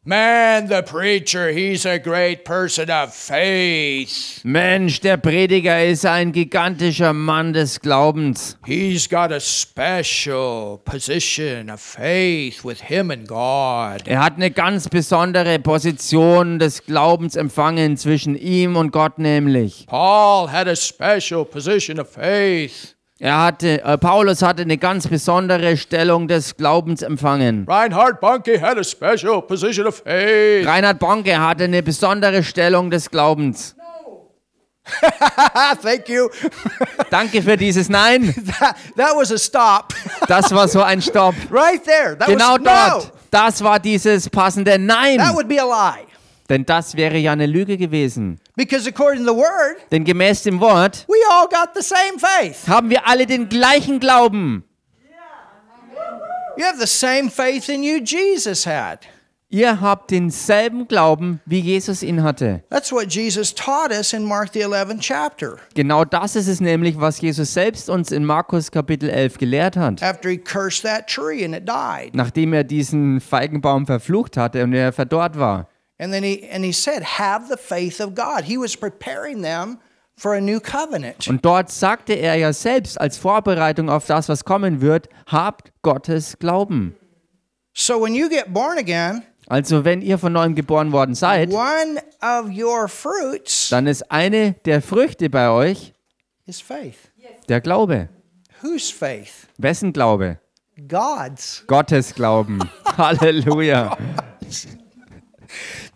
Man, 0.08 0.68
the 0.68 0.82
preacher, 0.82 1.50
he's 1.50 1.84
a 1.84 1.98
great 1.98 2.42
person 2.46 2.88
of 2.88 3.14
faith. 3.14 4.40
Mensch, 4.42 5.00
der 5.02 5.18
Prediger 5.18 5.84
ist 5.84 6.06
ein 6.06 6.32
gigantischer 6.32 7.12
Mann 7.12 7.52
des 7.52 7.78
Glaubens. 7.78 8.56
He's 8.64 9.06
got 9.06 9.30
a 9.30 9.38
special 9.38 10.80
position 10.86 11.68
of 11.68 11.82
faith 11.82 12.64
with 12.64 12.80
him 12.80 13.10
and 13.10 13.28
God. 13.28 14.08
Er 14.08 14.24
hat 14.24 14.36
eine 14.36 14.50
ganz 14.50 14.88
besondere 14.88 15.58
Position 15.58 16.58
des 16.58 16.86
Glaubens 16.86 17.36
empfangen 17.36 17.98
zwischen 17.98 18.34
ihm 18.34 18.76
und 18.76 18.92
Gott 18.92 19.18
nämlich. 19.18 19.84
Paul 19.88 20.50
had 20.50 20.68
a 20.68 20.74
special 20.74 21.44
position 21.44 22.00
of 22.00 22.08
faith. 22.08 22.94
Er 23.20 23.42
hatte, 23.42 23.82
äh, 23.82 23.98
Paulus 23.98 24.42
hatte 24.42 24.62
eine 24.62 24.78
ganz 24.78 25.08
besondere 25.08 25.76
Stellung 25.76 26.28
des 26.28 26.56
Glaubens 26.56 27.02
empfangen. 27.02 27.66
Reinhard 27.68 28.20
Bunke 28.20 28.60
had 28.60 28.78
a 28.78 28.84
special 28.84 29.42
position 29.42 29.86
of 29.88 29.96
faith. 30.04 30.64
Reinhard 30.66 31.00
Bonke 31.00 31.36
hatte 31.40 31.64
eine 31.64 31.82
besondere 31.82 32.44
Stellung 32.44 32.90
des 32.90 33.10
Glaubens. 33.10 33.74
Thank 35.82 36.08
you. 36.08 36.28
Danke 37.10 37.42
für 37.42 37.56
dieses 37.56 37.88
Nein. 37.88 38.32
that, 38.58 38.76
that 38.96 39.14
was 39.16 39.30
a 39.32 39.36
stop. 39.38 39.92
Das 40.28 40.50
war 40.54 40.68
so 40.68 40.82
ein 40.82 41.02
Stopp. 41.02 41.34
right 41.50 41.82
there. 41.84 42.16
That 42.16 42.28
Genau 42.28 42.54
was 42.54 42.62
dort. 42.62 43.04
no. 43.04 43.10
Das 43.30 43.62
war 43.62 43.78
dieses 43.80 44.30
passende 44.30 44.78
Nein. 44.78 45.18
That 45.18 45.34
would 45.34 45.48
be 45.48 45.60
a 45.60 45.64
lie. 45.64 46.04
Denn 46.48 46.64
das 46.64 46.96
wäre 46.96 47.18
ja 47.18 47.32
eine 47.32 47.46
Lüge 47.46 47.76
gewesen. 47.76 48.40
Because 48.58 48.88
according 48.88 49.24
to 49.24 49.32
the 49.32 49.38
word, 49.38 49.76
Denn 49.92 50.04
gemäß 50.04 50.42
dem 50.42 50.60
Wort 50.60 51.06
we 51.06 51.14
all 51.30 51.46
got 51.46 51.70
the 51.76 51.80
same 51.80 52.18
faith. 52.18 52.66
haben 52.66 52.90
wir 52.90 53.06
alle 53.06 53.24
den 53.24 53.48
gleichen 53.48 54.00
Glauben. 54.00 54.64
You 56.56 56.64
have 56.64 56.80
the 56.80 56.88
same 56.88 57.30
faith 57.30 57.68
in 57.68 57.84
you 57.84 58.00
Jesus 58.04 58.66
had. 58.66 59.06
Ihr 59.48 59.80
habt 59.80 60.10
denselben 60.10 60.88
Glauben, 60.88 61.40
wie 61.46 61.60
Jesus 61.60 62.02
ihn 62.02 62.22
hatte. 62.24 62.64
That's 62.68 62.92
what 62.92 63.14
Jesus 63.14 63.54
taught 63.54 63.92
us 63.92 64.12
in 64.12 64.24
Mark 64.24 64.52
the 64.52 64.64
11th 64.64 64.98
chapter. 65.00 65.56
Genau 65.74 66.04
das 66.04 66.34
ist 66.34 66.48
es 66.48 66.60
nämlich, 66.60 67.00
was 67.00 67.20
Jesus 67.20 67.54
selbst 67.54 67.88
uns 67.88 68.10
in 68.10 68.24
Markus 68.24 68.72
Kapitel 68.72 69.08
11 69.08 69.38
gelehrt 69.38 69.76
hat. 69.76 70.02
After 70.02 70.28
he 70.28 70.36
cursed 70.36 70.82
that 70.82 71.06
tree 71.06 71.44
and 71.44 71.54
it 71.54 71.66
died. 71.66 72.12
Nachdem 72.14 72.52
er 72.52 72.64
diesen 72.64 73.20
Feigenbaum 73.20 73.86
verflucht 73.86 74.36
hatte 74.36 74.64
und 74.64 74.74
er 74.74 74.92
verdorrt 74.92 75.38
war. 75.38 75.68
And 76.00 76.12
then 76.12 76.22
he 76.22 76.48
and 76.50 76.64
he 76.64 76.72
said, 76.72 77.02
"Have 77.18 77.48
the 77.48 77.56
faith 77.56 78.00
of 78.00 78.14
God." 78.14 78.44
He 78.44 78.56
was 78.56 78.76
preparing 78.76 79.42
them 79.42 79.78
for 80.16 80.34
a 80.34 80.40
new 80.40 80.60
covenant. 80.60 81.26
Und 81.28 81.44
dort 81.44 81.70
sagte 81.70 82.12
er 82.14 82.36
ja 82.36 82.52
selbst 82.52 83.00
als 83.00 83.18
Vorbereitung 83.18 83.88
auf 83.90 84.06
das, 84.06 84.28
was 84.28 84.44
kommen 84.44 84.80
wird, 84.80 85.08
habt 85.26 85.72
Gottes 85.82 86.38
Glauben. 86.38 86.94
So 87.74 88.00
when 88.02 88.14
you 88.14 88.28
get 88.28 88.52
born 88.52 88.78
again, 88.78 89.22
Also 89.48 89.84
wenn 89.84 90.02
ihr 90.02 90.18
von 90.18 90.32
neuem 90.32 90.54
geboren 90.54 90.92
worden 90.92 91.14
seid, 91.14 91.50
one 91.52 92.00
of 92.20 92.50
your 92.50 92.86
fruits 92.88 93.68
dann 93.70 93.86
ist 93.86 94.10
eine 94.10 94.52
der 94.66 94.82
Früchte 94.82 95.30
bei 95.30 95.48
euch 95.48 95.92
is 96.46 96.60
faith. 96.60 97.10
der 97.48 97.60
Glaube. 97.60 98.08
Whose 98.62 98.92
faith? 98.92 99.46
Wessen 99.56 99.92
Glaube? 99.92 100.38
God's. 100.88 101.64
Gottes 101.66 102.14
Glauben. 102.14 102.58
Halleluja. 102.98 103.96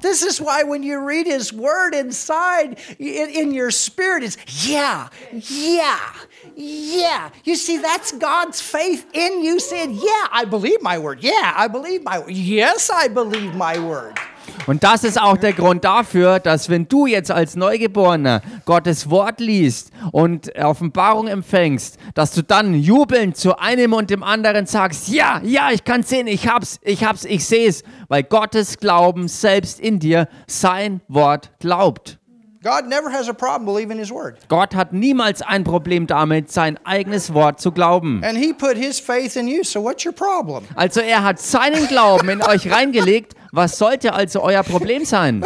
This 0.02 0.22
is 0.22 0.40
why 0.40 0.64
when 0.64 0.82
you 0.82 1.00
read 1.00 1.26
his 1.26 1.52
word 1.52 1.94
inside 1.94 2.78
in, 2.98 3.30
in 3.30 3.52
your 3.52 3.70
spirit 3.70 4.22
it's 4.24 4.36
yeah, 4.66 5.08
yeah, 5.32 6.14
yeah. 6.54 7.30
You 7.44 7.56
see 7.56 7.78
that's 7.78 8.12
God's 8.12 8.60
faith 8.60 9.06
in 9.12 9.42
you 9.42 9.60
saying, 9.60 9.94
"Yeah, 9.94 10.28
I 10.30 10.44
believe 10.44 10.82
my 10.82 10.98
word. 10.98 11.22
Yeah, 11.22 11.52
I 11.56 11.68
believe 11.68 12.02
my 12.02 12.18
word. 12.18 12.30
Yes, 12.30 12.90
I 12.90 13.08
believe 13.08 13.54
my 13.54 13.78
word." 13.78 14.18
Und 14.66 14.84
das 14.84 15.04
ist 15.04 15.20
auch 15.20 15.36
der 15.36 15.52
Grund 15.52 15.84
dafür, 15.84 16.38
dass 16.38 16.68
wenn 16.68 16.88
du 16.88 17.06
jetzt 17.06 17.30
als 17.30 17.56
Neugeborener 17.56 18.42
Gottes 18.64 19.10
Wort 19.10 19.40
liest 19.40 19.90
und 20.12 20.56
Offenbarung 20.56 21.28
empfängst, 21.28 21.98
dass 22.14 22.32
du 22.32 22.42
dann 22.42 22.74
jubelnd 22.74 23.36
zu 23.36 23.58
einem 23.58 23.92
und 23.92 24.10
dem 24.10 24.22
anderen 24.22 24.66
sagst, 24.66 25.08
ja, 25.08 25.40
ja, 25.44 25.70
ich 25.72 25.84
kann 25.84 26.02
sehen, 26.02 26.26
ich 26.26 26.48
hab's, 26.48 26.78
ich 26.82 27.04
hab's, 27.04 27.24
ich 27.24 27.44
seh's, 27.44 27.82
weil 28.08 28.22
Gottes 28.22 28.78
Glauben 28.78 29.28
selbst 29.28 29.80
in 29.80 29.98
dir 29.98 30.28
sein 30.46 31.00
Wort 31.08 31.50
glaubt. 31.58 32.18
God 32.62 32.86
never 32.86 33.10
has 33.10 33.28
a 33.28 33.32
problem 33.32 33.64
believing 33.66 33.98
his 33.98 34.12
word. 34.12 34.38
Gott 34.46 34.76
hat 34.76 34.92
niemals 34.92 35.42
ein 35.42 35.64
Problem 35.64 36.06
damit, 36.06 36.52
sein 36.52 36.78
eigenes 36.84 37.34
Wort 37.34 37.60
zu 37.60 37.72
glauben. 37.72 38.22
And 38.22 38.38
he 38.38 38.52
put 38.52 38.76
his 38.76 39.00
faith 39.00 39.34
in 39.34 39.48
you. 39.48 39.64
So 39.64 39.82
what's 39.82 40.06
your 40.06 40.12
problem? 40.12 40.62
Also 40.76 41.00
er 41.00 41.24
hat 41.24 41.40
seinen 41.40 41.88
Glauben 41.88 42.28
in 42.28 42.40
euch 42.40 42.70
reingelegt. 42.70 43.34
Was 43.52 43.76
sollte 43.76 44.14
also 44.14 44.42
euer 44.42 44.62
Problem 44.62 45.04
sein? 45.04 45.44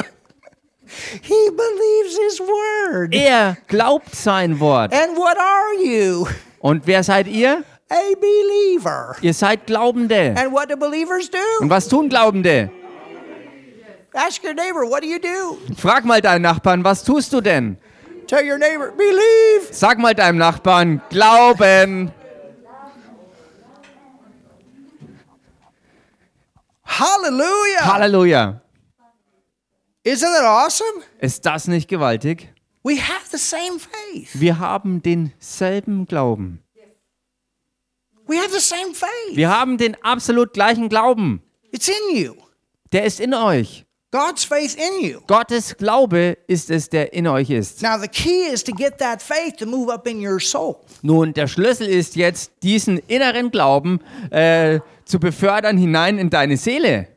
He 1.22 1.50
believes 1.50 2.16
his 2.26 2.40
word. 2.40 3.12
Er 3.12 3.56
glaubt 3.66 4.14
sein 4.14 4.60
Wort. 4.60 4.92
And 4.94 5.16
what 5.16 5.36
are 5.36 5.74
you? 5.84 6.28
Und 6.60 6.86
wer 6.86 7.02
seid 7.02 7.26
ihr? 7.26 7.64
A 7.90 8.14
believer. 8.20 9.16
Ihr 9.20 9.34
seid 9.34 9.66
Glaubende. 9.66 10.34
And 10.36 10.52
what 10.52 10.70
do 10.70 10.76
believers 10.76 11.28
do? 11.28 11.38
Und 11.60 11.68
was 11.68 11.88
tun 11.88 12.08
Glaubende? 12.08 12.70
Ask 14.14 14.44
your 14.44 14.54
neighbor, 14.54 14.88
what 14.88 15.02
do 15.02 15.08
you 15.08 15.18
do? 15.18 15.58
Frag 15.76 16.04
mal 16.04 16.20
deinen 16.20 16.42
Nachbarn, 16.42 16.84
was 16.84 17.02
tust 17.02 17.32
du 17.32 17.40
denn? 17.40 17.76
Tell 18.28 18.44
your 18.48 18.58
neighbor, 18.58 18.92
believe. 18.96 19.72
Sag 19.72 19.98
mal 19.98 20.14
deinem 20.14 20.38
Nachbarn, 20.38 21.02
glauben. 21.10 22.12
Hallelujah. 26.86 27.80
Halleluja. 27.80 28.60
Isn't 30.04 30.32
that 30.32 30.44
awesome? 30.44 31.02
Ist 31.20 31.44
das 31.44 31.66
nicht 31.66 31.88
gewaltig? 31.88 32.48
We 32.84 32.96
have 32.96 33.26
the 33.30 33.38
same 33.38 33.80
faith. 33.80 34.30
Wir 34.34 34.58
haben 34.60 35.02
denselben 35.02 36.06
Glauben. 36.06 36.62
We 38.28 38.36
have 38.38 38.50
the 38.52 38.60
same 38.60 38.94
faith. 38.94 39.36
Wir 39.36 39.50
haben 39.50 39.78
den 39.78 39.96
absolut 40.02 40.52
gleichen 40.52 40.88
Glauben. 40.88 41.42
It's 41.70 41.88
in 41.88 42.16
you. 42.16 42.34
Der 42.92 43.04
ist 43.04 43.20
in 43.20 43.34
euch. 43.34 43.84
God's 44.12 44.44
faith 44.44 44.76
in 44.76 45.04
you. 45.04 45.20
Gottes 45.26 45.76
Glaube 45.76 46.38
ist 46.46 46.70
es, 46.70 46.88
der 46.88 47.12
in 47.12 47.26
euch 47.26 47.50
ist. 47.50 47.82
Now, 47.82 47.98
the 48.00 48.08
key 48.08 48.46
is 48.52 48.64
to 48.64 48.72
get 48.72 48.98
that 48.98 49.20
faith 49.20 49.56
to 49.58 49.66
move 49.66 49.92
up 49.92 50.06
in 50.06 50.24
your 50.24 50.40
soul. 50.40 50.76
Nun, 51.02 51.34
der 51.34 51.48
Schlüssel 51.48 51.86
ist 51.88 52.16
jetzt, 52.16 52.52
diesen 52.62 52.98
inneren 53.08 53.50
Glauben 53.50 54.00
äh, 54.30 54.80
zu 55.06 55.18
befördern 55.18 55.78
hinein 55.78 56.18
in 56.18 56.28
deine 56.28 56.58
Seele. 56.58 57.08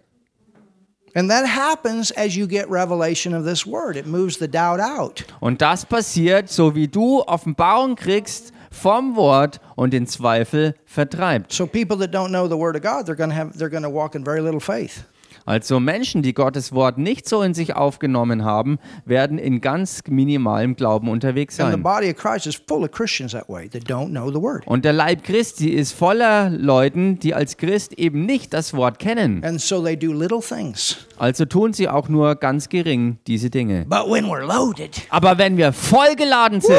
And 1.16 1.30
that 1.30 1.46
happens 1.48 2.12
as 2.12 2.36
you 2.36 2.48
get 2.48 2.70
revelation 2.70 3.34
of 3.34 3.44
this 3.44 3.66
word. 3.66 3.98
It 3.98 4.06
moves 4.06 4.38
the 4.38 4.48
doubt 4.48 4.80
out. 4.80 5.26
Und 5.42 5.62
das 5.62 5.86
passiert, 5.86 6.50
so 6.50 6.76
wie 6.76 6.88
du 6.88 7.24
Offenbarung 7.26 7.96
kriegst 7.96 8.54
vom 8.72 9.16
Wort 9.16 9.60
und 9.76 9.92
den 9.92 10.06
Zweifel 10.06 10.76
vertreibt. 10.86 11.52
So 11.52 11.66
people 11.66 11.98
that 11.98 12.14
don't 12.14 12.30
know 12.30 12.48
the 12.48 12.58
word 12.58 12.76
of 12.76 12.84
God, 12.84 13.08
they're 13.08 13.18
going 13.18 13.32
to 13.32 13.36
have 13.36 13.58
they're 13.58 13.72
going 13.72 13.84
to 13.84 13.90
walk 13.90 14.14
in 14.14 14.24
very 14.24 14.42
little 14.42 14.60
faith. 14.60 15.04
Also 15.50 15.80
Menschen, 15.80 16.22
die 16.22 16.36
Gottes 16.36 16.74
Wort 16.74 17.00
nicht 17.00 17.28
so 17.28 17.41
in 17.41 17.56
sich 17.56 17.76
aufgenommen 17.76 18.45
haben, 18.45 18.78
werden 19.06 19.39
in 19.39 19.62
ganz 19.62 20.04
minimalem 20.08 20.76
Glauben 20.76 21.10
unterwegs 21.10 21.56
sein. 21.56 21.82
body 21.82 22.12
of 22.12 22.18
Christ 22.18 22.45
is 22.45 22.56
full 22.56 22.84
of 22.84 22.91
Christians 22.91 23.32
that 23.32 23.50
way 23.50 23.68
that 23.68 23.89
don't 23.89 24.10
know 24.10 24.30
the 24.30 24.39
word. 24.39 24.62
Und 24.68 24.86
der 24.86 24.93
Leib 24.93 25.24
Christi 25.24 25.70
ist 25.70 25.93
voller 25.93 26.52
Leuten, 26.52 27.18
die 27.18 27.34
als 27.34 27.58
Christ 27.58 27.93
eben 27.93 28.28
nicht 28.28 28.54
das 28.54 28.76
Wort 28.76 29.00
kennen. 29.00 29.43
And 29.43 29.60
so 29.60 29.82
they 29.82 29.97
do 29.97 30.14
little 30.14 30.39
things. 30.39 31.08
Also 31.20 31.43
tun 31.45 31.74
sie 31.74 31.89
auch 31.89 32.07
nur 32.07 32.36
ganz 32.36 32.70
gering 32.70 33.17
diese 33.28 33.49
Dinge. 33.49 33.86
But 33.88 34.09
when 34.09 34.26
we're 34.26 34.45
loaded, 34.45 35.01
Aber 35.09 35.38
wenn 35.38 35.57
wir 35.57 35.74
vollgeladen 35.74 36.61
sind, 36.61 36.76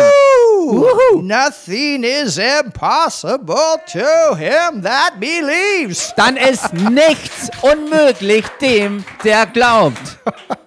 Woo! 0.66 1.20
Nothing 1.22 2.02
is 2.04 2.38
impossible 2.38 3.76
to 3.92 4.34
him 4.36 4.82
that 4.82 5.20
believes. 5.20 6.12
dann 6.16 6.36
ist 6.36 6.72
nichts 6.72 7.50
unmöglich 7.62 8.46
dem, 8.60 9.04
der 9.24 9.46
glaubt. 9.46 10.18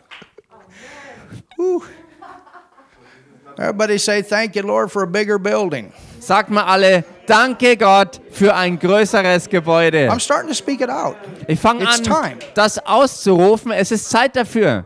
Everybody 3.57 3.97
say, 3.99 4.21
Thank 4.21 4.55
you, 4.55 4.63
Lord, 4.63 4.91
for 4.91 5.03
a 5.03 5.07
bigger 5.07 5.37
building. 5.39 5.91
Sagt 6.19 6.49
mal 6.49 6.63
alle, 6.63 7.03
danke 7.27 7.77
Gott 7.77 8.21
für 8.31 8.53
ein 8.55 8.77
größeres 8.79 9.49
Gebäude. 9.49 10.09
I'm 10.09 10.19
starting 10.19 10.49
to 10.49 10.55
speak 10.55 10.81
it 10.81 10.89
out. 10.89 11.15
Ich 11.47 11.59
fange 11.59 11.83
It's 11.83 11.99
an, 11.99 12.03
time. 12.03 12.37
das 12.55 12.79
auszurufen. 12.85 13.71
Es 13.71 13.91
ist 13.91 14.09
Zeit 14.09 14.35
dafür. 14.35 14.85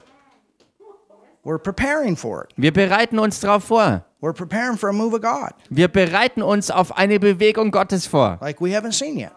We're 1.43 1.57
preparing 1.59 2.17
for 2.17 2.43
it. 2.43 2.49
Wir 2.57 2.73
bereiten 2.73 3.19
uns 3.19 3.39
darauf 3.39 3.63
vor. 3.65 4.03
We're 4.21 4.33
preparing 4.33 4.77
for 4.77 4.89
a 4.89 4.93
move 4.93 5.13
of 5.15 5.21
God 5.21 5.53
Wir 5.69 5.87
bereiten 5.87 6.41
uns 6.41 6.71
auf 6.71 6.97
eine 6.97 7.19
Bewegung 7.19 7.71
Gottes 7.71 8.07
vor. 8.07 8.37
like 8.41 8.59
we 8.59 8.75
haven't 8.77 8.93
seen 8.93 9.17
yet. 9.17 9.31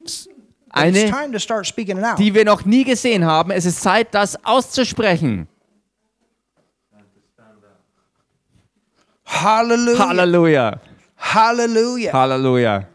It's 0.00 0.28
Eine, 0.70 1.10
time 1.10 1.32
to 1.32 1.38
start 1.38 1.66
speaking 1.66 1.98
it 1.98 2.04
out. 2.04 2.18
die 2.18 2.34
wir 2.34 2.44
noch 2.44 2.64
nie 2.64 2.84
gesehen 2.84 3.24
haben. 3.24 3.50
Es 3.50 3.64
ist 3.64 3.80
Zeit, 3.82 4.14
das 4.14 4.42
auszusprechen. 4.44 5.48
Hallelujah. 9.24 9.98
Halleluja. 10.08 10.80
Hallelujah. 11.16 12.12
Halleluja. 12.12 12.86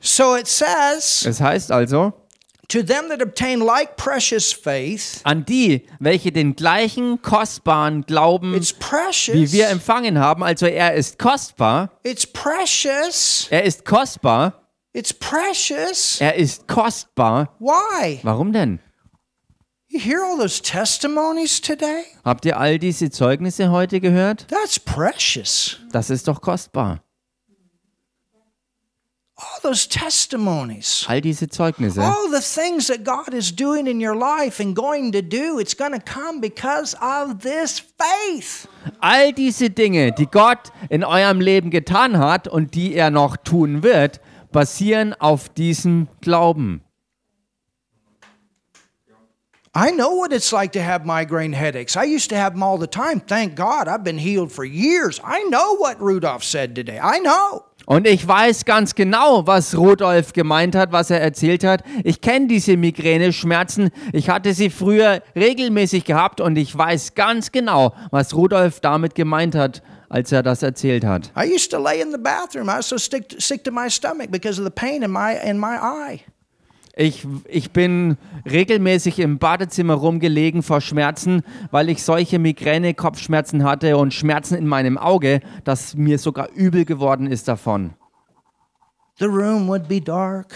So 0.00 0.34
it 0.36 0.48
says, 0.48 1.24
Es 1.26 1.40
heißt 1.40 1.70
also, 1.70 2.12
To 2.68 2.82
them 2.82 3.08
that 3.10 3.20
obtain 3.22 3.60
like 3.60 3.96
precious 3.96 4.52
faith, 4.52 5.20
An 5.24 5.44
die, 5.44 5.86
welche 6.00 6.32
den 6.32 6.56
gleichen 6.56 7.20
kostbaren 7.22 8.02
Glauben 8.06 8.54
it's 8.54 8.72
precious. 8.72 9.34
wie 9.34 9.52
wir 9.52 9.68
empfangen 9.68 10.18
haben, 10.18 10.42
also 10.42 10.66
er 10.66 10.94
ist 10.94 11.18
kostbar, 11.18 11.90
It's 12.02 12.26
precious. 12.26 13.46
er 13.50 13.64
ist 13.64 13.84
kostbar, 13.84 14.54
It's 14.94 15.12
precious. 15.12 16.20
er 16.20 16.34
ist 16.36 16.66
kostbar. 16.66 17.54
Why? 17.60 18.20
Warum 18.22 18.52
denn? 18.52 18.80
You 19.92 20.00
hear 20.00 20.24
all 20.24 20.38
those 20.38 20.58
testimonies 20.58 21.60
today? 21.60 22.04
Habt 22.24 22.46
ihr 22.46 22.58
all 22.58 22.78
diese 22.78 23.10
Zeugnisse 23.10 23.70
heute 23.70 24.00
gehört? 24.00 24.46
That's 24.48 24.78
precious. 24.78 25.76
Das 25.92 26.08
ist 26.08 26.26
doch 26.28 26.40
kostbar. 26.40 27.02
All 29.36 29.60
those 29.62 29.86
testimonies. 29.86 31.04
All 31.08 31.20
diese 31.20 31.46
Zeugnisse. 31.46 32.00
All 32.00 32.30
the 32.30 32.40
things 32.40 32.86
that 32.86 33.04
God 33.04 33.34
is 33.34 33.54
doing 33.54 33.86
in 33.86 34.00
your 34.00 34.16
life 34.16 34.62
and 34.62 34.74
going 34.74 35.12
to 35.12 35.20
do, 35.20 35.58
it's 35.58 35.76
going 35.76 35.92
to 35.92 36.00
come 36.00 36.40
because 36.40 36.96
of 37.02 37.40
this 37.42 37.78
faith. 37.78 38.66
All 39.00 39.30
diese 39.34 39.68
Dinge, 39.68 40.12
die 40.12 40.24
Gott 40.24 40.72
in 40.88 41.04
eurem 41.04 41.42
Leben 41.42 41.68
getan 41.68 42.16
hat 42.16 42.48
und 42.48 42.74
die 42.74 42.94
er 42.94 43.10
noch 43.10 43.36
tun 43.36 43.82
wird, 43.82 44.22
basieren 44.52 45.12
auf 45.12 45.50
diesem 45.50 46.08
Glauben. 46.22 46.82
I 49.74 49.90
know 49.90 50.10
what 50.16 50.34
it's 50.34 50.52
like 50.52 50.72
to 50.72 50.82
have 50.82 51.06
migraine 51.06 51.54
headaches. 51.54 51.96
I 51.96 52.04
used 52.04 52.28
to 52.28 52.36
have 52.36 52.52
them 52.52 52.62
all 52.62 52.76
the 52.76 52.86
time. 52.86 53.20
Thank 53.20 53.54
God 53.54 53.88
I've 53.88 54.04
been 54.04 54.18
healed 54.18 54.52
for 54.52 54.66
years. 54.66 55.18
I 55.24 55.44
know 55.44 55.76
what 55.76 55.98
Rudolph 55.98 56.44
said 56.44 56.74
today. 56.74 57.00
I 57.02 57.20
know. 57.20 57.64
Und 57.86 58.06
ich 58.06 58.28
weiß 58.28 58.66
ganz 58.66 58.94
genau, 58.94 59.46
was 59.46 59.74
Rudolf 59.74 60.34
gemeint 60.34 60.74
hat, 60.74 60.92
was 60.92 61.10
er 61.10 61.22
erzählt 61.22 61.64
hat. 61.64 61.82
Ich 62.04 62.20
kenne 62.20 62.48
diese 62.48 62.76
Migräne-Schmerzen. 62.76 63.90
Ich 64.12 64.28
hatte 64.28 64.52
sie 64.52 64.68
früher 64.68 65.22
regelmäßig 65.34 66.04
gehabt 66.04 66.42
und 66.42 66.56
ich 66.56 66.76
weiß 66.76 67.14
ganz 67.14 67.50
genau, 67.50 67.94
was 68.10 68.34
Rudolf 68.34 68.80
damit 68.80 69.14
gemeint 69.14 69.54
hat, 69.54 69.82
als 70.10 70.32
er 70.32 70.42
das 70.42 70.62
erzählt 70.62 71.04
hat. 71.06 71.32
I 71.34 71.50
used 71.50 71.70
to 71.70 71.78
lay 71.78 72.02
in 72.02 72.12
the 72.12 72.18
bathroom. 72.18 72.68
I 72.68 72.76
was 72.76 72.88
so 72.90 72.98
sick, 72.98 73.34
sick 73.38 73.64
to 73.64 73.72
my 73.72 73.88
stomach 73.88 74.30
because 74.30 74.60
of 74.60 74.66
the 74.66 74.70
pain 74.70 75.02
in 75.02 75.10
my 75.10 75.34
in 75.42 75.58
my 75.58 75.78
eye. 75.80 76.20
Ich, 76.94 77.26
ich 77.48 77.70
bin 77.70 78.18
regelmäßig 78.44 79.18
im 79.18 79.38
Badezimmer 79.38 79.94
rumgelegen 79.94 80.62
vor 80.62 80.82
Schmerzen, 80.82 81.42
weil 81.70 81.88
ich 81.88 82.02
solche 82.02 82.38
Migräne-Kopfschmerzen 82.38 83.64
hatte 83.64 83.96
und 83.96 84.12
Schmerzen 84.12 84.56
in 84.56 84.66
meinem 84.66 84.98
Auge, 84.98 85.40
dass 85.64 85.96
mir 85.96 86.18
sogar 86.18 86.50
übel 86.50 86.84
geworden 86.84 87.26
ist 87.26 87.48
davon. 87.48 87.94
The 89.18 89.24
room 89.24 89.68
would 89.68 89.88
be 89.88 90.00
dark. 90.00 90.54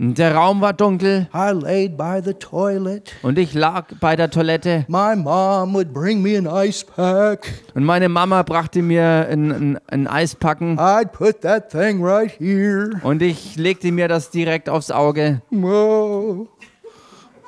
Der 0.00 0.32
Raum 0.34 0.60
war 0.60 0.72
dunkel 0.74 1.26
I 1.34 1.50
laid 1.52 1.96
by 1.96 2.20
the 2.24 2.32
toilet. 2.34 3.12
und 3.22 3.36
ich 3.36 3.52
lag 3.52 3.86
bei 4.00 4.14
der 4.14 4.30
Toilette 4.30 4.84
My 4.86 5.16
mom 5.16 5.74
would 5.74 5.92
bring 5.92 6.22
me 6.22 6.38
an 6.38 6.46
ice 6.46 6.84
pack. 6.84 7.48
und 7.74 7.82
meine 7.84 8.08
Mama 8.08 8.44
brachte 8.44 8.80
mir 8.80 9.26
ein, 9.28 9.50
ein, 9.50 9.78
ein 9.88 10.06
Eispacken 10.06 10.78
I'd 10.78 11.10
put 11.10 11.40
that 11.40 11.70
thing 11.70 12.00
right 12.00 12.30
here. 12.38 12.92
und 13.02 13.22
ich 13.22 13.56
legte 13.56 13.90
mir 13.90 14.06
das 14.06 14.30
direkt 14.30 14.68
aufs 14.68 14.92
Auge 14.92 15.42
Whoa. 15.50 16.46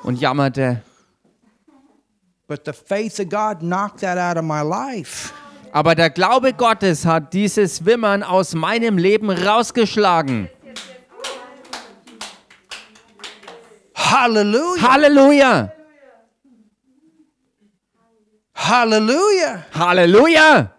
und 0.03 0.19
jammerte. 0.19 0.81
But 2.49 2.63
the 2.65 2.73
faith 2.73 3.17
of 3.21 3.29
God 3.29 3.59
knocked 3.61 4.01
that 4.01 4.17
out 4.17 4.35
of 4.37 4.43
my 4.43 4.61
life. 4.61 5.31
Aber 5.71 5.95
der 5.95 6.09
Glaube 6.09 6.51
Gottes 6.51 7.05
hat 7.05 7.31
dieses 7.33 7.85
Wimmern 7.85 8.23
aus 8.23 8.53
meinem 8.55 8.97
Leben 8.97 9.29
rausgeschlagen. 9.29 10.49
Hallelujah. 14.11 14.81
Halleluja! 14.81 15.71
Hallelujah. 18.53 19.65
Halleluja! 19.73 20.71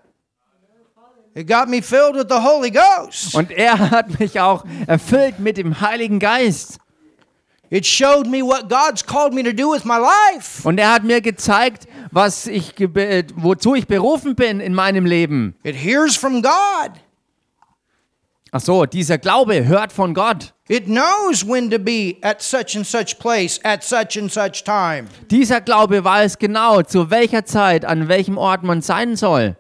It 1.35 1.47
got 1.47 1.69
me 1.71 1.81
filled 1.81 2.15
with 2.17 2.29
the 2.29 2.41
Holy 2.41 2.71
Ghost. 2.71 3.35
Und 3.35 3.51
er 3.51 3.91
hat 3.91 4.21
mich 4.21 4.39
auch 4.39 4.65
erfüllt 4.87 5.39
mit 5.39 5.57
dem 5.57 5.81
Heiligen 5.81 6.19
Geist. 6.19 6.79
It 7.71 7.87
showed 7.87 8.27
me 8.27 8.43
what 8.43 8.69
God's 8.69 9.03
called 9.03 9.33
me 9.33 9.43
to 9.43 9.53
do 9.53 9.73
with 9.73 9.87
my 9.87 9.97
life. 9.97 10.69
Und 10.69 10.79
er 10.79 10.93
hat 10.93 11.05
mir 11.05 11.23
gezeigt, 11.23 11.89
was 12.11 12.47
ich, 12.47 12.75
wozu 13.37 13.75
ich 13.75 13.87
berufen 13.87 14.35
bin 14.35 14.61
in 14.61 14.75
meinem 14.75 15.07
Leben. 15.07 15.55
It 15.63 15.75
hears 15.75 16.15
from 16.15 16.43
God. 16.43 17.01
Ach 18.55 18.61
so, 18.61 18.85
dieser 18.85 19.17
Glaube 19.17 19.65
hört 19.65 19.93
von 19.95 20.13
Gott. 20.13 20.53
It 20.69 20.85
knows 20.85 21.43
when 21.43 21.71
to 21.71 21.79
be 21.79 22.17
at 22.21 22.43
such 22.43 22.77
and 22.77 22.87
such 22.87 23.19
place 23.19 23.59
at 23.65 23.83
such 23.83 24.19
and 24.19 24.31
such 24.31 24.63
time. 24.63 25.09
Dieser 25.31 25.63
Glaube 25.63 26.05
weiß 26.05 26.37
genau, 26.39 26.83
zu 26.83 27.11
welcher 27.11 27.47
Zeit, 27.47 27.87
an 27.87 28.09
welchem 28.09 28.37
Ort 28.37 28.63
man 28.63 28.83
sein 28.83 29.17
soll. 29.17 29.57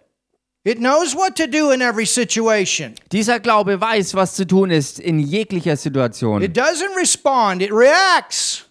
It 0.64 0.78
knows 0.78 1.16
what 1.16 1.36
to 1.36 1.46
do 1.46 1.70
in 1.70 1.80
every 1.80 2.04
situation. 2.04 2.94
Dieser 3.10 3.40
Glaube 3.40 3.80
weiß, 3.80 4.14
was 4.14 4.34
zu 4.34 4.46
tun 4.46 4.70
ist 4.70 5.00
in 5.00 5.18
jeglicher 5.18 5.76
Situation. 5.78 6.42
It 6.42 6.54
doesn't 6.54 6.94
respond, 6.94 7.62
it 7.62 7.72
reacts. 7.72 8.66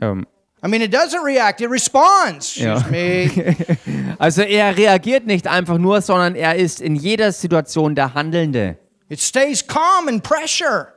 Ähm, 0.00 0.26
I 0.64 0.68
mean, 0.68 0.80
it 0.80 0.90
doesn't 0.94 1.22
react, 1.22 1.60
it 1.60 1.68
responds. 1.68 2.58
Me. 2.90 3.28
also 4.18 4.40
er 4.40 4.74
reagiert 4.76 5.26
nicht 5.26 5.46
einfach 5.46 5.76
nur, 5.76 6.00
sondern 6.00 6.34
er 6.36 6.56
ist 6.56 6.80
in 6.80 6.94
jeder 6.96 7.32
Situation 7.32 7.94
der 7.94 8.14
Handelnde. 8.14 8.78
It 9.10 9.20
stays 9.20 9.66
calm 9.66 10.08
in 10.08 10.22
pressure. 10.22 10.88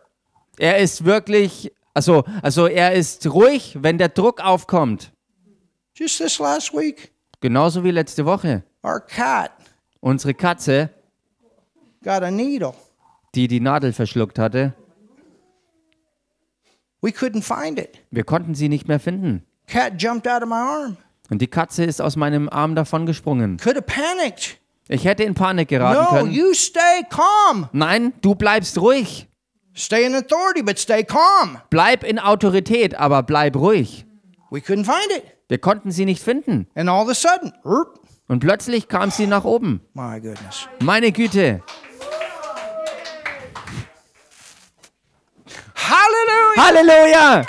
Er 0.57 0.77
ist 0.77 1.03
wirklich, 1.03 1.73
also, 1.93 2.23
also 2.41 2.67
er 2.67 2.93
ist 2.93 3.27
ruhig, 3.27 3.77
wenn 3.81 3.97
der 3.97 4.07
Druck 4.07 4.39
aufkommt. 4.39 5.11
Just 5.95 6.19
this 6.19 6.39
last 6.39 6.73
week, 6.73 7.11
Genauso 7.41 7.83
wie 7.83 7.91
letzte 7.91 8.25
Woche. 8.25 8.63
our 8.83 9.01
cat 9.01 9.51
Unsere 9.99 10.33
Katze, 10.33 10.89
got 12.03 12.23
a 12.23 12.31
needle. 12.31 12.73
die 13.35 13.49
die 13.49 13.59
Nadel 13.59 13.91
verschluckt 13.91 14.39
hatte, 14.39 14.73
We 17.01 17.09
couldn't 17.11 17.43
find 17.43 17.77
it. 17.77 17.99
wir 18.11 18.23
konnten 18.23 18.55
sie 18.55 18.69
nicht 18.69 18.87
mehr 18.87 18.99
finden. 18.99 19.43
Cat 19.67 19.93
jumped 20.01 20.27
out 20.27 20.41
of 20.43 20.49
my 20.49 20.55
arm. 20.55 20.97
Und 21.29 21.41
die 21.41 21.47
Katze 21.47 21.83
ist 21.83 22.01
aus 22.01 22.15
meinem 22.15 22.47
Arm 22.49 22.73
davongesprungen. 22.75 23.57
Could 23.57 23.75
have 23.75 23.85
panicked. 23.85 24.57
Ich 24.87 25.03
hätte 25.03 25.23
in 25.23 25.33
Panik 25.33 25.67
geraten 25.67 26.01
No, 26.15 26.19
können. 26.21 26.31
you 26.31 26.53
stay 26.53 27.03
calm. 27.09 27.67
Nein, 27.73 28.13
du 28.21 28.35
bleibst 28.35 28.77
ruhig. 28.79 29.27
Stay 29.75 30.05
in 30.05 30.15
authority, 30.15 30.63
but 30.63 30.79
stay 30.79 31.03
calm. 31.03 31.57
Bleib 31.69 32.03
in 32.03 32.17
Autorität, 32.17 32.95
aber 32.95 33.21
bleib 33.23 33.57
ruhig. 33.57 34.05
We 34.49 34.59
couldn't 34.59 34.85
find 34.85 35.11
it. 35.17 35.23
Wir 35.49 35.57
konnten 35.57 35.91
sie 35.91 36.05
nicht 36.05 36.23
finden. 36.23 36.67
And 36.73 36.89
all 36.89 37.03
of 37.03 37.09
a 37.09 37.13
sudden, 37.13 37.51
erp, 37.65 37.99
Und 38.29 38.39
plötzlich 38.39 38.87
kam 38.87 39.11
sie 39.11 39.27
nach 39.27 39.43
oben. 39.43 39.81
my 39.93 40.21
goodness. 40.21 40.67
Meine 40.81 41.11
Güte. 41.11 41.61
Hallelujah. 45.75 46.65
Halleluja! 46.65 47.45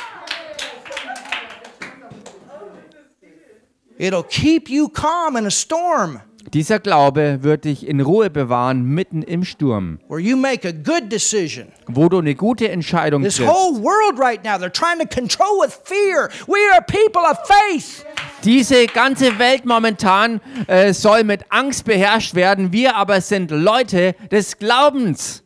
It'll 3.98 4.22
keep 4.22 4.70
you 4.70 4.88
calm 4.88 5.36
in 5.36 5.44
a 5.46 5.50
storm 5.50 6.20
Dieser 6.54 6.78
Glaube 6.78 7.40
wird 7.42 7.64
dich 7.66 7.86
in 7.86 8.00
Ruhe 8.00 8.30
bewahren 8.30 8.82
mitten 8.84 9.22
im 9.22 9.44
Sturm, 9.44 9.98
where 10.08 10.18
you 10.20 10.34
make 10.36 10.66
a 10.66 10.72
good 10.72 11.12
decision. 11.12 11.72
wo 11.88 12.08
du 12.08 12.18
eine 12.18 12.34
gute 12.34 12.70
Entscheidung 12.70 13.22
This 13.22 13.36
triffst. 13.36 13.52
whole 13.52 13.82
world 13.82 14.18
right 14.18 14.42
now, 14.44 14.56
they're 14.56 14.72
trying 14.72 14.98
to 14.98 15.06
control 15.06 15.60
with 15.60 15.74
fear. 15.84 16.30
We 16.46 16.58
are 16.72 16.80
people 16.80 17.22
of 17.22 17.36
faith. 17.46 18.06
Diese 18.44 18.86
ganze 18.86 19.38
Welt 19.38 19.66
momentan 19.66 20.40
äh, 20.68 20.92
soll 20.94 21.24
mit 21.24 21.44
Angst 21.50 21.84
beherrscht 21.84 22.34
werden. 22.34 22.72
Wir 22.72 22.96
aber 22.96 23.20
sind 23.20 23.50
Leute 23.50 24.14
des 24.30 24.56
Glaubens. 24.58 25.42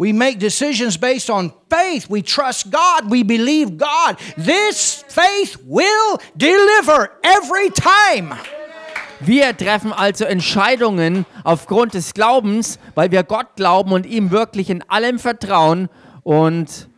We 0.00 0.14
make 0.14 0.38
decisions 0.38 0.96
based 0.96 1.28
on 1.28 1.52
faith. 1.68 2.08
We 2.08 2.22
trust 2.22 2.70
God. 2.70 3.10
We 3.10 3.22
believe 3.22 3.76
God. 3.76 4.16
This 4.38 5.04
faith 5.08 5.58
will 5.66 6.18
deliver 6.34 7.10
every 7.22 7.68
time. 7.68 8.34
Wir 9.20 9.54
treffen 9.54 9.92
also 9.92 10.24
Entscheidungen 10.24 11.26
aufgrund 11.44 11.92
des 11.92 12.14
Glaubens, 12.14 12.78
weil 12.94 13.10
wir 13.10 13.22
Gott 13.24 13.56
glauben 13.56 13.92
und 13.92 14.06
ihm 14.06 14.30
wirklich 14.30 14.70
in 14.70 14.82
allem 14.88 15.18
vertrauen. 15.18 15.90
Und 16.22 16.88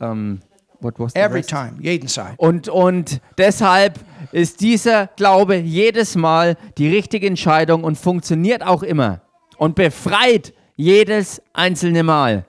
ähm, 0.00 0.40
what 0.80 0.98
was 0.98 1.12
the 1.12 1.20
Every 1.20 1.38
rest? 1.38 1.50
time. 1.50 1.74
Jeden 1.78 2.08
side. 2.08 2.34
Und, 2.38 2.68
und 2.68 3.20
deshalb 3.38 4.00
ist 4.32 4.62
dieser 4.62 5.06
Glaube 5.14 5.54
jedes 5.54 6.16
Mal 6.16 6.56
die 6.76 6.88
richtige 6.88 7.28
Entscheidung 7.28 7.84
und 7.84 7.96
funktioniert 7.96 8.66
auch 8.66 8.82
immer 8.82 9.20
und 9.58 9.76
befreit 9.76 10.54
jedes 10.80 11.42
einzelne 11.52 12.02
Mal. 12.02 12.44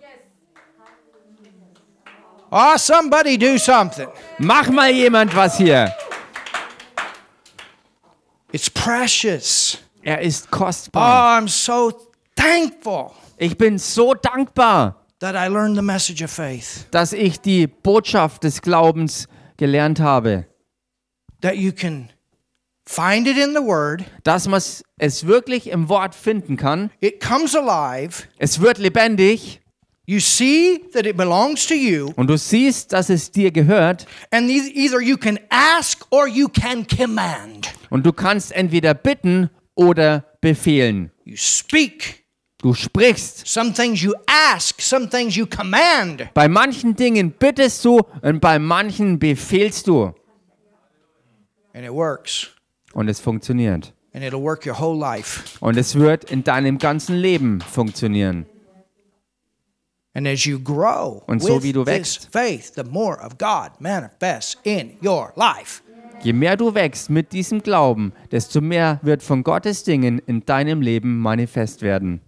Oh, 2.50 2.78
somebody 2.78 3.38
do 3.38 3.58
something. 3.58 4.08
Mach 4.40 4.70
mal 4.70 4.90
jemand 4.92 5.34
was 5.36 5.58
hier. 5.58 5.94
It's 8.52 8.70
precious. 8.70 9.78
Er 10.04 10.20
ist 10.22 10.48
Oh, 10.52 10.58
kostbar. 10.58 11.38
I'm 11.40 11.48
so 11.48 11.92
thankful 12.36 13.12
Ich 13.38 13.58
bin 13.58 13.78
so 13.78 14.14
dankbar, 14.14 14.96
that 15.20 15.36
I 15.36 15.48
learned 15.48 15.76
the 15.78 15.82
message 15.84 16.22
of 16.24 16.32
faith. 16.32 16.86
dass 16.92 17.14
ich 17.14 17.40
die 17.40 17.68
Botschaft 17.68 18.44
des 18.44 18.62
Glaubens 18.62 19.28
gelernt 19.58 20.00
habe. 20.00 20.46
That 21.42 21.56
you 21.56 21.72
can 21.72 22.11
find 22.92 23.28
it 23.28 23.38
in 23.38 23.54
the 23.54 23.62
Word, 23.62 24.04
Dass 24.24 24.48
man 24.48 24.62
es 24.98 25.26
wirklich 25.28 25.68
im 25.70 25.88
Wort 25.90 26.14
finden 26.16 26.58
kann. 26.58 26.90
it 27.00 27.20
comes 27.26 27.56
alive, 27.56 28.24
Es 28.38 28.60
wird 28.60 28.78
lebendig 28.78 29.60
you 30.08 30.20
see 30.20 30.82
that 30.94 31.06
it 31.06 31.16
belongs 31.16 31.66
to 31.68 31.74
you, 31.74 32.12
und 32.18 32.28
du 32.28 32.38
siehst, 32.38 32.92
dass 32.92 33.10
es 33.10 33.32
dir 33.32 33.52
gehört. 33.52 34.06
and 34.32 34.50
either 34.50 35.00
you 35.02 35.16
can 35.18 35.40
ask 35.50 36.06
or 36.10 36.28
you 36.28 36.48
can 36.50 36.86
command. 36.86 37.72
Und 37.90 38.06
du 38.06 38.12
kannst 38.12 38.52
entweder 38.52 38.94
bitten 38.94 39.50
oder 39.76 40.26
befehlen. 40.42 41.12
You 41.24 41.36
speak. 41.38 42.26
Du 42.58 42.74
sprichst. 42.74 43.48
Some 43.48 43.74
things 43.74 44.02
you 44.02 44.14
ask, 44.28 44.80
some 44.82 45.10
things 45.10 45.36
you 45.36 45.46
command. 45.48 46.32
Bei 46.34 46.48
manchen 46.48 46.96
Dingen 46.96 47.32
bittest 47.32 47.84
du 47.86 48.02
und 48.22 48.40
bei 48.40 48.60
manchen 48.60 49.18
befehlst 49.18 49.88
du. 49.88 50.14
And 51.74 51.86
it 51.86 51.92
works. 51.92 52.50
Und 52.94 53.08
es 53.08 53.20
funktioniert. 53.20 53.94
And 54.14 54.24
it'll 54.24 54.42
work 54.42 54.66
your 54.66 54.78
whole 54.80 54.98
life. 54.98 55.58
Und 55.62 55.78
es 55.78 55.96
wird 55.96 56.30
in 56.30 56.44
deinem 56.44 56.78
ganzen 56.78 57.16
Leben 57.16 57.62
funktionieren. 57.62 58.46
And 60.14 60.28
as 60.28 60.46
you 60.46 60.60
grow 60.60 61.24
Und 61.28 61.42
so 61.42 61.64
wie 61.64 61.72
du 61.72 61.86
wächst. 61.86 62.30
faith, 62.32 62.74
the 62.76 62.84
more 62.84 63.18
of 63.24 63.38
God 63.38 63.80
manifests 63.80 64.58
in 64.64 64.98
your 65.02 65.32
life. 65.36 65.82
Je 66.22 66.34
mehr 66.34 66.58
du 66.58 66.76
wächst 66.76 67.10
mit 67.10 67.32
diesem 67.32 67.64
Glauben, 67.64 68.12
desto 68.30 68.62
mehr 68.62 69.00
wird 69.02 69.24
von 69.24 69.44
Gottes 69.44 69.84
Dingen 69.84 70.20
in 70.20 70.46
deinem 70.46 70.82
Leben 70.82 71.18
manifest 71.20 71.82
werden. 71.82 72.22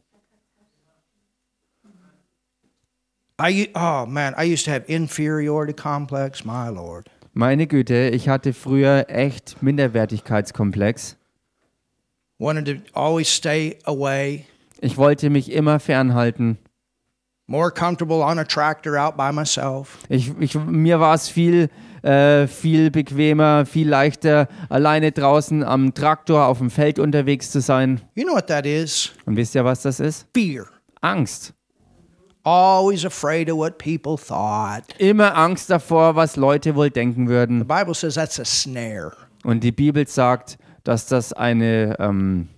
I 3.40 3.70
oh 3.76 4.06
man, 4.08 4.34
I 4.38 4.46
used 4.46 4.66
to 4.66 4.72
have 4.72 4.86
inferiority 4.88 5.74
complex, 5.74 6.46
my 6.46 6.70
lord. 6.70 7.10
Meine 7.34 7.66
Güte, 7.68 8.10
ich 8.10 8.30
hatte 8.30 8.54
früher 8.54 9.06
echt 9.10 9.62
Minderwertigkeitskomplex. 9.64 11.18
Wanted 12.40 12.66
to 12.66 12.74
always 13.00 13.28
stay 13.34 13.78
away, 13.86 14.46
Ich 14.82 14.98
wollte 14.98 15.30
mich 15.30 15.52
immer 15.52 15.80
fernhalten. 15.80 16.58
more 17.48 17.72
comfortable 17.72 18.22
on 18.22 18.40
a 18.40 18.44
tractor 18.44 18.98
out 18.98 19.18
by 19.18 19.32
myself. 19.32 19.98
Ich, 20.10 20.32
ich, 20.40 20.56
mir 20.56 21.00
war 21.00 21.14
es 21.16 21.28
viel, 21.30 21.70
äh, 22.02 22.48
viel 22.48 22.90
bequemer, 22.92 23.66
viel 23.66 23.88
leichter, 23.90 24.48
alleine 24.70 25.12
draußen 25.12 25.64
am 25.64 25.94
Traktor 25.94 26.46
auf 26.48 26.60
dem 26.60 26.70
Feld 26.70 27.00
unterwegs 27.00 27.52
zu 27.52 27.62
sein. 27.62 28.02
You 28.16 28.24
know 28.26 28.34
what 28.36 28.48
that 28.48 28.66
is? 28.66 29.12
Und 29.26 29.36
wisst 29.38 29.56
ihr, 29.56 29.66
was 29.66 29.82
das 29.82 30.00
ist? 30.00 30.28
Fear. 30.34 30.66
Angst. 31.02 31.54
Always 32.46 33.06
afraid 33.06 33.50
of 33.50 33.58
what 33.58 33.78
people 33.78 34.18
thought. 34.18 34.84
Immer 35.00 35.36
Angst 35.38 35.70
davor, 35.70 36.16
was 36.16 36.36
Leute 36.36 36.76
wohl 36.76 36.90
denken 36.90 37.26
The 37.28 37.34
würden. 37.34 37.66
Bible 37.68 37.94
says 37.94 38.16
that's 38.16 38.40
a 38.40 38.46
snare. 38.46 39.14
Und 39.46 39.64
die 39.64 39.72
Bibel 39.72 40.06
sagt, 40.08 40.58
dass 40.84 41.06
das 41.08 41.32
eine, 41.32 41.98
ähm, 42.00 42.50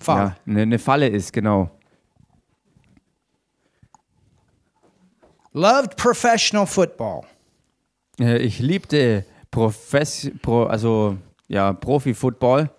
Father. 0.00 0.20
ja, 0.22 0.36
eine, 0.46 0.62
eine 0.62 0.78
Falle 0.78 1.08
ist, 1.08 1.32
genau. 1.32 1.70
Loved 5.54 5.96
professional 5.96 6.66
football. 6.66 7.22
Äh, 8.18 8.38
Ich 8.38 8.58
liebte 8.58 9.24
Profess 9.50 10.30
Pro, 10.40 10.64
also 10.64 11.16
ja, 11.48 11.72
Profi-Football. 11.72 12.70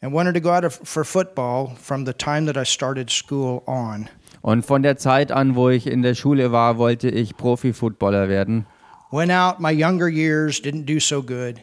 And 0.00 0.12
wanted 0.12 0.34
to 0.34 0.40
go 0.40 0.50
out 0.50 0.70
for 0.72 1.04
football 1.04 1.76
from 1.80 2.04
the 2.06 2.12
time 2.12 2.46
that 2.46 2.56
I 2.56 2.64
started 2.64 3.10
school 3.10 3.62
on. 3.66 4.08
Und 4.40 4.64
von 4.64 4.82
der 4.82 4.96
Zeit 4.96 5.32
an, 5.32 5.56
wo 5.56 5.68
ich 5.68 5.86
in 5.86 6.02
der 6.02 6.14
Schule 6.14 6.52
war, 6.52 6.78
wollte 6.78 7.08
ich 7.08 7.36
Profi-Footballer 7.36 8.28
werden. 8.28 8.66
Went 9.10 9.32
out 9.32 9.58
my 9.58 9.70
younger 9.72 10.08
years, 10.08 10.60
didn't 10.62 10.84
do 10.84 11.00
so 11.00 11.22
good. 11.22 11.56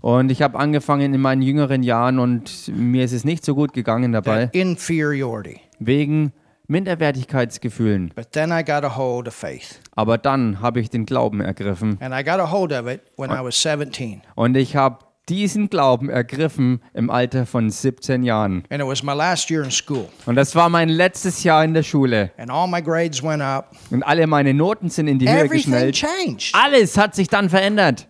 Und 0.00 0.30
ich 0.30 0.40
habe 0.40 0.58
angefangen 0.58 1.12
in 1.12 1.20
meinen 1.20 1.42
jüngeren 1.42 1.82
Jahren 1.82 2.18
und 2.18 2.68
mir 2.74 3.04
ist 3.04 3.12
es 3.12 3.24
nicht 3.24 3.44
so 3.44 3.54
gut 3.54 3.72
gegangen 3.74 4.12
dabei, 4.12 4.46
That 4.46 4.54
inferiority. 4.54 5.60
wegen 5.78 6.32
Minderwertigkeitsgefühlen. 6.68 8.12
But 8.14 8.32
then 8.32 8.50
I 8.50 8.62
got 8.64 8.84
a 8.84 8.96
hold 8.96 9.28
of 9.28 9.34
faith. 9.34 9.80
Aber 9.94 10.16
dann 10.18 10.60
habe 10.60 10.80
ich 10.80 10.88
den 10.88 11.04
Glauben 11.04 11.40
ergriffen. 11.40 11.98
And 12.00 12.14
I 12.14 12.22
got 12.24 12.40
a 12.40 12.50
hold 12.50 12.72
of 12.72 12.86
it 12.86 13.02
when 13.16 13.30
I 13.30 13.42
was 13.44 13.60
17. 13.60 14.22
Und 14.34 14.56
ich 14.56 14.74
habe 14.76 14.98
diesen 15.28 15.70
Glauben 15.70 16.10
ergriffen 16.10 16.82
im 16.92 17.10
Alter 17.10 17.46
von 17.46 17.70
17 17.70 18.22
Jahren. 18.24 18.64
And 18.68 18.80
it 18.82 18.86
was 18.86 19.02
my 19.02 19.14
last 19.14 19.50
year 19.50 19.62
in 19.62 19.70
school. 19.70 20.08
Und 20.26 20.36
das 20.36 20.54
war 20.54 20.68
mein 20.68 20.88
letztes 20.88 21.44
Jahr 21.44 21.64
in 21.64 21.74
der 21.74 21.82
Schule. 21.82 22.30
And 22.36 22.50
all 22.50 22.68
my 22.68 22.82
grades 22.82 23.22
went 23.22 23.42
up. 23.42 23.72
Und 23.90 24.02
alle 24.02 24.26
meine 24.26 24.52
Noten 24.52 24.90
sind 24.90 25.08
in 25.08 25.18
die 25.18 25.28
Höhe 25.28 25.44
Everything 25.44 25.72
geschnellt. 25.72 25.94
changed. 25.94 26.54
Alles 26.54 26.98
hat 26.98 27.14
sich 27.14 27.28
dann 27.28 27.48
verändert. 27.48 28.06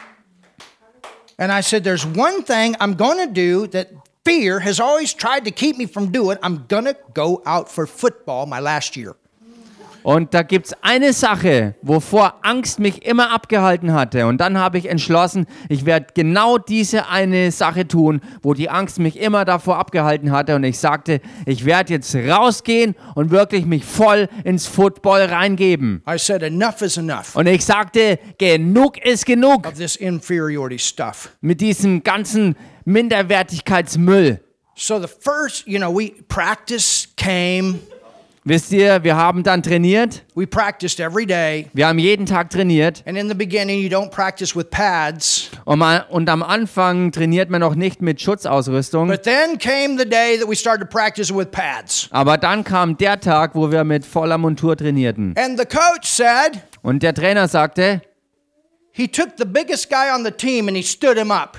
And 1.38 1.52
I 1.52 1.62
said, 1.62 1.84
There's 1.84 2.04
one 2.04 2.44
thing 2.44 2.74
I'm 2.76 2.96
going 2.96 3.18
to 3.18 3.32
do 3.32 3.66
that 3.68 3.88
fear 4.24 4.60
has 4.60 4.80
always 4.80 5.14
tried 5.14 5.44
to 5.44 5.50
keep 5.50 5.76
me 5.76 5.86
from 5.86 6.10
doing. 6.12 6.38
I'm 6.42 6.66
going 6.68 6.84
to 6.86 6.96
go 7.12 7.42
out 7.44 7.68
for 7.68 7.86
football 7.86 8.46
my 8.46 8.60
last 8.60 8.96
year. 8.96 9.14
Und 10.04 10.34
da 10.34 10.42
gibt 10.42 10.66
es 10.66 10.74
eine 10.82 11.14
Sache, 11.14 11.76
wovor 11.80 12.34
Angst 12.42 12.78
mich 12.78 13.06
immer 13.06 13.32
abgehalten 13.32 13.94
hatte. 13.94 14.26
Und 14.26 14.38
dann 14.38 14.58
habe 14.58 14.76
ich 14.76 14.90
entschlossen, 14.90 15.46
ich 15.70 15.86
werde 15.86 16.08
genau 16.12 16.58
diese 16.58 17.08
eine 17.08 17.50
Sache 17.50 17.88
tun, 17.88 18.20
wo 18.42 18.52
die 18.52 18.68
Angst 18.68 18.98
mich 18.98 19.18
immer 19.18 19.46
davor 19.46 19.78
abgehalten 19.78 20.30
hatte. 20.30 20.56
Und 20.56 20.64
ich 20.64 20.78
sagte, 20.78 21.22
ich 21.46 21.64
werde 21.64 21.94
jetzt 21.94 22.14
rausgehen 22.14 22.94
und 23.14 23.30
wirklich 23.30 23.64
mich 23.64 23.82
voll 23.86 24.28
ins 24.44 24.66
Football 24.66 25.22
reingeben. 25.22 26.02
I 26.06 26.18
said, 26.18 26.42
Enough 26.42 26.82
is 26.82 26.98
enough 26.98 27.34
Und 27.34 27.46
ich 27.46 27.64
sagte, 27.64 28.18
genug 28.36 28.98
ist 29.02 29.24
genug 29.24 29.66
of 29.66 29.72
this 29.72 29.96
inferiority 29.96 30.78
stuff. 30.78 31.30
mit 31.40 31.62
diesem 31.62 32.02
ganzen 32.04 32.56
Minderwertigkeitsmüll. 32.84 34.40
So 34.76 35.00
the 35.00 35.08
first, 35.08 35.66
you 35.66 35.78
know, 35.78 35.90
we 35.90 36.12
practice 36.28 37.08
came. 37.16 37.78
Wisst 38.46 38.72
ihr, 38.72 39.02
wir 39.02 39.16
haben 39.16 39.42
dann 39.42 39.62
trainiert. 39.62 40.22
We 40.34 40.46
practiced 40.46 41.00
every 41.00 41.24
day. 41.24 41.70
Wir 41.72 41.88
haben 41.88 41.98
jeden 41.98 42.26
Tag 42.26 42.50
trainiert. 42.50 43.02
And 43.06 43.16
in 43.16 43.26
the 43.26 43.34
beginning, 43.34 43.80
you 43.80 43.88
don't 43.88 44.10
practice 44.10 44.54
with 44.54 44.66
pads. 44.68 45.48
Und, 45.64 45.78
mal, 45.78 46.04
und 46.10 46.28
am 46.28 46.42
Anfang 46.42 47.10
trainiert 47.10 47.48
man 47.48 47.62
noch 47.62 47.74
nicht 47.74 48.02
mit 48.02 48.20
Schutzausrüstung. 48.20 49.08
But 49.08 49.22
then 49.22 49.56
came 49.56 49.96
the 49.96 50.04
day 50.06 50.36
that 50.38 50.46
we 50.46 50.54
started 50.54 50.90
practicing 50.90 51.38
with 51.38 51.50
pads. 51.50 52.08
Aber 52.10 52.36
dann 52.36 52.64
kam 52.64 52.98
der 52.98 53.18
Tag, 53.18 53.54
wo 53.54 53.72
wir 53.72 53.82
mit 53.82 54.04
voller 54.04 54.36
Montur 54.36 54.76
trainierten. 54.76 55.34
And 55.38 55.58
the 55.58 55.64
coach 55.64 56.06
said, 56.06 56.60
Und 56.82 57.02
der 57.02 57.14
Trainer 57.14 57.48
sagte, 57.48 58.02
he 58.92 59.08
took 59.08 59.38
the 59.38 59.46
biggest 59.46 59.88
guy 59.88 60.14
on 60.14 60.22
the 60.22 60.30
team 60.30 60.68
and 60.68 60.76
he 60.76 60.82
stood 60.82 61.16
him 61.16 61.30
up. 61.30 61.56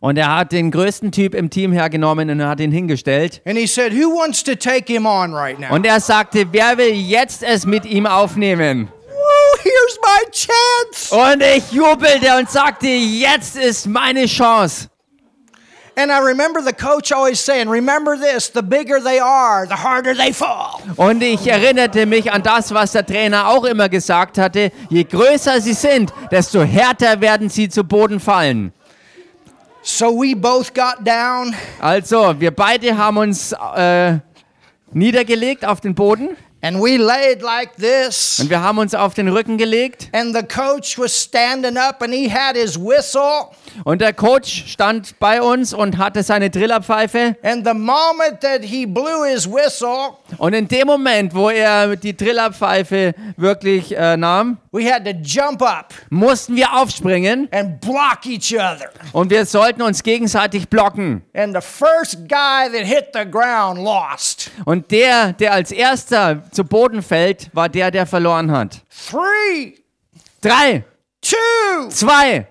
Und 0.00 0.16
er 0.18 0.36
hat 0.36 0.52
den 0.52 0.70
größten 0.70 1.12
Typ 1.12 1.34
im 1.34 1.50
Team 1.50 1.72
hergenommen 1.72 2.30
und 2.30 2.44
hat 2.46 2.60
ihn 2.60 2.72
hingestellt. 2.72 3.42
Said, 3.66 3.92
right? 3.92 5.70
Und 5.70 5.86
er 5.86 6.00
sagte, 6.00 6.46
wer 6.52 6.78
will 6.78 6.92
jetzt 6.92 7.42
es 7.42 7.66
mit 7.66 7.84
ihm 7.84 8.06
aufnehmen? 8.06 8.88
Woo, 9.08 9.58
here's 9.62 9.98
my 10.02 10.30
chance. 10.30 11.14
Und 11.14 11.42
ich 11.42 11.72
jubelte 11.72 12.36
und 12.38 12.50
sagte, 12.50 12.86
jetzt 12.86 13.56
ist 13.56 13.86
meine 13.86 14.26
Chance. 14.26 14.88
And 15.98 16.12
I 16.12 16.18
remember 16.18 16.60
the 16.60 16.74
coach 16.74 17.10
always 17.10 17.40
saying, 17.40 17.70
Remember 17.70 18.18
this 18.18 18.50
the 18.50 18.62
bigger 18.62 19.00
they 19.00 19.18
are, 19.18 19.66
the 19.66 19.76
harder 19.76 20.14
they 20.14 20.30
fall. 20.30 20.82
Und 20.96 21.22
ich 21.22 21.46
erinnerte 21.46 22.04
mich 22.04 22.30
an 22.30 22.42
das, 22.42 22.74
was 22.74 22.92
der 22.92 23.06
Trainer 23.06 23.48
auch 23.48 23.64
immer 23.64 23.88
gesagt 23.88 24.36
hatte. 24.36 24.72
Je 24.90 25.04
größer 25.04 25.58
sie 25.62 25.72
sind, 25.72 26.12
desto 26.30 26.62
härter 26.62 27.22
werden 27.22 27.48
sie 27.48 27.70
zu 27.70 27.82
Boden 27.82 28.20
fallen. 28.20 28.74
So 29.88 30.10
we 30.10 30.34
both 30.34 30.74
got 30.74 31.04
down. 31.04 31.54
Also, 31.78 32.34
wir 32.40 32.50
beide 32.50 32.98
haben 32.98 33.18
uns 33.18 33.52
äh, 33.52 34.18
niedergelegt 34.92 35.64
auf 35.64 35.80
den 35.80 35.94
Boden 35.94 36.30
and 36.62 36.80
we 36.82 36.96
laid 36.96 37.42
like 37.42 37.76
this. 37.76 38.40
und 38.40 38.50
wir 38.50 38.60
haben 38.60 38.78
uns 38.78 38.94
auf 38.94 39.14
den 39.14 39.28
Rücken 39.28 39.56
gelegt. 39.58 40.08
And 40.12 40.34
the 40.34 40.42
coach 40.42 40.98
was 40.98 41.12
standing 41.14 41.76
up 41.76 42.02
and 42.02 42.12
he 42.12 42.28
had 42.30 42.56
his 42.56 42.78
whistle. 42.78 43.50
Und 43.84 44.00
der 44.00 44.14
Coach 44.14 44.64
stand 44.68 45.18
bei 45.18 45.42
uns 45.42 45.74
und 45.74 45.98
hatte 45.98 46.22
seine 46.22 46.50
Trillerpfeife. 46.50 47.36
And 47.42 47.66
the 47.66 47.74
moment 47.74 48.40
that 48.40 48.62
he 48.62 48.86
blew 48.86 49.24
his 49.30 49.46
whistle, 49.46 50.16
Und 50.38 50.54
in 50.54 50.66
dem 50.66 50.86
Moment, 50.86 51.34
wo 51.34 51.50
er 51.50 51.94
die 51.96 52.14
Trillerpfeife 52.14 53.14
wirklich 53.36 53.94
äh, 53.96 54.16
nahm, 54.16 54.56
we 54.72 54.90
had 54.90 55.04
to 55.04 55.10
jump 55.22 55.62
up 55.62 55.92
mussten 56.10 56.56
wir 56.56 56.72
aufspringen 56.74 57.48
and 57.52 57.80
block 57.80 58.24
each 58.26 58.54
other. 58.54 58.88
und 59.12 59.30
wir 59.30 59.44
sollten 59.44 59.82
uns 59.82 60.02
gegenseitig 60.02 60.68
blocken. 60.68 61.22
And 61.34 61.54
the 61.54 61.60
first 61.60 62.26
guy 62.28 62.68
that 62.72 62.86
hit 62.86 63.08
the 63.12 63.30
ground 63.30 63.78
lost. 63.78 64.50
Und 64.64 64.90
der, 64.90 65.34
der 65.34 65.52
als 65.52 65.70
erster 65.70 66.42
zu 66.52 66.64
Boden 66.64 67.02
fällt, 67.02 67.50
war 67.54 67.68
der, 67.68 67.90
der 67.90 68.06
verloren 68.06 68.50
hat. 68.50 68.82
Three, 69.10 69.74
Drei, 70.40 70.84
two, 71.20 71.88
zwei, 71.90 72.46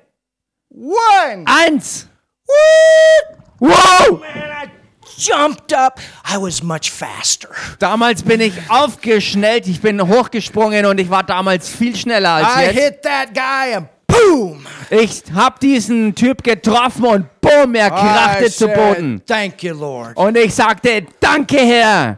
one. 0.70 1.46
eins. 1.46 2.08
Woo! 2.48 3.36
Wow! 3.70 4.20
Man, 4.20 4.28
I 4.52 4.70
jumped 5.18 5.74
up. 5.74 6.00
I 6.30 6.38
was 6.38 6.62
much 6.62 6.92
faster. 6.92 7.50
Damals 7.80 8.22
bin 8.24 8.42
ich 8.42 8.54
aufgeschnellt, 8.70 9.68
ich 9.68 9.82
bin 9.82 10.06
hochgesprungen 10.06 10.86
und 10.86 11.00
ich 11.00 11.10
war 11.10 11.24
damals 11.24 11.70
viel 11.70 11.96
schneller 11.96 12.32
als 12.32 12.48
I 12.58 12.62
jetzt. 12.66 12.74
hit 12.80 13.02
that 13.04 13.34
guy 13.34 13.76
and 13.76 13.88
boom. 14.08 14.66
Ich 14.90 15.24
hab 15.34 15.60
diesen 15.60 16.14
Typ 16.14 16.44
getroffen 16.44 17.06
und 17.06 17.42
boom, 17.42 17.76
er 17.76 17.88
I 17.88 17.90
krachte 17.90 18.52
zu 18.52 18.68
Boden. 18.68 19.18
said, 19.26 19.28
Thank 19.28 19.64
you, 19.64 19.74
Lord. 19.74 20.16
Und 20.18 20.38
ich 20.38 20.54
sagte, 20.54 21.06
danke 21.20 21.58
Herr. 21.58 22.18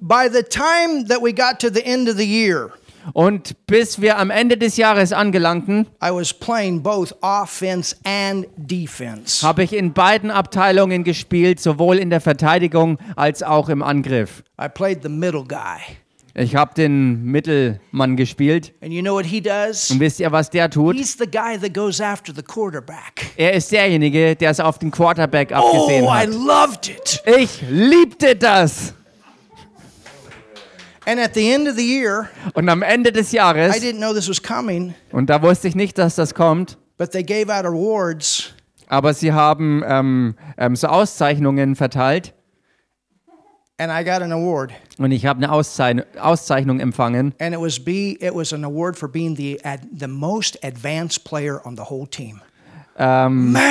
By 0.00 0.28
the 0.32 0.42
time 0.42 1.06
that 1.08 1.20
we 1.22 1.32
got 1.32 1.58
to 1.60 1.70
the 1.72 1.84
end 1.84 2.08
of 2.08 2.16
the 2.16 2.24
year, 2.24 2.70
Und 3.14 3.54
bis 3.66 4.00
wir 4.02 4.18
am 4.18 4.28
Ende 4.30 4.58
des 4.58 4.76
Jahres 4.76 5.12
angelangten, 5.14 5.86
I 6.04 6.10
was 6.10 6.34
playing 6.34 6.82
both 6.82 7.14
offense 7.22 7.96
and 8.04 8.46
defense. 8.56 9.42
habe 9.46 9.62
ich 9.62 9.72
in 9.72 9.94
beiden 9.94 10.30
Abteilungen 10.30 11.04
gespielt, 11.04 11.58
sowohl 11.58 11.96
in 11.98 12.10
der 12.10 12.20
Verteidigung 12.20 12.98
als 13.16 13.42
auch 13.42 13.70
im 13.70 13.82
Angriff. 13.82 14.42
I 14.60 14.68
played 14.68 15.02
the 15.02 15.08
middle 15.08 15.44
guy. 15.44 15.78
Ich 16.34 16.54
habe 16.54 16.72
den 16.74 17.24
Mittelmann 17.24 18.16
gespielt. 18.16 18.72
And 18.82 18.92
you 18.92 19.00
know 19.00 19.14
what 19.14 19.24
he 19.26 19.40
does? 19.40 19.90
Und 19.90 19.98
wisst 20.00 20.20
ihr, 20.20 20.30
was 20.30 20.50
der 20.50 20.68
tut? 20.70 20.94
He's 20.94 21.16
the 21.18 21.26
guy 21.26 21.58
that 21.58 21.72
goes 21.74 22.00
after 22.00 22.32
the 22.34 22.42
quarterback. 22.42 23.30
Er 23.36 23.54
ist 23.54 23.72
derjenige, 23.72 24.36
der 24.36 24.50
es 24.50 24.60
auf 24.60 24.78
den 24.78 24.90
Quarterback 24.90 25.50
abgesehen 25.50 26.04
Oh, 26.04 26.08
I 26.10 26.20
hat. 26.20 26.28
loved 26.28 26.88
it. 26.90 27.22
Ich 27.26 27.62
liebte 27.68 28.36
das. 28.36 28.60
And 28.60 28.64
at 28.66 28.88
the 28.88 28.90
end 28.90 28.90
of 28.90 28.94
the 30.94 30.97
year, 31.78 32.28
Und 32.54 32.68
am 32.68 32.82
Ende 32.82 33.12
des 33.12 33.32
I 33.32 33.36
Jahres, 33.36 33.76
didn't 33.76 33.98
know 33.98 34.12
this 34.12 34.28
was 34.28 34.42
coming, 34.42 34.94
und 35.12 35.30
da 35.30 35.40
wusste 35.42 35.68
ich 35.68 35.74
nicht, 35.74 35.96
dass 35.98 36.14
das 36.16 36.34
kommt, 36.34 36.76
but 36.98 37.10
they 37.12 37.22
gave 37.22 37.50
out 37.52 37.64
awards. 37.64 38.52
aber 38.88 39.14
sie 39.14 39.32
haben 39.32 39.82
ähm, 39.86 40.34
ähm, 40.56 40.76
so 40.76 40.88
Auszeichnungen 40.88 41.76
verteilt. 41.76 42.34
And 43.80 43.92
I 43.92 44.02
got 44.02 44.22
an 44.22 44.32
award, 44.32 44.72
Und 44.98 45.12
ich 45.12 45.24
habe 45.24 45.38
eine 45.38 45.52
Auszei 45.52 46.04
Auszeichnung 46.20 46.80
empfangen. 46.80 47.32
and 47.40 47.54
it 47.54 47.60
was 47.60 47.78
be 47.78 48.16
it 48.20 48.34
was 48.34 48.52
an 48.52 48.64
award 48.64 48.96
for 48.98 49.08
being 49.08 49.36
the 49.36 49.60
ad, 49.64 49.80
the 49.96 50.08
most 50.08 50.58
advanced 50.64 51.22
player 51.24 51.60
on 51.64 51.76
the 51.76 51.84
whole 51.88 52.08
team. 52.08 52.40
Ähm, 53.00 53.52
Man, 53.52 53.62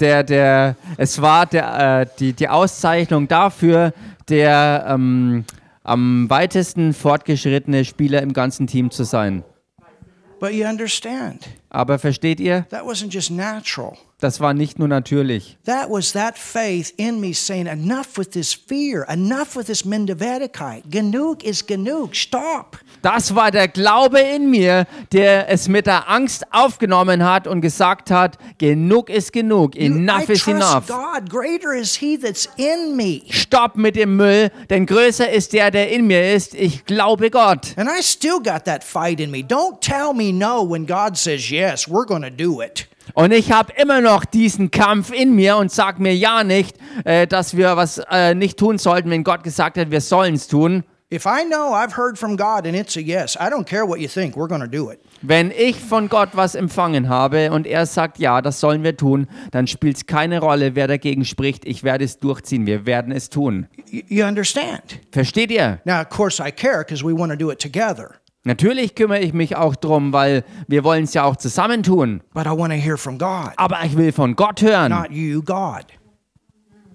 der, 0.00 0.22
der, 0.22 0.76
es 0.98 1.22
war 1.22 1.46
der, 1.46 2.00
äh, 2.02 2.06
die, 2.18 2.34
die 2.34 2.46
Auszeichnung 2.50 3.26
dafür, 3.26 3.94
der 4.28 4.84
ähm, 4.90 5.46
am 5.86 6.28
weitesten 6.28 6.92
fortgeschrittene 6.92 7.84
Spieler 7.84 8.22
im 8.22 8.32
ganzen 8.32 8.66
Team 8.66 8.90
zu 8.90 9.04
sein. 9.04 9.44
but 10.38 10.52
you 10.52 10.66
understand 10.66 11.48
Aber 11.76 11.98
versteht 11.98 12.40
ihr, 12.40 12.64
that 12.70 12.86
wasn't 12.86 13.12
just 13.12 13.30
natural. 13.30 13.98
das 14.20 14.40
war 14.40 14.54
nicht 14.54 14.78
nur 14.78 14.88
natürlich. 14.88 15.58
That 15.66 15.90
was 15.90 16.12
that 16.12 16.38
faith 16.38 16.94
in 16.96 17.20
me 17.20 17.34
saying, 17.34 17.66
enough 17.66 18.16
with 18.16 18.30
this 18.30 18.54
fear, 18.54 19.04
enough 19.10 19.56
with 19.56 19.66
this 19.66 19.84
Mendevedikite. 19.84 20.88
Genug 20.88 21.44
is 21.44 21.66
genug. 21.66 22.14
Stop. 22.14 22.78
Das 23.02 23.34
war 23.34 23.50
der 23.50 23.68
Glaube 23.68 24.20
in 24.20 24.50
mir, 24.50 24.86
der 25.12 25.50
es 25.50 25.68
mit 25.68 25.86
der 25.86 26.08
Angst 26.08 26.46
aufgenommen 26.50 27.24
hat 27.24 27.46
und 27.46 27.60
gesagt 27.60 28.10
hat, 28.10 28.38
genug 28.56 29.10
ist 29.10 29.34
genug, 29.34 29.76
enough 29.76 30.30
is 30.30 30.46
enough. 30.46 30.86
God. 30.86 31.28
Greater 31.28 31.74
is 31.74 31.94
He 31.94 32.16
that's 32.16 32.48
in 32.56 32.96
me. 32.96 33.20
Stopp 33.28 33.76
mit 33.76 33.96
dem 33.96 34.16
Müll, 34.16 34.50
denn 34.70 34.86
größer 34.86 35.30
ist 35.30 35.52
der, 35.52 35.70
der 35.70 35.90
in 35.90 36.06
mir 36.06 36.32
ist. 36.32 36.54
Ich 36.54 36.86
glaube 36.86 37.30
Gott. 37.30 37.74
And 37.76 37.88
I 37.88 38.02
still 38.02 38.38
got 38.38 38.64
that 38.64 38.82
fight 38.82 39.20
in 39.20 39.30
me. 39.30 39.40
Don't 39.40 39.78
tell 39.82 40.14
me 40.14 40.32
no 40.32 40.66
when 40.66 40.86
God 40.86 41.18
says 41.18 41.50
yes, 41.50 41.65
we're 41.88 42.06
going 42.06 42.22
to 42.22 42.30
do 42.30 42.62
it. 42.62 42.88
Und 43.14 43.32
ich 43.32 43.52
habe 43.52 43.72
immer 43.76 44.00
noch 44.00 44.24
diesen 44.24 44.70
Kampf 44.70 45.12
in 45.12 45.34
mir 45.34 45.56
und 45.56 45.70
sag 45.70 45.98
mir 46.00 46.14
ja 46.14 46.42
nicht, 46.44 46.76
äh, 47.04 47.26
dass 47.26 47.56
wir 47.56 47.76
was 47.76 47.98
äh, 48.10 48.34
nicht 48.34 48.58
tun 48.58 48.78
sollten, 48.78 49.10
wenn 49.10 49.24
Gott 49.24 49.44
gesagt 49.44 49.78
hat, 49.78 49.90
wir 49.90 50.00
sollen 50.00 50.34
es 50.34 50.48
tun. 50.48 50.84
If 51.08 51.24
I 51.24 51.44
know 51.44 51.72
I've 51.72 51.96
heard 51.96 52.18
from 52.18 52.36
God 52.36 52.66
and 52.66 52.74
it's 52.74 52.96
a 52.96 53.00
yes, 53.00 53.36
I 53.36 53.48
don't 53.48 53.64
care 53.64 53.86
what 53.86 54.00
you 54.00 54.08
think, 54.08 54.34
we're 54.36 54.48
going 54.48 54.60
to 54.60 54.66
do 54.66 54.90
it. 54.90 54.98
Wenn 55.22 55.52
ich 55.52 55.76
von 55.76 56.08
Gott 56.08 56.30
was 56.32 56.56
empfangen 56.56 57.08
habe 57.08 57.52
und 57.52 57.68
er 57.68 57.86
sagt, 57.86 58.18
ja, 58.18 58.42
das 58.42 58.58
sollen 58.58 58.82
wir 58.82 58.96
tun, 58.96 59.28
dann 59.52 59.68
spielt 59.68 59.96
es 59.96 60.06
keine 60.06 60.40
Rolle, 60.40 60.74
wer 60.74 60.88
dagegen 60.88 61.24
spricht. 61.24 61.64
Ich 61.64 61.84
werde 61.84 62.04
es 62.04 62.18
durchziehen. 62.18 62.66
Wir 62.66 62.86
werden 62.86 63.12
es 63.12 63.30
tun. 63.30 63.68
You 63.88 64.24
understand? 64.24 65.00
Versteht 65.12 65.52
ihr? 65.52 65.78
Now, 65.84 66.00
of 66.00 66.08
course, 66.08 66.42
I 66.42 66.50
care 66.50 66.78
because 66.78 67.04
we 67.04 67.16
want 67.16 67.30
to 67.30 67.38
do 67.38 67.52
it 67.52 67.60
together, 67.60 68.16
Natürlich 68.46 68.94
kümmere 68.94 69.18
ich 69.20 69.34
mich 69.34 69.56
auch 69.56 69.74
drum, 69.76 70.12
weil 70.12 70.44
wir 70.68 70.84
wollen 70.84 71.04
es 71.04 71.12
ja 71.14 71.24
auch 71.24 71.36
zusammen 71.36 71.82
tun. 71.82 72.22
but 72.32 72.46
I 72.46 72.50
want 72.50 72.72
to 72.72 72.78
hear 72.78 72.96
from 72.96 73.18
God, 73.18 73.50
Aber 73.56 73.78
ich 73.84 73.96
will 73.96 74.12
von 74.12 74.36
Gott 74.36 74.62
hören. 74.62 74.90
not 74.92 75.10
you, 75.10 75.42
God. 75.42 75.84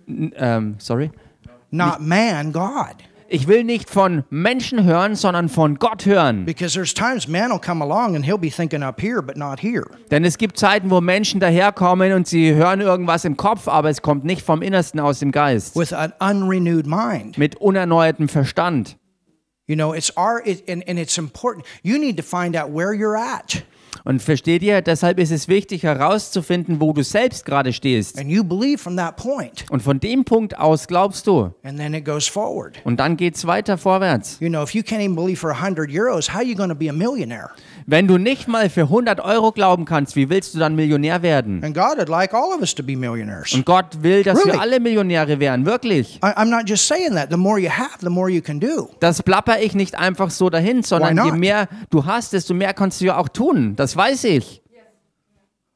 N- 0.08 0.34
Ähm, 0.38 0.76
sorry. 0.80 1.12
Not 1.70 2.00
man, 2.02 2.52
God. 2.52 2.96
Ich 3.34 3.48
will 3.48 3.64
nicht 3.64 3.90
von 3.90 4.26
Menschen 4.30 4.84
hören, 4.84 5.16
sondern 5.16 5.48
von 5.48 5.76
Gott 5.80 6.06
hören. 6.06 6.44
Because 6.44 6.74
there's 6.74 6.94
times 6.94 7.30
man 7.30 7.50
will 7.52 7.60
come 7.60 7.82
along 7.82 8.16
and 8.18 8.26
he'll 8.26 8.38
be 8.38 8.50
thinking 8.50 8.84
up 8.84 9.02
here, 9.02 9.22
but 9.22 9.38
not 9.38 9.62
here. 9.62 9.86
Denn 10.10 10.26
es 10.26 10.38
gibt 10.38 10.58
Zeiten, 10.58 10.90
wo 10.90 11.00
Menschen 11.00 11.40
daherkommen 11.40 12.12
und 12.12 12.28
sie 12.28 12.54
hören 12.56 12.82
irgendwas 12.82 13.24
im 13.24 13.38
Kopf, 13.38 13.70
aber 13.70 13.90
es 13.90 14.02
kommt 14.02 14.26
nicht 14.26 14.42
vom 14.46 14.62
Innersten 14.62 15.00
aus 15.00 15.20
dem 15.20 15.32
Geist. 15.32 15.78
with 15.78 15.94
an 15.94 16.12
unrenewed 16.20 16.86
mind. 16.88 17.38
Mit 17.38 17.56
unerneuertem 17.56 18.28
Verstand. 18.28 18.98
You 19.72 19.78
know, 19.78 19.94
it's 19.94 20.10
our, 20.18 20.42
it, 20.46 20.66
and, 20.68 20.84
and 20.86 21.00
it's 21.00 21.18
important. 21.18 21.66
You 21.82 21.98
need 21.98 22.18
to 22.18 22.24
find 22.24 22.58
out 22.58 22.72
where 22.72 22.94
you're 22.94 23.16
at. 23.16 23.64
Und 24.04 24.22
versteht 24.22 24.64
ihr, 24.64 24.82
deshalb 24.82 25.20
ist 25.20 25.32
es 25.32 25.48
wichtig 25.48 25.84
herauszufinden, 25.84 26.82
wo 26.82 26.94
du 26.94 27.04
selbst 27.04 27.46
gerade 27.46 27.74
stehst. 27.74 28.18
And 28.18 28.30
you 28.30 28.44
believe 28.44 28.78
from 28.80 28.98
that 28.98 29.16
point. 29.16 29.66
Und 29.70 29.82
von 29.82 30.00
dem 30.00 30.24
Punkt 30.26 30.58
aus 30.58 30.88
glaubst 30.88 31.28
du. 31.28 31.52
And 31.64 31.78
then 31.78 31.94
it 31.94 32.06
goes 32.06 32.28
forward. 32.28 32.78
Und 32.84 33.00
dann 33.00 33.18
geht's 33.18 33.46
weiter 33.46 33.78
vorwärts. 33.78 34.38
You 34.40 34.50
know, 34.50 34.64
if 34.64 34.74
you 34.74 34.82
can't 34.82 35.02
even 35.02 35.16
believe 35.16 35.38
for 35.40 35.52
100 35.52 35.90
euros, 35.92 36.30
how 36.30 36.38
are 36.38 36.44
you 36.44 36.56
going 36.56 36.70
to 36.70 36.76
be 36.76 36.90
a 36.90 36.94
millionaire? 36.94 37.50
Wenn 37.88 38.08
du 38.08 38.18
nicht 38.18 38.48
mal 38.48 38.70
für 38.70 38.84
100 38.84 39.20
Euro 39.22 39.52
glauben 39.52 39.86
kannst, 39.86 40.16
wie 40.16 40.30
willst 40.30 40.54
du 40.54 40.60
dann 40.60 40.76
Millionär 40.76 41.22
werden? 41.24 41.64
And 41.64 41.76
God 41.76 41.98
would 41.98 42.10
like 42.10 42.34
all 42.34 42.54
of 42.54 42.62
us 42.62 42.74
to 42.76 42.84
be 42.84 42.96
millionaires. 42.96 43.54
Und 43.54 43.66
Gott 43.66 44.02
will, 44.02 44.24
dass 44.24 44.38
Really? 44.40 44.54
wir 44.54 44.62
alle 44.62 44.80
Millionäre 44.80 45.40
werden, 45.40 45.66
wirklich. 45.66 46.18
I, 46.18 46.28
I'm 46.28 46.46
not 46.46 46.70
just 46.70 46.88
saying 46.88 47.16
that. 47.16 47.30
The 47.32 47.38
more 47.38 47.60
you 47.60 47.70
have, 47.70 47.98
the 48.02 48.10
more 48.10 48.30
you 48.30 48.42
can 48.42 48.60
do. 48.60 48.90
Das 49.00 49.24
plapper 49.24 49.60
ich 49.62 49.74
nicht 49.76 49.98
einfach 49.98 50.30
so 50.30 50.50
dahin, 50.50 50.84
sondern 50.84 51.26
je 51.26 51.32
mehr 51.32 51.68
du 51.90 52.06
hast, 52.06 52.34
desto 52.34 52.54
mehr 52.54 52.74
kannst 52.74 53.02
du 53.02 53.06
ja 53.06 53.18
auch 53.18 53.30
tun. 53.30 53.76
Das 53.76 53.91
weiß 53.96 54.26
ich. 54.26 54.62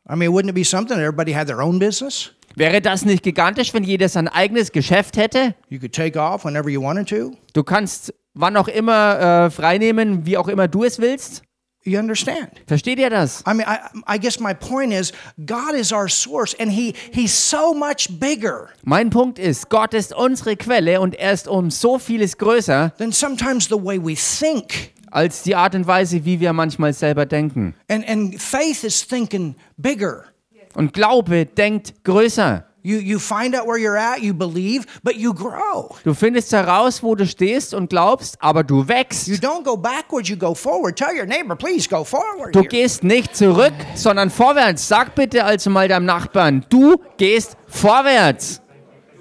I 0.07 0.16
mean, 0.16 0.32
wouldn't 0.32 0.49
it 0.49 0.55
be 0.55 0.63
something 0.63 0.97
that 0.97 1.03
everybody 1.03 1.34
had 1.34 1.47
their 1.47 1.61
own 1.61 1.80
business? 1.80 2.32
Wäre 2.55 2.80
das 2.80 3.03
nicht 3.03 3.24
gigantisch, 3.24 3.74
wenn 3.74 3.84
jeder 3.84 4.07
sein 4.07 4.28
eigenes 4.28 4.72
Geschäft 4.72 5.18
hätte? 5.18 5.55
You 5.68 5.80
could 5.80 5.93
take 5.93 6.18
off 6.18 6.45
whenever 6.45 6.70
you 6.70 6.82
wanted 6.82 7.09
to. 7.09 7.36
Du 7.53 7.63
kannst 7.63 8.13
wann 8.36 8.55
auch 8.55 8.68
immer 8.68 9.45
äh, 9.45 9.49
freinehmen, 9.49 10.26
wie 10.26 10.38
auch 10.38 10.47
immer 10.47 10.68
du 10.68 10.84
es 10.84 10.99
willst. 10.99 11.41
You 11.88 11.99
understand? 11.99 12.49
Versteht 12.66 12.97
ihr 12.97 13.11
das? 13.11 13.43
I 13.47 13.53
mean, 13.53 13.68
I, 13.68 14.16
I 14.16 14.20
guess 14.20 14.39
my 14.39 14.55
point 14.55 14.91
is 14.91 15.13
God 15.45 15.76
is 15.76 15.91
our 15.91 16.09
source 16.09 16.55
and 16.59 16.72
he, 16.72 16.95
He's 17.11 17.32
so 17.32 17.76
much 17.76 18.07
bigger 18.20 18.70
Mein 18.84 19.11
Punkt 19.11 19.38
ist, 19.38 19.70
Gott 19.70 19.93
ist 19.93 20.11
unsere 20.11 20.55
Quelle 20.55 20.99
und 20.99 21.13
er 21.13 21.34
ist 21.34 21.47
um 21.47 21.70
so 21.70 21.99
vieles 21.99 22.39
größer 22.39 22.91
than 22.97 23.11
sometimes 23.11 23.66
the 23.66 23.76
way 23.76 23.99
we 23.99 24.16
think. 24.16 24.94
Als 25.16 25.43
die 25.43 25.55
Art 25.55 25.74
und 25.76 25.88
Weise, 25.88 26.26
wie 26.26 26.39
wir 26.41 26.51
manchmal 26.51 26.91
selber 26.91 27.26
denken. 27.26 27.74
And, 27.89 28.07
and 28.09 28.39
faith 28.41 28.84
is 28.84 29.07
thinking 29.07 29.55
bigger. 29.78 30.26
Und 30.74 30.93
Glaube 30.93 31.45
denkt 31.45 32.03
größer. 32.03 32.66
You, 32.84 32.99
you 32.99 33.18
find 33.18 33.55
out 33.55 33.66
where 33.66 33.80
you're 33.80 33.97
at, 33.97 34.20
you 34.22 34.34
believe, 34.34 34.86
but 35.01 35.16
you 35.16 35.34
grow. 35.34 35.95
Du 36.03 36.13
findest 36.13 36.51
heraus, 36.51 37.01
wo 37.01 37.16
du 37.16 37.26
stehst 37.26 37.74
und 37.74 37.89
glaubst, 37.89 38.36
aber 38.41 38.63
du 38.63 38.82
You 38.82 38.88
wächst. 38.88 39.28
don't 39.30 39.63
go 39.63 39.76
backwards, 39.76 40.30
you 40.30 40.38
go 40.38 40.53
forward. 40.53 40.95
Tell 40.97 41.18
your 41.18 41.26
neighbor, 41.26 41.55
please 41.55 41.89
go 41.89 42.03
forward. 42.03 42.53
Du 42.53 42.59
here. 42.59 42.68
gehst 42.68 43.03
nicht 43.03 43.36
zurück, 43.36 43.74
sondern 43.95 44.30
vorwärts. 44.30 44.88
Sag 44.88 45.16
bitte 45.16 45.45
also 45.45 45.70
mal 45.72 45.88
deinem 45.88 46.05
Nachbarn, 46.05 46.63
du 46.70 46.97
gehst 47.18 47.57
vorwärts. 47.68 48.61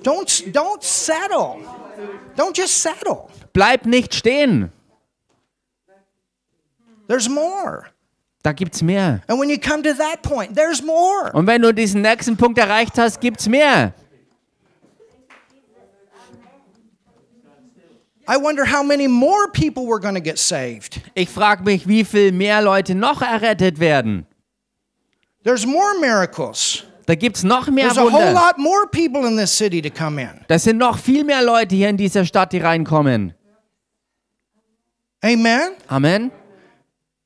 Don't, 0.02 0.52
don't 0.52 0.82
settle. 0.82 1.56
Don't 2.36 2.54
just 2.54 2.82
settle. 2.82 3.28
Bleib 3.54 3.86
nicht 3.86 4.14
stehen. 4.14 4.70
There's 7.08 7.28
more. 7.28 7.86
Da 8.42 8.52
gibt's 8.52 8.82
mehr. 8.82 9.22
And 9.26 9.38
when 9.38 9.48
you 9.48 9.58
come 9.58 9.82
to 9.82 9.94
that 9.94 10.22
point, 10.22 10.54
there's 10.54 10.82
more. 10.82 11.30
Und 11.32 11.46
wenn 11.46 11.62
du 11.62 11.72
diesen 11.72 12.02
nächsten 12.02 12.36
Punkt 12.36 12.58
erreicht 12.58 12.98
hast, 12.98 13.20
gibt's 13.20 13.48
mehr. 13.48 13.94
I 18.26 18.36
wonder 18.38 18.64
how 18.64 18.82
many 18.82 19.06
more 19.06 19.48
people 19.52 19.86
were 19.86 20.00
going 20.00 20.14
to 20.14 20.20
get 20.20 20.38
saved. 20.38 21.00
Ich 21.14 21.28
frage 21.28 21.62
mich, 21.62 21.86
wie 21.86 22.04
viel 22.04 22.32
mehr 22.32 22.62
Leute 22.62 22.94
noch 22.94 23.20
errettet 23.20 23.78
werden. 23.80 24.26
There's 25.42 25.66
more 25.66 25.98
miracles. 26.00 26.84
Da 27.06 27.14
gibt's 27.14 27.44
noch 27.44 27.68
mehr 27.68 27.88
There's 27.92 27.98
a 27.98 28.02
whole 28.02 28.12
Wunder. 28.12 28.32
lot 28.32 28.58
more 28.58 28.86
people 28.90 29.26
in 29.28 29.36
this 29.36 29.50
city 29.56 29.82
to 29.82 29.90
come 29.90 30.18
in. 30.18 30.40
Das 30.48 30.64
sind 30.64 30.78
noch 30.78 30.98
viel 30.98 31.22
mehr 31.22 31.42
Leute 31.42 31.74
hier 31.76 31.90
in 31.90 31.98
dieser 31.98 32.24
Stadt, 32.24 32.52
die 32.54 32.58
reinkommen. 32.58 33.34
Amen. 35.22 35.72
Amen. 35.88 36.30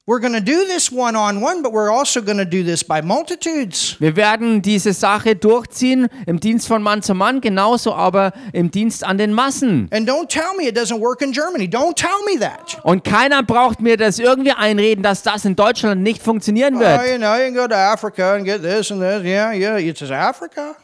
We're 0.09 0.21
going 0.21 0.33
to 0.33 0.41
do 0.41 0.65
this 0.65 0.91
one 0.91 1.15
on 1.17 1.43
one, 1.43 1.63
but 1.63 1.71
we're 1.71 1.91
also 1.93 2.23
going 2.23 2.39
to 2.39 2.47
do 2.47 2.65
this 2.65 2.83
by 2.83 3.03
multitudes. 3.03 3.95
Wir 4.01 4.17
werden 4.17 4.63
diese 4.63 4.95
Sache 4.95 5.37
durchziehen 5.37 6.09
im 6.25 6.41
Dienst 6.41 6.67
von 6.67 6.83
Mann 6.83 7.03
zu 7.03 7.13
Mann, 7.13 7.43
genauso 7.43 7.93
aber 7.95 8.33
im 8.55 8.71
Dienst 8.71 9.05
an 9.05 9.19
den 9.19 9.35
Massen. 9.35 9.87
And 9.93 10.09
don't 10.09 10.29
tell 10.29 10.55
me 10.57 10.67
it 10.67 10.75
doesn't 10.75 10.99
work 10.99 11.21
in 11.21 11.33
Germany. 11.33 11.67
Don't 11.69 11.95
tell 11.95 12.09
me 12.25 12.41
that. 12.41 12.79
Und 12.85 13.05
keiner 13.05 13.43
braucht 13.43 13.83
mir 13.83 13.99
das 13.99 14.19
irgendwie 14.19 14.53
einreden, 14.53 15.03
dass 15.03 15.23
das 15.23 15.45
in 15.45 15.55
Deutschland 15.57 16.03
nicht 16.03 16.23
funktionieren 16.23 16.77
Oh, 16.77 16.81
wird. 16.81 17.03
you 17.13 17.19
know, 17.19 17.35
you 17.35 17.53
can 17.53 17.55
go 17.55 17.69
to 17.69 17.77
Africa 17.77 18.33
and 18.35 18.47
get 18.47 18.63
this 18.63 18.91
and 18.91 19.03
this. 19.03 19.23
Yeah, 19.23 19.53
yeah. 19.53 19.77
It's 19.77 20.01
just 20.01 20.11
Africa. 20.11 20.75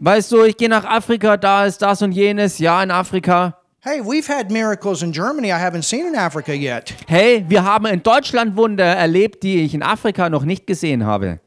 Weißt 0.00 0.32
du, 0.32 0.44
ich 0.44 0.58
gehe 0.58 0.68
nach 0.68 0.84
Afrika, 0.84 1.38
da 1.38 1.64
ist 1.64 1.80
das 1.80 2.02
und 2.02 2.12
jenes, 2.12 2.58
ja, 2.58 2.82
in 2.82 2.90
Afrika. 2.90 3.56
Hey, 3.82 4.02
we've 4.02 4.26
had 4.26 4.50
miracles 4.50 5.02
in 5.02 5.10
Germany 5.12 5.50
I 5.50 5.58
haven't 5.58 5.84
seen 5.84 6.06
in 6.06 6.14
Africa 6.14 6.54
yet. 6.54 6.92
Hey, 7.08 7.44
wir 7.48 7.64
haben 7.64 7.86
in 7.86 8.02
Deutschland 8.02 8.54
Wunder 8.54 8.84
erlebt, 8.84 9.42
die 9.42 9.64
ich 9.64 9.72
in 9.74 9.82
Afrika 9.82 10.28
noch 10.28 10.44
nicht 10.44 10.66
gesehen 10.66 11.06
habe. 11.06 11.40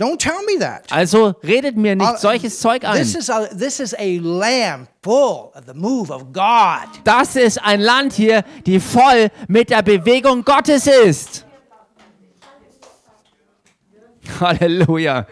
Don't 0.00 0.18
tell 0.18 0.42
me 0.46 0.58
that. 0.58 0.90
Also 0.90 1.34
redet 1.44 1.76
mir 1.76 1.94
nicht 1.94 2.14
Uh, 2.14 2.16
solches 2.16 2.58
Zeug 2.58 2.84
ein. 2.84 2.96
This 2.96 3.14
is 3.14 3.30
a 3.30 3.46
this 3.56 3.78
is 3.78 3.94
a 3.96 4.18
land 4.18 4.88
full 5.00 5.52
of 5.54 5.64
the 5.66 5.74
move 5.74 6.10
of 6.10 6.32
God. 6.32 6.88
Das 7.04 7.36
ist 7.36 7.58
ein 7.62 7.80
Land 7.80 8.14
hier, 8.14 8.42
die 8.66 8.80
voll 8.80 9.30
mit 9.46 9.70
der 9.70 9.82
Bewegung 9.82 10.42
Gottes 10.44 10.88
ist. 10.88 11.44
Halleluja. 14.40 15.26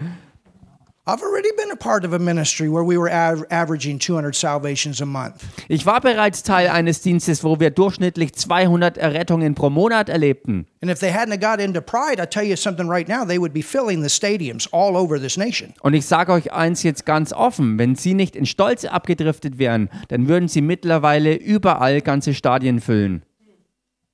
Ich 5.68 5.86
war 5.86 6.00
bereits 6.00 6.42
Teil 6.42 6.68
eines 6.68 7.00
Dienstes, 7.00 7.42
wo 7.42 7.58
wir 7.58 7.70
durchschnittlich 7.70 8.34
200 8.34 8.98
Errettungen 8.98 9.54
pro 9.54 9.70
Monat 9.70 10.08
erlebten. 10.08 10.66
And 10.82 10.90
if 10.90 10.98
they 11.00 11.10
hadn't 11.10 11.30
have 11.30 11.40
got 11.40 11.58
into 11.60 11.80
pride, 11.80 12.22
I 12.22 12.26
tell 12.26 12.44
you 12.44 12.54
something 12.54 12.88
right 12.88 13.08
now, 13.08 13.24
they 13.24 13.38
would 13.38 13.52
be 13.52 13.62
filling 13.62 14.02
the 14.02 14.10
stadiums 14.10 14.68
all 14.72 14.94
over 14.94 15.18
this 15.18 15.36
nation. 15.36 15.72
Und 15.80 15.94
ich 15.94 16.06
sage 16.06 16.32
euch 16.32 16.52
eins 16.52 16.82
jetzt 16.82 17.06
ganz 17.06 17.32
offen, 17.32 17.78
wenn 17.78 17.96
sie 17.96 18.14
nicht 18.14 18.36
in 18.36 18.44
Stolz 18.46 18.84
abgedriftet 18.84 19.58
wären, 19.58 19.88
dann 20.08 20.28
würden 20.28 20.48
sie 20.48 20.60
mittlerweile 20.60 21.34
überall 21.34 22.02
ganze 22.02 22.34
Stadien 22.34 22.80
füllen. 22.80 23.22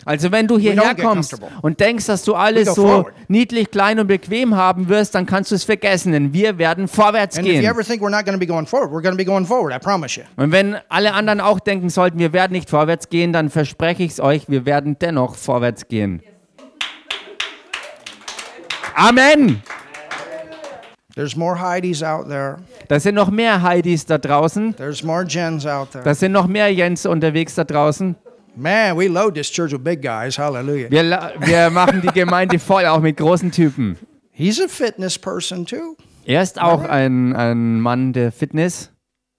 Also 0.07 0.33
wenn 0.33 0.47
du 0.47 0.59
hierher 0.59 0.95
kommst 0.95 1.37
und 1.61 1.81
denkst, 1.81 2.07
dass 2.07 2.25
du 2.25 2.35
alles 2.35 2.75
so 2.75 2.87
forward. 2.87 3.15
niedlich, 3.29 3.71
klein 3.71 3.99
und 4.01 4.07
bequem 4.07 4.57
haben 4.57 4.89
wirst, 4.89 5.15
dann 5.15 5.27
kannst 5.27 5.51
du 5.51 5.55
es 5.57 5.65
vergessen, 5.65 6.13
denn 6.13 6.33
wir 6.33 6.57
werden 6.57 6.89
vorwärts 6.89 7.37
And 7.37 7.47
if 7.47 7.53
you 7.53 7.61
gehen. 7.61 7.71
ever 7.71 7.85
think 7.85 8.01
we're 8.03 8.09
not 8.09 8.25
going 8.25 8.33
to 8.33 8.39
be 8.39 8.47
going 8.47 8.67
forward, 8.67 8.91
we're 8.91 9.03
going 9.03 9.13
to 9.13 9.19
be 9.19 9.25
going 9.27 9.45
forward, 9.45 9.75
I 9.75 9.79
promise 9.79 10.19
you. 10.19 10.25
Und 10.43 10.51
wenn 10.51 10.77
alle 10.89 11.13
anderen 11.13 11.43
auch 11.43 11.61
denken 11.61 11.91
sollten, 11.91 12.19
wir 12.19 12.33
werden 12.33 12.53
nicht 12.53 12.71
vorwärts 12.71 13.11
gehen, 13.11 13.35
dann 13.35 13.51
verspreche 13.51 14.03
ich 14.03 14.13
es 14.13 14.21
euch, 14.21 14.49
wir 14.49 14.65
werden 14.65 14.97
dennoch 14.99 15.35
vorwärts 15.35 15.89
gehen. 15.89 16.23
Amen. 18.95 19.63
There's 21.19 21.35
more 21.35 21.57
Heidis 21.57 22.01
out 22.01 22.29
there. 22.29 22.59
Da 22.87 23.01
sind 23.01 23.17
noch 23.17 23.29
mehr 23.29 23.61
Heidis 23.61 24.07
da 24.07 24.19
draußen. 24.19 24.77
There's 24.77 25.03
more 25.03 25.25
Jens 25.25 25.67
out 25.67 25.91
there. 25.91 26.05
Da 26.05 26.15
sind 26.15 26.31
noch 26.31 26.47
mehr 26.47 26.73
Jens 26.73 27.07
unterwegs 27.07 27.57
da 27.57 27.65
draußen. 27.65 28.15
Man, 28.55 28.97
we 28.97 29.09
load 29.09 29.35
this 29.35 29.51
church 29.51 29.73
with 29.73 29.83
big 29.83 30.01
guys. 30.01 30.39
Hallelujah. 30.39 30.89
Wir, 30.93 31.03
wir 31.41 31.71
machen 31.71 32.03
die 32.03 32.13
Gemeinde 32.13 32.59
voll, 32.61 32.87
auch 32.87 33.01
mit 33.01 33.17
großen 33.17 33.51
Typen. 33.51 33.99
He's 34.31 34.61
a 34.61 34.69
fitness 34.69 35.19
person 35.19 35.67
too. 35.67 35.97
Er 36.25 36.41
ist 36.41 36.63
auch 36.63 36.85
ein, 36.85 37.35
ein 37.35 37.81
Mann 37.81 38.13
der 38.13 38.31
Fitness. 38.31 38.93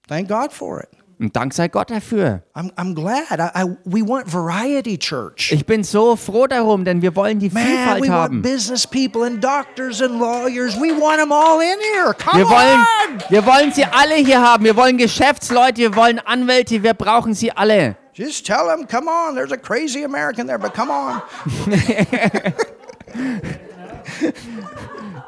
Thank 0.09 0.27
God 0.27 0.51
for 0.51 0.81
it. 0.81 0.89
Und 1.21 1.35
Dank 1.35 1.53
sei 1.53 1.67
Gott 1.67 1.91
dafür. 1.91 2.43
I'm, 2.55 2.71
I'm 2.77 2.95
glad. 2.95 3.39
I, 3.39 3.63
I, 3.63 3.65
we 3.83 4.01
want 4.07 4.31
variety, 4.33 4.97
church. 4.97 5.51
Ich 5.51 5.65
bin 5.65 5.83
so 5.83 6.15
froh 6.15 6.47
darum, 6.47 6.85
denn 6.85 7.01
wir 7.01 7.13
wollen 7.13 7.39
die 7.39 7.49
Man, 7.49 7.61
Vielfalt 7.65 8.03
we 8.03 8.07
want 8.07 8.11
haben. 8.21 8.41
business 8.41 8.87
people 8.87 9.25
and 9.25 9.43
doctors 9.43 10.01
and 10.01 10.17
lawyers. 10.17 10.77
We 10.79 10.91
want 10.97 11.19
them 11.19 11.33
all 11.33 11.59
in 11.59 11.77
here. 11.93 12.13
Come 12.13 12.37
Wir 12.39 12.49
wollen, 12.49 12.79
on. 12.79 13.19
wir 13.29 13.45
wollen 13.45 13.73
sie 13.73 13.83
alle 13.83 14.15
hier 14.15 14.41
haben. 14.41 14.63
Wir 14.63 14.77
wollen 14.77 14.97
Geschäftsleute, 14.97 15.77
wir 15.81 15.95
wollen 15.97 16.19
Anwälte, 16.19 16.83
wir 16.83 16.93
brauchen 16.93 17.33
sie 17.33 17.51
alle. 17.51 17.97
Just 18.13 18.45
tell 18.45 18.67
them, 18.67 18.87
come 18.87 19.09
on. 19.09 19.35
There's 19.35 19.51
a 19.51 19.57
crazy 19.57 20.05
American 20.05 20.47
there, 20.47 20.57
but 20.57 20.73
come 20.73 20.89
on. 20.89 21.21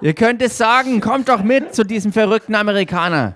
Ihr 0.01 0.13
könnt 0.13 0.41
es 0.41 0.57
sagen, 0.57 0.99
kommt 1.01 1.29
doch 1.29 1.43
mit 1.43 1.75
zu 1.75 1.83
diesem 1.83 2.11
verrückten 2.11 2.55
Amerikaner. 2.55 3.35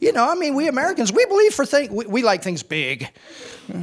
You 0.00 0.12
know, 0.12 0.30
I 0.30 0.36
mean, 0.36 0.54
we 0.54 0.68
Americans, 0.68 1.12
we 1.12 1.24
believe 1.26 1.54
for 1.54 1.66
things, 1.66 1.90
we, 1.90 2.06
we 2.06 2.22
like 2.22 2.42
things 2.42 2.62
big. 2.62 3.08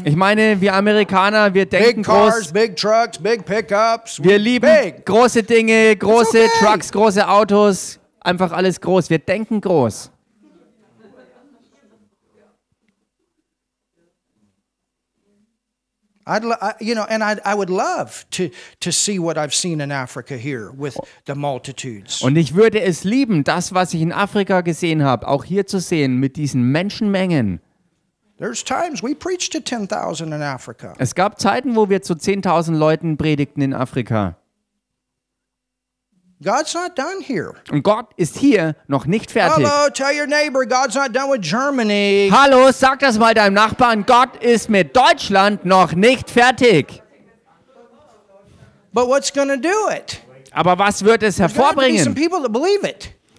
Ich 0.04 0.16
meine, 0.16 0.60
wir 0.62 0.74
Amerikaner, 0.74 1.54
wir 1.54 1.66
denken 1.66 1.98
Big 1.98 2.06
cars, 2.06 2.36
groß. 2.36 2.54
big 2.54 2.76
trucks, 2.76 3.18
big 3.18 3.46
pickups. 3.46 4.24
Wir 4.24 4.40
lieben 4.40 4.68
big. 4.68 5.06
große 5.06 5.44
Dinge, 5.44 5.96
große 5.96 6.46
okay. 6.46 6.50
Trucks, 6.60 6.92
große 6.92 7.28
Autos. 7.28 8.00
Einfach 8.22 8.52
alles 8.52 8.80
groß. 8.80 9.10
Wir 9.10 9.20
denken 9.20 9.62
groß. 9.62 10.10
I'd, 16.28 16.44
you 16.80 16.96
know, 16.96 17.06
and 17.08 17.24
I'd, 17.24 17.40
I 17.46 17.54
would 17.56 17.70
love 17.70 18.26
to 18.32 18.50
to 18.80 18.92
see 18.92 19.20
what 19.20 19.38
I've 19.38 19.54
seen 19.54 19.80
in 19.80 19.92
Africa 19.92 20.38
here 20.38 20.72
with 20.76 20.98
the 21.26 21.36
multitudes. 21.36 22.22
Und 22.22 22.36
ich 22.36 22.56
würde 22.56 22.82
es 22.82 23.04
lieben, 23.04 23.44
das, 23.44 23.74
was 23.74 23.94
ich 23.94 24.02
in 24.02 24.12
Afrika 24.12 24.62
gesehen 24.62 25.04
habe, 25.04 25.28
auch 25.28 25.44
hier 25.44 25.68
zu 25.68 25.80
sehen 25.80 26.20
mit 26.20 26.36
diesen 26.36 26.72
Menschenmengen. 26.72 27.60
There's 28.38 28.64
times 28.64 29.02
we 29.02 29.16
preached 29.16 29.54
to 29.54 29.60
ten 29.62 29.88
thousand 29.88 30.34
in 30.34 30.42
Africa. 30.42 30.94
Es 30.98 31.16
gab 31.16 31.40
Zeiten, 31.40 31.76
wo 31.76 31.90
wir 31.90 32.02
zu 32.02 32.16
10.000 32.16 32.76
Leuten 32.76 33.16
predigten 33.18 33.62
in 33.62 33.74
Afrika. 33.74 34.36
God's 36.46 36.76
not 36.76 36.96
done 36.96 37.24
here. 37.26 37.56
Und 37.72 37.82
Gott 37.82 38.10
ist 38.18 38.38
hier 38.38 38.76
noch 38.88 39.08
nicht 39.08 39.32
fertig. 39.32 39.66
Hello, 39.66 39.90
tell 39.90 40.16
your 40.16 40.28
neighbor 40.28 40.64
God's 40.64 40.94
not 40.94 41.12
done 41.12 41.32
with 41.32 41.42
Germany. 41.42 42.30
Hallo, 42.32 42.72
sag 42.72 43.00
das 43.00 43.18
mal 43.18 43.34
deinem 43.34 43.56
Nachbarn. 43.56 44.06
Gott 44.06 44.44
ist 44.44 44.70
mit 44.70 44.96
Deutschland 44.96 45.66
noch 45.66 45.94
nicht 45.94 46.30
fertig. 46.30 47.02
But 48.94 49.08
what's 49.08 49.34
to 49.34 49.58
do 49.58 49.90
it? 49.92 50.22
Aber 50.52 50.78
was 50.78 51.04
wird 51.04 51.24
es 51.24 51.40
hervorbringen? 51.40 52.16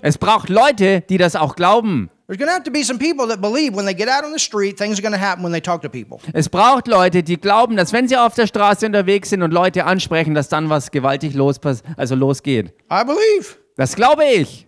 Es 0.03 0.19
braucht 0.19 0.49
Leute, 0.49 1.03
die 1.03 1.17
das 1.17 1.37
auch 1.37 1.55
glauben. 1.55 2.11
There's 2.27 2.39
going 2.39 2.49
to 2.49 2.55
have 2.55 2.65
to 2.65 2.73
be 2.73 2.83
some 2.83 2.99
people 2.99 3.29
that 3.29 3.41
believe 3.41 3.75
when 3.77 3.87
they 3.87 3.95
get 3.95 4.09
out 4.09 4.25
on 4.25 4.33
the 4.33 4.39
street, 4.41 4.77
things 4.77 4.99
are 4.99 5.03
going 5.03 5.13
to 5.13 5.19
happen 5.19 5.45
when 5.45 5.53
they 5.53 5.61
talk 5.61 5.83
to 5.83 5.89
people. 5.89 6.21
Es 6.33 6.49
braucht 6.49 6.89
Leute, 6.89 7.23
die 7.23 7.37
glauben, 7.37 7.77
dass 7.77 7.93
wenn 7.93 8.09
sie 8.09 8.17
auf 8.17 8.35
der 8.35 8.49
Straße 8.49 8.85
unterwegs 8.85 9.31
sind 9.31 9.43
und 9.43 9.53
Leute 9.53 9.85
ansprechen, 9.85 10.35
dass 10.35 10.49
dann 10.49 10.69
was 10.69 10.91
gewaltig 10.91 11.35
los, 11.35 11.61
also 11.97 12.17
losgeht. 12.17 12.75
I 12.91 13.05
believe. 13.05 13.57
Das 13.77 13.95
glaube 13.95 14.25
ich. 14.25 14.67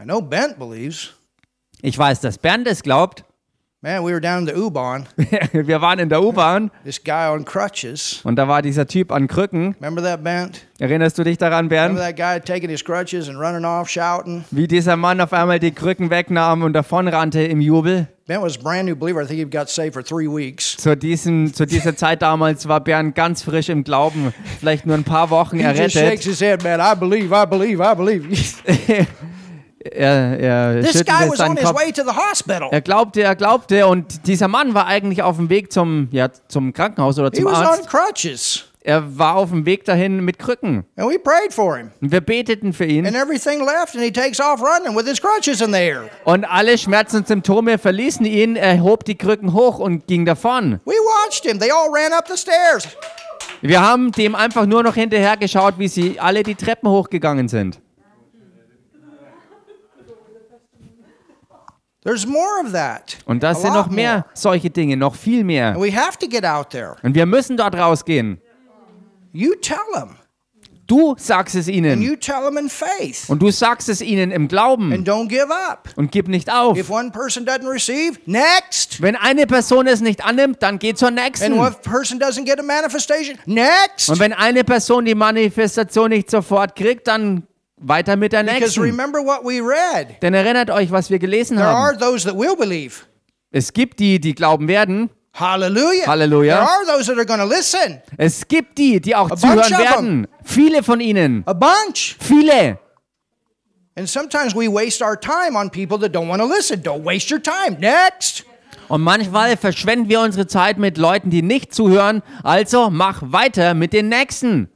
I 0.00 0.04
know 0.04 0.20
Bent 0.22 0.56
believes. 0.58 1.14
Ich 1.80 1.98
weiß, 1.98 2.20
dass 2.20 2.38
Bernd 2.38 2.68
es 2.68 2.84
glaubt. 2.84 3.24
Man, 3.84 4.04
we 4.04 4.12
were 4.12 4.20
down 4.20 4.46
in 4.46 4.46
the 4.46 4.54
U-Bahn. 4.54 5.08
Wir 5.52 5.80
waren 5.80 5.98
in 5.98 6.08
der 6.08 6.22
U-Bahn 6.22 6.70
This 6.84 7.02
guy 7.02 7.26
on 7.28 7.44
crutches. 7.44 8.20
und 8.22 8.36
da 8.36 8.46
war 8.46 8.62
dieser 8.62 8.86
Typ 8.86 9.10
an 9.10 9.26
Krücken. 9.26 9.74
Remember 9.80 10.00
that, 10.04 10.22
Bent? 10.22 10.60
Erinnerst 10.78 11.18
du 11.18 11.24
dich 11.24 11.36
daran, 11.36 11.66
Remember 11.66 11.96
Bernd? 11.96 12.16
that 12.16 12.16
guy 12.16 12.38
taking 12.40 12.70
his 12.70 12.84
crutches 12.84 13.28
and 13.28 13.40
running 13.40 13.64
off 13.64 13.88
shouting? 13.88 14.44
Wie 14.52 14.68
dieser 14.68 14.96
Mann 14.96 15.20
auf 15.20 15.32
einmal 15.32 15.58
die 15.58 15.72
Krücken 15.72 16.10
wegnahm 16.10 16.62
und 16.62 16.74
davonrannte 16.74 17.42
im 17.42 17.60
Jubel? 17.60 18.06
Bent 18.28 18.40
was 18.40 18.56
a 18.56 18.62
brand 18.62 18.88
new 18.88 18.94
believer. 18.94 19.20
I 19.20 19.26
think 19.26 19.40
he 19.40 19.44
got 19.46 19.68
saved 19.68 19.94
for 19.94 20.04
three 20.04 20.28
weeks. 20.28 20.76
Zu, 20.76 20.96
diesem, 20.96 21.52
zu 21.52 21.66
dieser 21.66 21.96
Zeit 21.96 22.22
damals 22.22 22.68
war 22.68 22.78
Bernd 22.78 23.16
ganz 23.16 23.42
frisch 23.42 23.68
im 23.68 23.82
Glauben, 23.82 24.32
vielleicht 24.60 24.86
nur 24.86 24.94
ein 24.94 25.02
paar 25.02 25.28
Wochen 25.30 25.56
He 25.58 25.64
just 25.64 25.76
shakes 25.94 25.96
errettet. 25.96 26.22
his 26.24 26.40
head, 26.40 26.62
man. 26.62 26.78
I 26.80 26.94
believe, 26.94 27.34
I 27.34 27.44
believe, 27.46 27.82
I 27.82 27.96
believe. 27.96 28.28
Er, 29.84 30.38
er 30.38 30.80
this 30.82 30.92
guy 30.92 30.98
schüttelte 30.98 31.12
was 31.22 31.30
on 31.30 31.36
seinen 31.36 31.56
his 31.56 31.66
Kopf. 31.66 31.80
way 31.80 31.92
to 31.92 32.02
the 32.02 32.16
hospital. 32.16 32.68
Er 32.70 32.80
glaubte, 32.80 33.22
er 33.22 33.34
glaubte 33.34 33.86
und 33.86 34.26
dieser 34.26 34.48
Mann 34.48 34.74
war 34.74 34.86
eigentlich 34.86 35.22
auf 35.22 35.36
dem 35.36 35.48
Weg 35.48 35.72
zum, 35.72 36.08
ja, 36.12 36.28
zum 36.48 36.72
Krankenhaus 36.72 37.18
oder 37.18 37.30
He 37.32 37.38
zum 37.38 37.46
on 37.46 37.54
Arzt. 37.54 37.88
crutches. 37.88 38.64
Er 38.84 39.16
war 39.16 39.36
auf 39.36 39.50
dem 39.50 39.64
Weg 39.64 39.84
dahin 39.84 40.24
mit 40.24 40.40
Krücken. 40.40 40.84
And 40.96 41.08
we 41.08 41.16
prayed 41.18 41.52
for 41.52 41.76
him. 41.76 41.90
Und 42.00 42.10
wir 42.10 42.20
beteten 42.20 42.72
für 42.72 42.84
ihn. 42.84 43.06
And 43.06 43.14
everything 43.16 43.60
left, 43.60 43.94
and 43.94 44.02
he 44.04 44.10
takes 44.10 44.40
off 44.40 44.60
running 44.60 44.96
with 44.96 45.06
his 45.06 45.20
crutches 45.20 45.60
in 45.60 45.72
the 45.72 45.78
air. 45.78 46.02
Und 46.24 46.44
alle 46.44 46.76
Schmerzen 46.76 47.18
und 47.18 47.28
Symptome 47.28 47.78
verließen 47.78 48.26
ihn. 48.26 48.56
Er 48.56 48.82
hob 48.82 49.04
die 49.04 49.16
Krücken 49.16 49.52
hoch 49.52 49.78
und 49.78 50.08
ging 50.08 50.24
davon. 50.24 50.80
We 50.84 50.94
watched 50.94 51.44
him. 51.44 51.60
They 51.60 51.70
all 51.70 51.90
ran 51.92 52.12
up 52.12 52.26
the 52.28 52.36
stairs. 52.36 52.88
Wir 53.60 53.80
haben 53.80 54.10
dem 54.10 54.34
einfach 54.34 54.66
nur 54.66 54.82
noch 54.82 54.94
hinterher 54.96 55.36
geschaut, 55.36 55.74
wie 55.78 55.86
sie 55.86 56.18
alle 56.18 56.42
die 56.42 56.56
Treppen 56.56 56.88
hochgegangen 56.88 57.46
sind. 57.48 57.80
There's 62.04 62.26
more 62.26 62.60
of 62.64 62.72
that. 62.72 63.18
Und 63.26 63.42
das 63.42 63.62
sind 63.62 63.74
noch 63.74 63.88
mehr 63.88 64.26
solche 64.34 64.70
Dinge, 64.70 64.96
noch 64.96 65.14
viel 65.14 65.44
mehr. 65.44 65.68
And 65.68 65.80
we 65.80 65.94
have 65.94 66.18
to 66.18 66.26
get 66.28 66.44
out 66.44 66.70
there. 66.70 66.96
Und 67.02 67.14
wir 67.14 67.26
müssen 67.26 67.56
dort 67.56 67.76
rausgehen. 67.76 68.40
You 69.32 69.54
tell 69.54 69.78
them. 69.94 70.16
Du 70.88 71.14
sagst 71.16 71.54
es 71.54 71.68
And 71.68 71.76
ihnen. 71.76 72.02
you 72.02 72.16
tell 72.16 72.42
them 72.44 72.58
in 72.58 72.68
faith. 72.68 73.24
Und 73.28 73.40
du 73.40 73.50
sagst 73.50 73.88
es 73.88 74.02
ihnen 74.02 74.32
im 74.32 74.48
Glauben. 74.48 74.92
And 74.92 75.08
don't 75.08 75.28
give 75.28 75.46
up. 75.50 75.88
Und 75.96 76.10
gib 76.10 76.26
nicht 76.28 76.52
auf. 76.52 76.76
If 76.76 76.90
one 76.90 77.10
person 77.12 77.46
doesn't 77.46 77.66
receive, 77.70 78.18
next. 78.26 79.00
Wenn 79.00 79.14
eine 79.16 79.46
Person 79.46 79.86
es 79.86 80.00
nicht 80.00 80.24
annimmt, 80.24 80.60
dann 80.62 80.78
geh 80.80 80.92
zur 80.94 81.12
nächsten. 81.12 81.52
And 81.52 81.60
one 81.60 81.76
person 81.82 82.18
doesn't 82.18 82.44
get 82.44 82.58
a 82.58 82.62
manifestation, 82.62 83.38
next. 83.46 84.10
Und 84.10 84.18
wenn 84.18 84.32
eine 84.32 84.64
Person 84.64 85.04
die 85.04 85.14
Manifestation 85.14 86.10
nicht 86.10 86.30
sofort 86.30 86.74
kriegt, 86.74 87.06
dann 87.06 87.46
weiter 87.82 88.16
mit 88.16 88.32
der 88.32 88.42
Because 88.44 88.60
nächsten. 88.60 88.82
remember 88.82 89.18
what 89.20 89.44
we 89.44 89.60
read. 89.60 90.20
Denn 90.22 90.34
erinnert 90.34 90.70
euch, 90.70 90.90
was 90.90 91.10
wir 91.10 91.18
gelesen 91.18 91.56
There 91.56 91.68
are 91.68 91.92
haben. 91.92 91.98
those 91.98 92.26
that 92.28 92.36
will 92.38 92.56
believe. 92.56 93.04
Es 93.50 93.72
gibt 93.72 94.00
die, 94.00 94.20
die 94.20 94.34
glauben 94.34 94.68
werden. 94.68 95.10
Hallelujah. 95.34 96.06
Hallelujah. 96.06 96.56
There 96.56 96.68
are 96.68 96.98
those 96.98 97.06
that 97.14 97.18
are 97.18 97.38
to 97.38 97.44
listen. 97.46 98.00
Es 98.18 98.46
gibt 98.46 98.76
die, 98.78 99.00
die 99.00 99.16
auch 99.16 99.28
bunch 99.28 99.40
zuhören 99.40 99.78
werden. 99.78 100.26
Viele 100.44 100.82
von 100.82 101.00
ihnen. 101.00 101.42
A 101.46 101.52
bunch. 101.54 102.16
Viele. 102.20 102.78
And 103.94 104.08
sometimes 104.08 104.54
we 104.54 104.68
waste 104.68 105.02
our 105.04 105.18
time 105.18 105.56
on 105.56 105.70
people 105.70 105.98
that 105.98 106.14
don't 106.14 106.28
want 106.28 106.40
to 106.40 106.48
listen. 106.48 106.82
Don't 106.82 107.04
waste 107.04 107.30
your 107.32 107.42
time. 107.42 107.78
Next. 107.78 108.44
Und 108.88 109.02
manchmal 109.02 109.56
verschwenden 109.56 110.08
wir 110.08 110.20
unsere 110.20 110.46
Zeit 110.46 110.78
mit 110.78 110.98
Leuten, 110.98 111.30
die 111.30 111.42
nicht 111.42 111.74
zuhören. 111.74 112.22
Also 112.42 112.90
mach 112.90 113.22
weiter 113.22 113.74
mit 113.74 113.92
den 113.92 114.08
nächsten. 114.08 114.68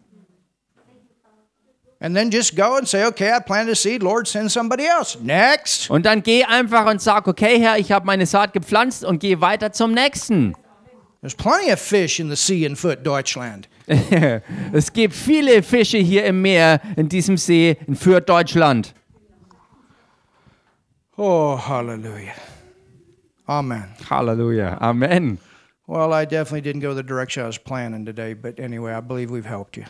And 1.98 2.14
then 2.14 2.30
just 2.30 2.54
go 2.54 2.76
and 2.76 2.86
say, 2.86 3.06
okay, 3.06 3.32
I 3.32 3.40
planted 3.40 3.72
a 3.72 3.74
seed. 3.74 4.02
Lord, 4.02 4.28
send 4.28 4.52
somebody 4.52 4.84
else. 4.84 5.16
Next. 5.20 5.90
Und 5.90 6.04
dann 6.04 6.22
geh 6.22 6.44
einfach 6.44 6.86
und 6.86 7.00
sag, 7.00 7.26
okay, 7.26 7.58
Herr, 7.58 7.78
ich 7.78 7.90
habe 7.90 8.04
meine 8.04 8.26
Saat 8.26 8.52
gepflanzt 8.52 9.04
und 9.04 9.18
geh 9.18 9.40
weiter 9.40 9.72
zum 9.72 9.92
nächsten. 9.92 10.54
There's 11.22 11.34
plenty 11.34 11.72
of 11.72 11.80
fish 11.80 12.20
in 12.20 12.28
the 12.28 12.36
sea 12.36 12.66
and 12.66 12.78
foot, 12.78 13.04
Deutschland. 13.04 13.68
es 14.72 14.92
gibt 14.92 15.14
viele 15.14 15.62
Fische 15.62 15.98
hier 15.98 16.24
im 16.24 16.42
Meer, 16.42 16.80
in 16.96 17.08
diesem 17.08 17.36
See, 17.38 17.76
in 17.86 17.96
Fürth, 17.96 18.28
Deutschland. 18.28 18.92
Oh, 21.16 21.58
hallelujah. 21.58 22.34
Amen. 23.46 23.88
Halleluja. 24.10 24.76
Amen. 24.80 25.38
Well, 25.88 26.12
I 26.12 26.24
definitely 26.26 26.62
didn't 26.62 26.80
go 26.82 26.94
the 26.96 27.04
direction 27.04 27.44
I 27.44 27.46
was 27.46 27.58
planning 27.60 28.04
today, 28.04 28.34
but 28.34 28.58
anyway, 28.58 28.92
I 28.92 29.00
believe 29.00 29.30
we've 29.30 29.48
helped 29.48 29.76
you. 29.76 29.84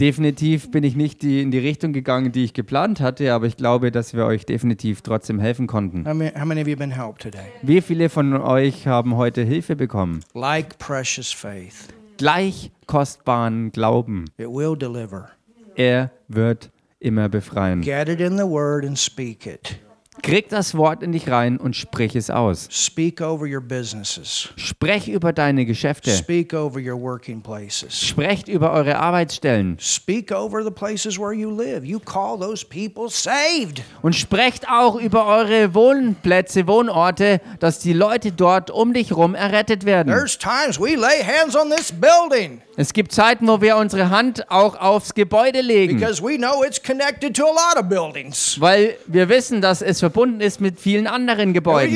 Definitiv 0.00 0.70
bin 0.70 0.84
ich 0.84 0.96
nicht 0.96 1.20
die, 1.20 1.42
in 1.42 1.50
die 1.50 1.58
Richtung 1.58 1.92
gegangen, 1.92 2.32
die 2.32 2.44
ich 2.44 2.54
geplant 2.54 3.00
hatte, 3.02 3.30
aber 3.34 3.44
ich 3.46 3.58
glaube, 3.58 3.90
dass 3.92 4.14
wir 4.14 4.24
euch 4.24 4.46
definitiv 4.46 5.02
trotzdem 5.02 5.38
helfen 5.40 5.66
konnten. 5.66 6.06
How 6.06 6.14
many, 6.14 6.30
how 6.34 6.46
many 6.46 6.62
of 6.62 6.66
you 6.68 6.76
been 6.76 6.90
helped 6.90 7.20
today? 7.20 7.44
Wie 7.60 7.82
viele 7.82 8.08
von 8.08 8.32
euch 8.40 8.86
haben 8.86 9.16
heute 9.16 9.42
Hilfe 9.42 9.76
bekommen? 9.76 10.20
Like 10.32 10.78
precious 10.78 11.30
faith, 11.30 11.88
Gleich 12.16 12.70
kostbaren 12.86 13.70
Glauben. 13.70 14.24
it 14.38 14.48
will 14.48 14.74
deliver. 14.78 15.28
Er 15.76 16.10
wird 16.28 16.70
immer 17.00 17.28
befreien. 17.28 17.82
Get 17.82 18.08
it 18.08 18.20
in 18.20 18.38
the 18.38 18.44
word 18.48 18.86
and 18.86 18.98
speak 18.98 19.46
it. 19.46 19.78
Krieg 20.22 20.48
das 20.48 20.74
Wort 20.76 21.02
in 21.02 21.12
dich 21.12 21.28
rein 21.28 21.58
und 21.58 21.76
sprich 21.76 22.16
es 22.16 22.30
aus. 22.30 22.68
Speak 22.70 23.20
over 23.20 23.46
your 23.46 23.60
businesses. 23.60 24.48
Sprech 24.56 25.08
über 25.08 25.32
deine 25.32 25.66
Geschäfte. 25.66 26.10
Speak 26.10 26.54
over 26.54 26.80
your 26.80 27.00
working 27.00 27.42
places. 27.42 28.00
Sprecht 28.00 28.48
über 28.48 28.72
eure 28.72 28.98
Arbeitsstellen. 28.98 29.76
Speak 29.78 30.32
over 30.32 30.62
the 30.62 30.70
places 30.70 31.18
where 31.18 31.32
you 31.32 31.50
live. 31.50 31.84
You 31.84 31.98
call 31.98 32.38
those 32.38 32.64
people 32.64 33.10
saved. 33.10 33.82
Und 34.02 34.14
sprecht 34.14 34.68
auch 34.70 34.96
über 34.96 35.26
eure 35.26 35.74
Wohnplätze, 35.74 36.66
Wohnorte, 36.66 37.40
dass 37.60 37.80
die 37.80 37.92
Leute 37.92 38.32
dort 38.32 38.70
um 38.70 38.92
dich 38.94 39.12
rum 39.12 39.34
errettet 39.34 39.84
werden. 39.84 40.08
There's 40.08 40.38
times 40.38 40.80
we 40.80 40.94
lay 40.96 41.22
hands 41.22 41.56
on 41.56 41.70
this 41.70 41.92
building 41.92 42.62
Es 42.76 42.92
gibt 42.92 43.12
Zeiten, 43.12 43.46
wo 43.46 43.60
wir 43.60 43.76
unsere 43.76 44.10
Hand 44.10 44.50
auch 44.50 44.80
aufs 44.80 45.14
Gebäude 45.14 45.60
legen, 45.60 45.98
because 45.98 46.22
we 46.22 46.36
know 46.36 46.64
it's 46.64 46.82
connected 46.82 47.36
to 47.36 47.44
a 47.44 47.50
lot 47.52 47.76
of 47.82 47.88
buildings. 47.88 48.60
weil 48.60 48.96
wir 49.06 49.28
wissen, 49.28 49.60
dass 49.60 49.82
es 49.82 50.00
verbunden 50.04 50.42
ist 50.42 50.60
mit 50.60 50.78
vielen 50.78 51.06
anderen 51.06 51.54
Gebäuden. 51.54 51.88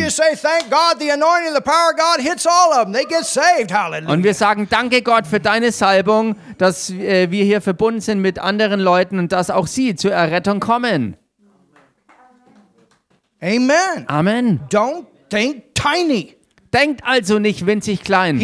Und 4.07 4.25
wir 4.25 4.33
sagen, 4.33 4.67
danke 4.71 5.03
Gott 5.03 5.27
für 5.27 5.41
deine 5.41 5.73
Salbung, 5.73 6.37
dass 6.57 6.89
äh, 6.89 7.31
wir 7.31 7.45
hier 7.45 7.61
verbunden 7.61 8.01
sind 8.01 8.21
mit 8.21 8.39
anderen 8.39 8.81
Leuten 8.81 9.19
und 9.19 9.33
dass 9.33 9.51
auch 9.51 9.67
sie 9.67 9.95
zur 9.95 10.13
Errettung 10.13 10.59
kommen. 10.59 11.19
Amen. 13.43 14.07
Amen. 14.07 14.61
Don't 14.71 15.05
think 15.29 15.75
tiny. 15.75 16.35
Denkt 16.73 17.03
also 17.05 17.39
nicht 17.39 17.67
winzig 17.67 18.05
klein. 18.05 18.39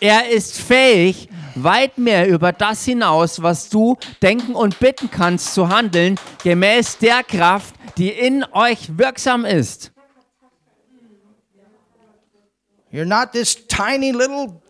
Er 0.00 0.30
ist 0.30 0.58
fähig, 0.58 1.28
weit 1.54 1.98
mehr 1.98 2.28
über 2.28 2.52
das 2.52 2.84
hinaus, 2.84 3.42
was 3.42 3.68
du 3.68 3.96
denken 4.22 4.54
und 4.54 4.78
bitten 4.78 5.10
kannst, 5.10 5.54
zu 5.54 5.68
handeln, 5.68 6.18
gemäß 6.42 6.98
der 6.98 7.22
Kraft, 7.22 7.74
die 7.98 8.08
in 8.10 8.44
euch 8.52 8.96
wirksam 8.96 9.44
ist. 9.44 9.92
You're 12.92 13.04
not 13.04 13.32
this 13.32 13.66
tiny 13.68 14.10
little 14.10 14.60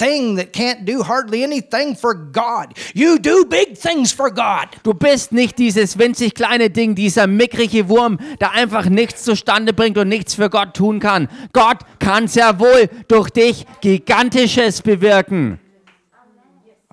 thing 0.00 0.36
that 0.36 0.52
can't 0.52 0.84
do 0.86 1.02
hardly 1.02 1.42
anything 1.42 1.94
for 1.94 2.14
God. 2.14 2.74
You 2.94 3.18
do 3.18 3.44
big 3.44 3.76
things 3.76 4.12
for 4.12 4.30
God. 4.30 4.68
Du 4.82 4.94
bist 4.94 5.32
nicht 5.32 5.58
dieses 5.58 5.98
winzig 5.98 6.34
kleine 6.34 6.70
Ding, 6.70 6.94
dieser 6.94 7.26
mickrige 7.26 7.88
Wurm, 7.88 8.18
der 8.40 8.52
einfach 8.52 8.86
nichts 8.88 9.22
zustande 9.24 9.72
bringt 9.72 9.98
und 9.98 10.08
nichts 10.08 10.34
für 10.34 10.48
Gott 10.48 10.74
tun 10.74 11.00
kann. 11.00 11.28
Gott 11.52 11.78
kann 11.98 12.28
sehr 12.28 12.58
wohl 12.58 12.88
durch 13.08 13.30
dich 13.30 13.66
Gigantisches 13.80 14.82
bewirken. 14.82 15.58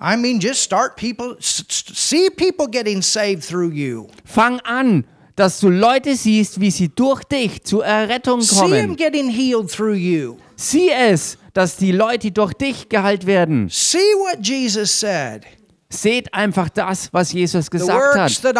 I 0.00 0.16
mean, 0.16 0.38
just 0.38 0.62
start 0.62 0.96
people, 0.96 1.36
see 1.40 2.30
people 2.30 2.68
getting 2.68 3.02
saved 3.02 3.42
through 3.42 3.72
you. 3.72 4.06
Fang 4.24 4.60
an, 4.60 5.04
dass 5.34 5.58
du 5.58 5.70
Leute 5.70 6.14
siehst, 6.14 6.60
wie 6.60 6.70
sie 6.70 6.88
durch 6.88 7.24
dich 7.24 7.64
zur 7.64 7.84
Errettung 7.84 8.40
See 8.40 8.56
them 8.60 8.70
kommen. 8.70 8.96
getting 8.96 9.28
healed 9.28 9.68
through 9.70 9.94
you. 9.96 10.36
Sieh 10.56 10.90
es, 10.90 11.36
dass 11.58 11.76
die 11.76 11.90
Leute 11.90 12.30
durch 12.30 12.52
dich 12.54 12.88
geheilt 12.88 13.26
werden. 13.26 13.68
See 13.68 13.98
what 13.98 14.46
Jesus 14.46 15.00
said. 15.00 15.44
Seht 15.90 16.32
einfach 16.32 16.68
das, 16.68 17.12
was 17.12 17.32
Jesus 17.32 17.68
gesagt 17.68 18.14
hat. 18.16 18.54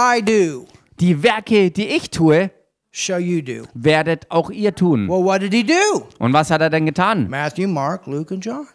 Die 0.98 1.22
Werke, 1.22 1.70
die 1.70 1.86
ich 1.86 2.10
tue, 2.10 2.50
shall 2.90 3.20
you 3.20 3.40
do. 3.40 3.68
werdet 3.72 4.28
auch 4.30 4.50
ihr 4.50 4.74
tun. 4.74 5.08
Well, 5.08 5.22
what 5.22 5.42
did 5.42 5.54
he 5.54 5.62
do? 5.62 6.08
Und 6.18 6.32
was 6.32 6.50
hat 6.50 6.60
er 6.60 6.70
denn 6.70 6.86
getan? 6.86 7.28
Matthew, 7.30 7.68
Mark, 7.68 8.08
Luke, 8.08 8.34
and 8.34 8.44
John. 8.44 8.66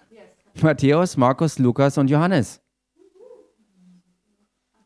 Matthäus, 0.62 1.18
Markus, 1.18 1.60
Lukas 1.60 1.98
und 1.98 2.10
Johannes. 2.10 2.62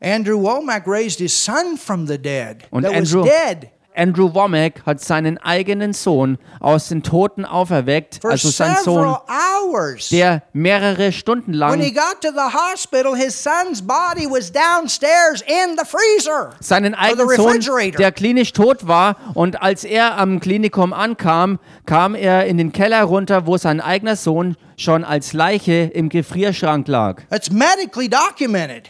Andrew 0.00 0.40
Womack 0.42 0.84
raised 0.88 1.20
his 1.20 1.32
son 1.32 1.76
from 1.76 2.08
the 2.08 2.18
dead. 2.18 2.64
Und 2.72 2.82
that 2.82 2.90
was 2.92 3.14
Andrew- 3.14 3.24
dead 3.24 3.70
Andrew 3.98 4.32
Womack 4.32 4.82
hat 4.86 5.00
seinen 5.00 5.38
eigenen 5.38 5.92
Sohn 5.92 6.38
aus 6.60 6.88
den 6.88 7.02
Toten 7.02 7.44
auferweckt, 7.44 8.18
for 8.22 8.30
also 8.30 8.48
sein 8.48 8.76
Sohn, 8.84 9.16
hours. 9.28 10.10
der 10.10 10.42
mehrere 10.52 11.10
Stunden 11.10 11.52
lang 11.52 11.80
got 11.92 12.20
to 12.22 12.28
the 12.32 12.56
hospital, 12.56 13.16
his 13.16 13.34
son's 13.42 13.82
body 13.82 14.26
was 14.30 14.52
downstairs 14.52 15.42
in 15.42 15.76
the 15.76 15.84
freezer. 15.84 16.50
seinen 16.60 16.94
eigenen 16.94 17.28
Sohn, 17.30 17.48
refrigerator. 17.48 17.98
der 17.98 18.12
klinisch 18.12 18.52
tot 18.52 18.86
war. 18.86 19.16
Und 19.34 19.60
als 19.60 19.82
er 19.82 20.16
am 20.16 20.38
Klinikum 20.38 20.92
ankam, 20.92 21.58
kam 21.84 22.14
er 22.14 22.46
in 22.46 22.56
den 22.56 22.70
Keller 22.72 23.02
runter, 23.02 23.46
wo 23.46 23.56
sein 23.56 23.80
eigener 23.80 24.14
Sohn 24.14 24.56
schon 24.76 25.02
als 25.02 25.32
Leiche 25.32 25.90
im 25.92 26.08
Gefrierschrank 26.08 26.86
lag. 26.86 27.22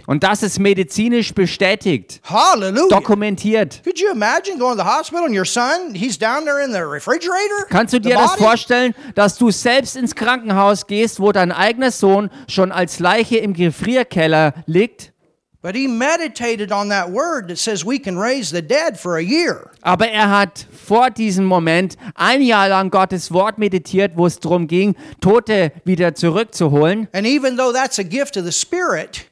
Und 0.06 0.22
das 0.22 0.42
ist 0.42 0.58
medizinisch 0.58 1.32
bestätigt, 1.34 2.20
Hallelujah. 2.24 2.88
dokumentiert. 2.90 3.80
Could 3.82 3.98
you 3.98 4.10
imagine 4.12 4.58
going 4.58 4.76
to 4.76 4.82
the 4.82 4.88
hospital 4.88 4.97
and 5.26 5.34
your 5.34 5.44
son, 5.44 5.94
he's 5.94 6.18
down 6.18 6.44
there 6.44 6.62
in 6.62 6.72
the 6.72 6.80
refrigerator? 6.80 7.66
Kannst 7.68 7.94
du 7.94 8.00
dir 8.00 8.14
das 8.14 8.34
vorstellen, 8.34 8.94
dass 9.14 9.38
du 9.38 9.50
selbst 9.50 9.96
ins 9.96 10.14
Krankenhaus 10.14 10.86
gehst, 10.86 11.20
wo 11.20 11.32
dein 11.32 11.52
eigener 11.52 11.90
Sohn 11.90 12.30
schon 12.48 12.72
als 12.72 12.98
Leiche 12.98 13.38
im 13.38 13.52
Gefrierkeller 13.52 14.54
liegt? 14.66 15.12
But 15.60 15.74
he 15.74 15.88
meditated 15.88 16.70
on 16.70 16.88
that 16.90 17.10
word 17.10 17.48
that 17.48 17.58
says 17.58 17.84
we 17.84 17.98
can 17.98 18.16
raise 18.16 18.50
the 18.50 18.62
dead 18.62 18.96
for 18.96 19.16
a 19.16 19.22
year. 19.22 19.72
Aber 19.82 20.08
er 20.08 20.30
hat 20.30 20.66
vor 20.72 21.10
diesem 21.10 21.44
Moment 21.44 21.96
ein 22.14 22.42
Jahr 22.42 22.68
lang 22.68 22.90
Gottes 22.90 23.32
Wort 23.32 23.58
meditiert, 23.58 24.12
wo 24.14 24.26
es 24.26 24.38
darum 24.38 24.68
ging, 24.68 24.94
Tote 25.20 25.72
wieder 25.84 26.14
zurückzuholen. 26.14 27.08
And 27.12 27.26
even 27.26 27.56
though 27.56 27.72
that's 27.72 27.98
a 27.98 28.04
gift 28.04 28.36
of 28.36 28.44
the 28.44 28.52
Spirit, 28.52 29.27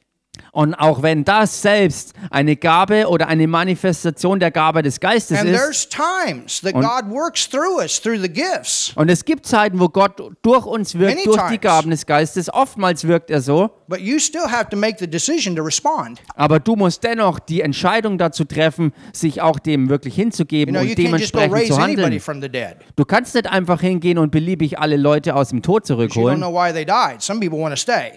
Und 0.57 0.75
auch 0.75 1.03
wenn 1.03 1.23
das 1.23 1.61
selbst 1.61 2.15
eine 2.31 2.57
Gabe 2.57 3.09
oder 3.11 3.29
eine 3.29 3.47
Manifestation 3.47 4.41
der 4.41 4.51
Gabe 4.51 4.81
des 4.83 4.99
Geistes 5.01 5.39
and 5.39 5.51
ist, 5.51 5.91
times 5.93 6.63
that 6.63 6.73
God 6.73 7.11
works 7.15 7.47
through 7.47 7.77
us 7.79 8.01
through 8.01 8.19
the 8.23 8.29
gifts, 8.31 8.91
und 8.95 9.11
es 9.11 9.23
gibt 9.23 9.45
Zeiten, 9.45 9.79
wo 9.79 9.91
Gott 9.91 10.19
durch 10.41 10.65
uns 10.65 10.95
wirkt, 10.99 11.17
Many 11.17 11.25
durch 11.27 11.43
die 11.43 11.59
times. 11.59 11.61
Gaben 11.61 11.91
des 11.91 12.07
Geistes, 12.07 12.49
oftmals 12.51 13.07
wirkt 13.07 13.31
er 13.31 13.43
so, 13.43 13.69
but 13.87 14.01
you 14.01 14.19
still 14.19 14.47
have 14.51 14.71
to 14.71 14.79
make 14.79 14.97
the 14.99 15.07
decision 15.07 15.55
to 15.57 15.63
respond. 15.63 16.23
aber 16.37 16.59
du 16.59 16.75
musst 16.75 17.05
dennoch 17.05 17.39
die 17.39 17.61
Entscheidung 17.61 18.17
dazu 18.17 18.45
treffen, 18.47 18.95
sich 19.13 19.43
auch 19.43 19.59
dem 19.59 19.91
wirklich 19.91 20.17
You 20.17 20.23
hinzugeben 20.23 20.75
you 20.75 20.81
und 20.81 20.87
can't 20.87 21.19
just 21.19 21.35
go 21.35 21.41
dementsprechend 21.41 21.55
raise 21.55 21.69
zu 21.69 21.75
anybody 21.75 22.03
handeln. 22.03 22.21
from 22.21 22.41
the 22.41 22.49
dead. 22.49 22.77
Du 22.97 23.05
kannst 23.05 23.35
nicht 23.35 23.47
einfach 23.47 23.83
hingehen 23.83 24.17
und 24.17 24.31
beliebig 24.33 24.79
alle 24.79 24.97
Leute 24.97 25.35
aus 25.35 25.51
dem 25.51 25.61
Tod 25.61 25.87
You 25.87 25.97
don't 25.97 26.09
zurückholen. 26.09 26.39
know 26.39 26.51
why 26.51 26.73
they 26.73 26.87
died. 26.87 27.21
Some 27.21 27.41
people 27.41 27.59
want 27.59 27.75
to 27.75 27.79
stay. 27.79 28.13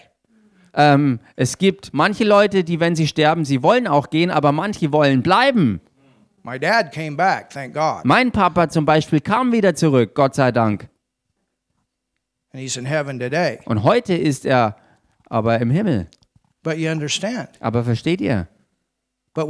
Ähm, 0.74 1.20
es 1.36 1.58
gibt 1.58 1.94
manche 1.94 2.24
Leute, 2.24 2.64
die, 2.64 2.80
wenn 2.80 2.96
sie 2.96 3.08
sterben, 3.08 3.46
sie 3.46 3.64
wollen 3.64 3.88
auch 3.88 4.10
gehen, 4.10 4.30
aber 4.32 4.52
manche 4.52 4.92
wollen 4.92 5.24
bleiben. 5.24 5.82
My 6.44 6.58
dad 6.60 6.92
came 6.92 7.16
back, 7.18 7.50
thank 7.50 7.74
God, 7.74 8.06
Mein 8.06 8.32
Papa 8.32 8.70
zum 8.70 8.86
Beispiel 8.86 9.20
kam 9.20 9.52
wieder 9.52 9.76
zurück, 9.76 10.16
Gott 10.16 10.36
sei 10.36 10.52
Dank. 10.52 10.88
and 12.52 12.62
he's 12.62 12.78
in 12.78 12.86
heaven 12.86 13.20
today. 13.20 13.60
Und 13.66 13.84
heute 13.84 14.14
ist 14.16 14.46
er 14.46 14.76
aber 15.26 15.60
im 15.60 15.70
Himmel. 15.70 16.08
But 16.64 16.78
you 16.78 16.90
understand. 16.92 17.50
Aber 17.60 17.84
versteht 17.84 18.22
ihr? 18.22 18.48
Aber 19.34 19.50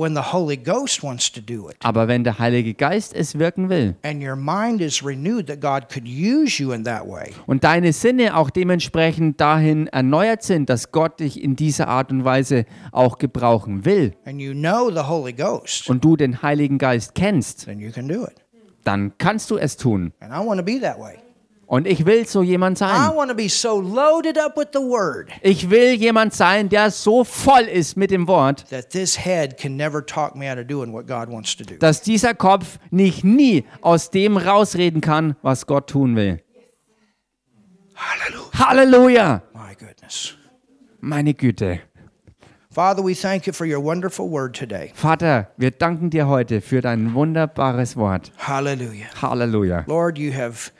wenn 2.08 2.24
der 2.24 2.40
Heilige 2.40 2.74
Geist 2.74 3.14
es 3.14 3.40
wirken 3.40 3.70
will 3.70 3.96
and 4.04 4.24
your 4.24 4.36
mind 4.36 4.82
is 4.82 5.04
renewed 5.04 5.48
that 5.48 5.62
God 5.62 5.90
could 5.90 6.08
use 6.08 6.62
you 6.62 6.72
in 6.72 6.84
that 6.84 7.08
way, 7.08 7.32
und 7.48 7.64
deine 7.64 7.94
Sinne 7.94 8.36
auch 8.36 8.50
dementsprechend 8.50 9.40
dahin 9.40 9.88
erneuert 9.88 10.44
sind, 10.44 10.70
dass 10.70 10.92
Gott 10.92 11.20
dich 11.20 11.42
in 11.42 11.56
dieser 11.56 11.88
Art 11.88 12.12
und 12.12 12.26
Weise 12.26 12.66
auch 12.92 13.18
gebrauchen 13.18 13.86
will 13.86 14.14
and 14.26 14.42
you 14.42 14.54
know 14.54 14.90
the 14.92 15.08
Holy 15.08 15.34
Ghost, 15.34 15.90
und 15.90 16.04
du 16.04 16.16
den 16.16 16.42
Heiligen 16.42 16.78
Geist 16.78 17.16
kennst, 17.16 17.66
then 17.66 17.80
you 17.80 17.92
can 17.92 18.08
do 18.08 18.24
it. 18.24 18.36
dann 18.84 19.14
kannst 19.18 19.50
du 19.52 19.58
es 19.58 19.78
tun. 19.78 20.14
And 20.20 20.34
I 20.34 20.46
want 20.46 20.60
to 20.60 20.66
be 20.66 20.80
that 20.82 21.00
way. 21.00 21.18
Und 21.72 21.86
ich 21.86 22.04
will 22.08 22.26
so 22.26 22.42
jemand 22.42 22.78
I 22.78 22.80
sein. 22.80 23.16
want 23.16 23.30
to 23.30 23.36
be 23.36 23.48
so 23.48 23.80
loaded 23.80 24.40
up 24.40 24.58
with 24.58 24.70
the 24.74 24.80
Word 24.80 25.30
Ich 25.44 25.70
will 25.70 25.94
jemand 25.94 26.34
sein, 26.34 26.68
der 26.68 26.90
so 26.90 27.24
voll 27.24 27.62
ist 27.72 27.96
mit 27.96 28.10
dem 28.10 28.28
Wort, 28.28 28.66
that 28.72 28.90
this 28.90 29.16
head 29.24 29.56
can 29.56 29.78
never 29.78 30.04
talk 30.04 30.36
me 30.36 30.52
out 30.52 30.58
of 30.58 30.66
doing 30.66 30.92
what 30.92 31.06
God 31.06 31.30
wants 31.32 31.56
to 31.58 31.64
do. 31.64 31.76
dass 31.78 32.02
dieser 32.02 32.34
Kopf 32.34 32.80
nicht 32.90 33.24
nie 33.24 33.66
aus 33.82 34.10
dem 34.10 34.36
rausreden 34.38 35.00
kann, 35.00 35.36
was 35.44 35.68
Gott 35.68 35.88
tun 35.88 36.16
will. 36.16 36.40
Hallelujah. 37.94 38.50
Halleluja! 38.58 39.42
Meine 41.02 41.34
Güte. 41.36 41.82
Father, 42.72 43.04
we 43.04 43.14
thank 43.14 43.46
you 43.46 43.54
for 43.54 43.66
your 43.66 43.80
wonderful 43.84 44.30
word 44.30 44.56
today. 44.56 44.92
Vater, 44.96 45.48
wir 45.58 45.72
danken 45.72 46.10
dir 46.10 46.28
heute 46.28 46.62
für 46.62 46.82
dein 46.82 47.14
wunderbares 47.14 47.96
Wort. 47.96 48.32
Hallelujah. 48.38 49.08
Halleluja. 49.22 49.84
Lord, 49.88 50.18
you 50.18 50.32
have 50.34 50.72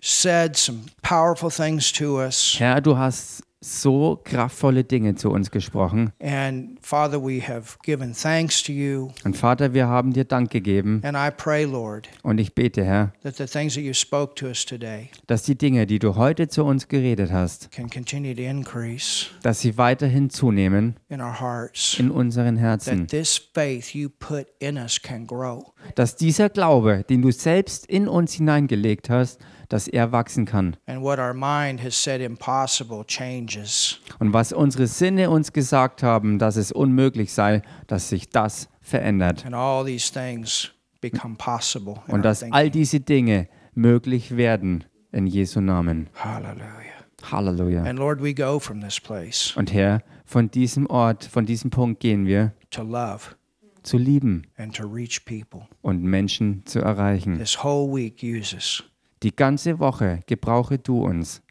said 0.00 0.56
some 0.56 0.82
powerful 1.02 1.50
things 1.50 1.92
to 1.92 2.18
us. 2.20 2.56
Herr, 2.58 2.80
du 2.80 2.96
hast 2.96 3.42
so 3.60 4.20
kraftvolle 4.22 4.84
Dinge 4.84 5.16
zu 5.16 5.30
uns 5.32 5.50
gesprochen. 5.50 6.12
And 6.22 6.78
Father, 6.80 7.20
we 7.20 7.40
have 7.42 7.76
given 7.82 8.12
thanks 8.14 8.62
to 8.62 8.70
you. 8.70 9.08
Und 9.24 9.36
Vater, 9.36 9.74
wir 9.74 9.88
haben 9.88 10.12
dir 10.12 10.22
Dank 10.24 10.52
gegeben. 10.52 11.00
And 11.02 11.16
I 11.16 11.32
pray, 11.36 11.64
Lord, 11.64 12.08
Und 12.22 12.38
ich 12.38 12.54
bete, 12.54 12.84
Herr, 12.84 13.12
that 13.24 13.34
the 13.36 13.46
things 13.46 13.74
that 13.74 13.82
you 13.82 13.94
spoke 13.94 14.36
to 14.36 14.46
us 14.46 14.64
today 14.64 15.10
dass 15.26 15.42
die 15.42 15.58
Dinge, 15.58 15.86
die 15.86 15.98
du 15.98 16.14
heute 16.14 16.46
zu 16.46 16.62
uns 16.62 16.86
geredet 16.86 17.32
hast, 17.32 17.72
can 17.72 17.90
continue 17.90 18.32
to 18.32 18.42
increase 18.42 19.26
dass 19.42 19.60
sie 19.60 19.76
weiterhin 19.76 20.30
zunehmen 20.30 20.94
in 21.08 21.20
our 21.20 21.40
hearts. 21.40 21.96
in 21.98 22.12
unseren 22.12 22.54
That 22.54 22.62
Herzen. 22.64 23.08
this 23.08 23.38
faith 23.38 23.92
you 23.92 24.08
put 24.08 24.46
in 24.60 24.76
us 24.76 25.02
can 25.02 25.26
grow. 25.26 25.72
Dass 25.96 26.14
dieser 26.14 26.48
Glaube, 26.48 27.04
den 27.10 27.22
du 27.22 27.32
selbst 27.32 27.86
in 27.86 28.06
uns 28.06 28.34
hineingelegt 28.34 29.10
hast, 29.10 29.40
dass 29.68 29.88
er 29.88 30.12
wachsen 30.12 30.44
kann. 30.46 30.76
And 30.86 31.02
what 31.02 31.18
our 31.18 31.34
mind 31.34 31.82
has 31.82 32.02
said 32.02 32.20
impossible 32.20 33.04
changes. 33.06 34.00
Und 34.18 34.32
was 34.32 34.52
unsere 34.52 34.86
Sinne 34.86 35.30
uns 35.30 35.52
gesagt 35.52 36.02
haben, 36.02 36.38
dass 36.38 36.56
es 36.56 36.72
unmöglich 36.72 37.32
sei, 37.32 37.62
dass 37.86 38.08
sich 38.08 38.30
das 38.30 38.68
verändert. 38.80 39.44
And 39.44 39.54
all 39.54 39.84
these 39.84 40.12
things 40.12 40.70
become 41.00 41.36
possible. 41.36 41.96
in 42.06 42.14
Und 42.14 42.24
dass 42.24 42.42
all 42.42 42.70
diese 42.70 43.00
Dinge 43.00 43.48
möglich 43.74 44.36
werden 44.36 44.84
in 45.12 45.26
Jesu 45.26 45.60
Namen. 45.60 46.08
Hallelujah. 46.14 46.98
Halleluja. 47.30 47.82
And 47.82 47.98
Lord, 47.98 48.22
we 48.22 48.32
go 48.32 48.58
from 48.58 48.80
this 48.80 49.00
place 49.00 49.54
Und 49.56 49.72
Herr, 49.72 50.02
von 50.24 50.50
diesem 50.50 50.86
Ort, 50.86 51.24
von 51.24 51.46
diesem 51.46 51.70
Punkt 51.70 52.00
gehen 52.00 52.26
wir 52.26 52.52
to 52.70 52.82
love 52.82 53.34
zu 53.82 53.96
lieben 53.96 54.46
and 54.56 54.74
to 54.76 54.86
reach 54.86 55.24
people. 55.24 55.66
und 55.82 56.02
Menschen 56.02 56.62
zu 56.66 56.80
erreichen. 56.80 57.38
This 57.38 57.62
whole 57.62 57.92
week, 57.92 58.22
use 58.22 58.54
us. 58.54 58.84
Die 59.22 59.34
ganze 59.34 59.80
Woche 59.80 60.20
gebrauche 60.26 60.78
du 60.78 61.02
uns. 61.02 61.42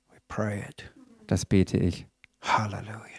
Das 1.27 1.45
bete 1.45 1.77
ich. 1.77 2.07
Hallelujah. 2.41 3.07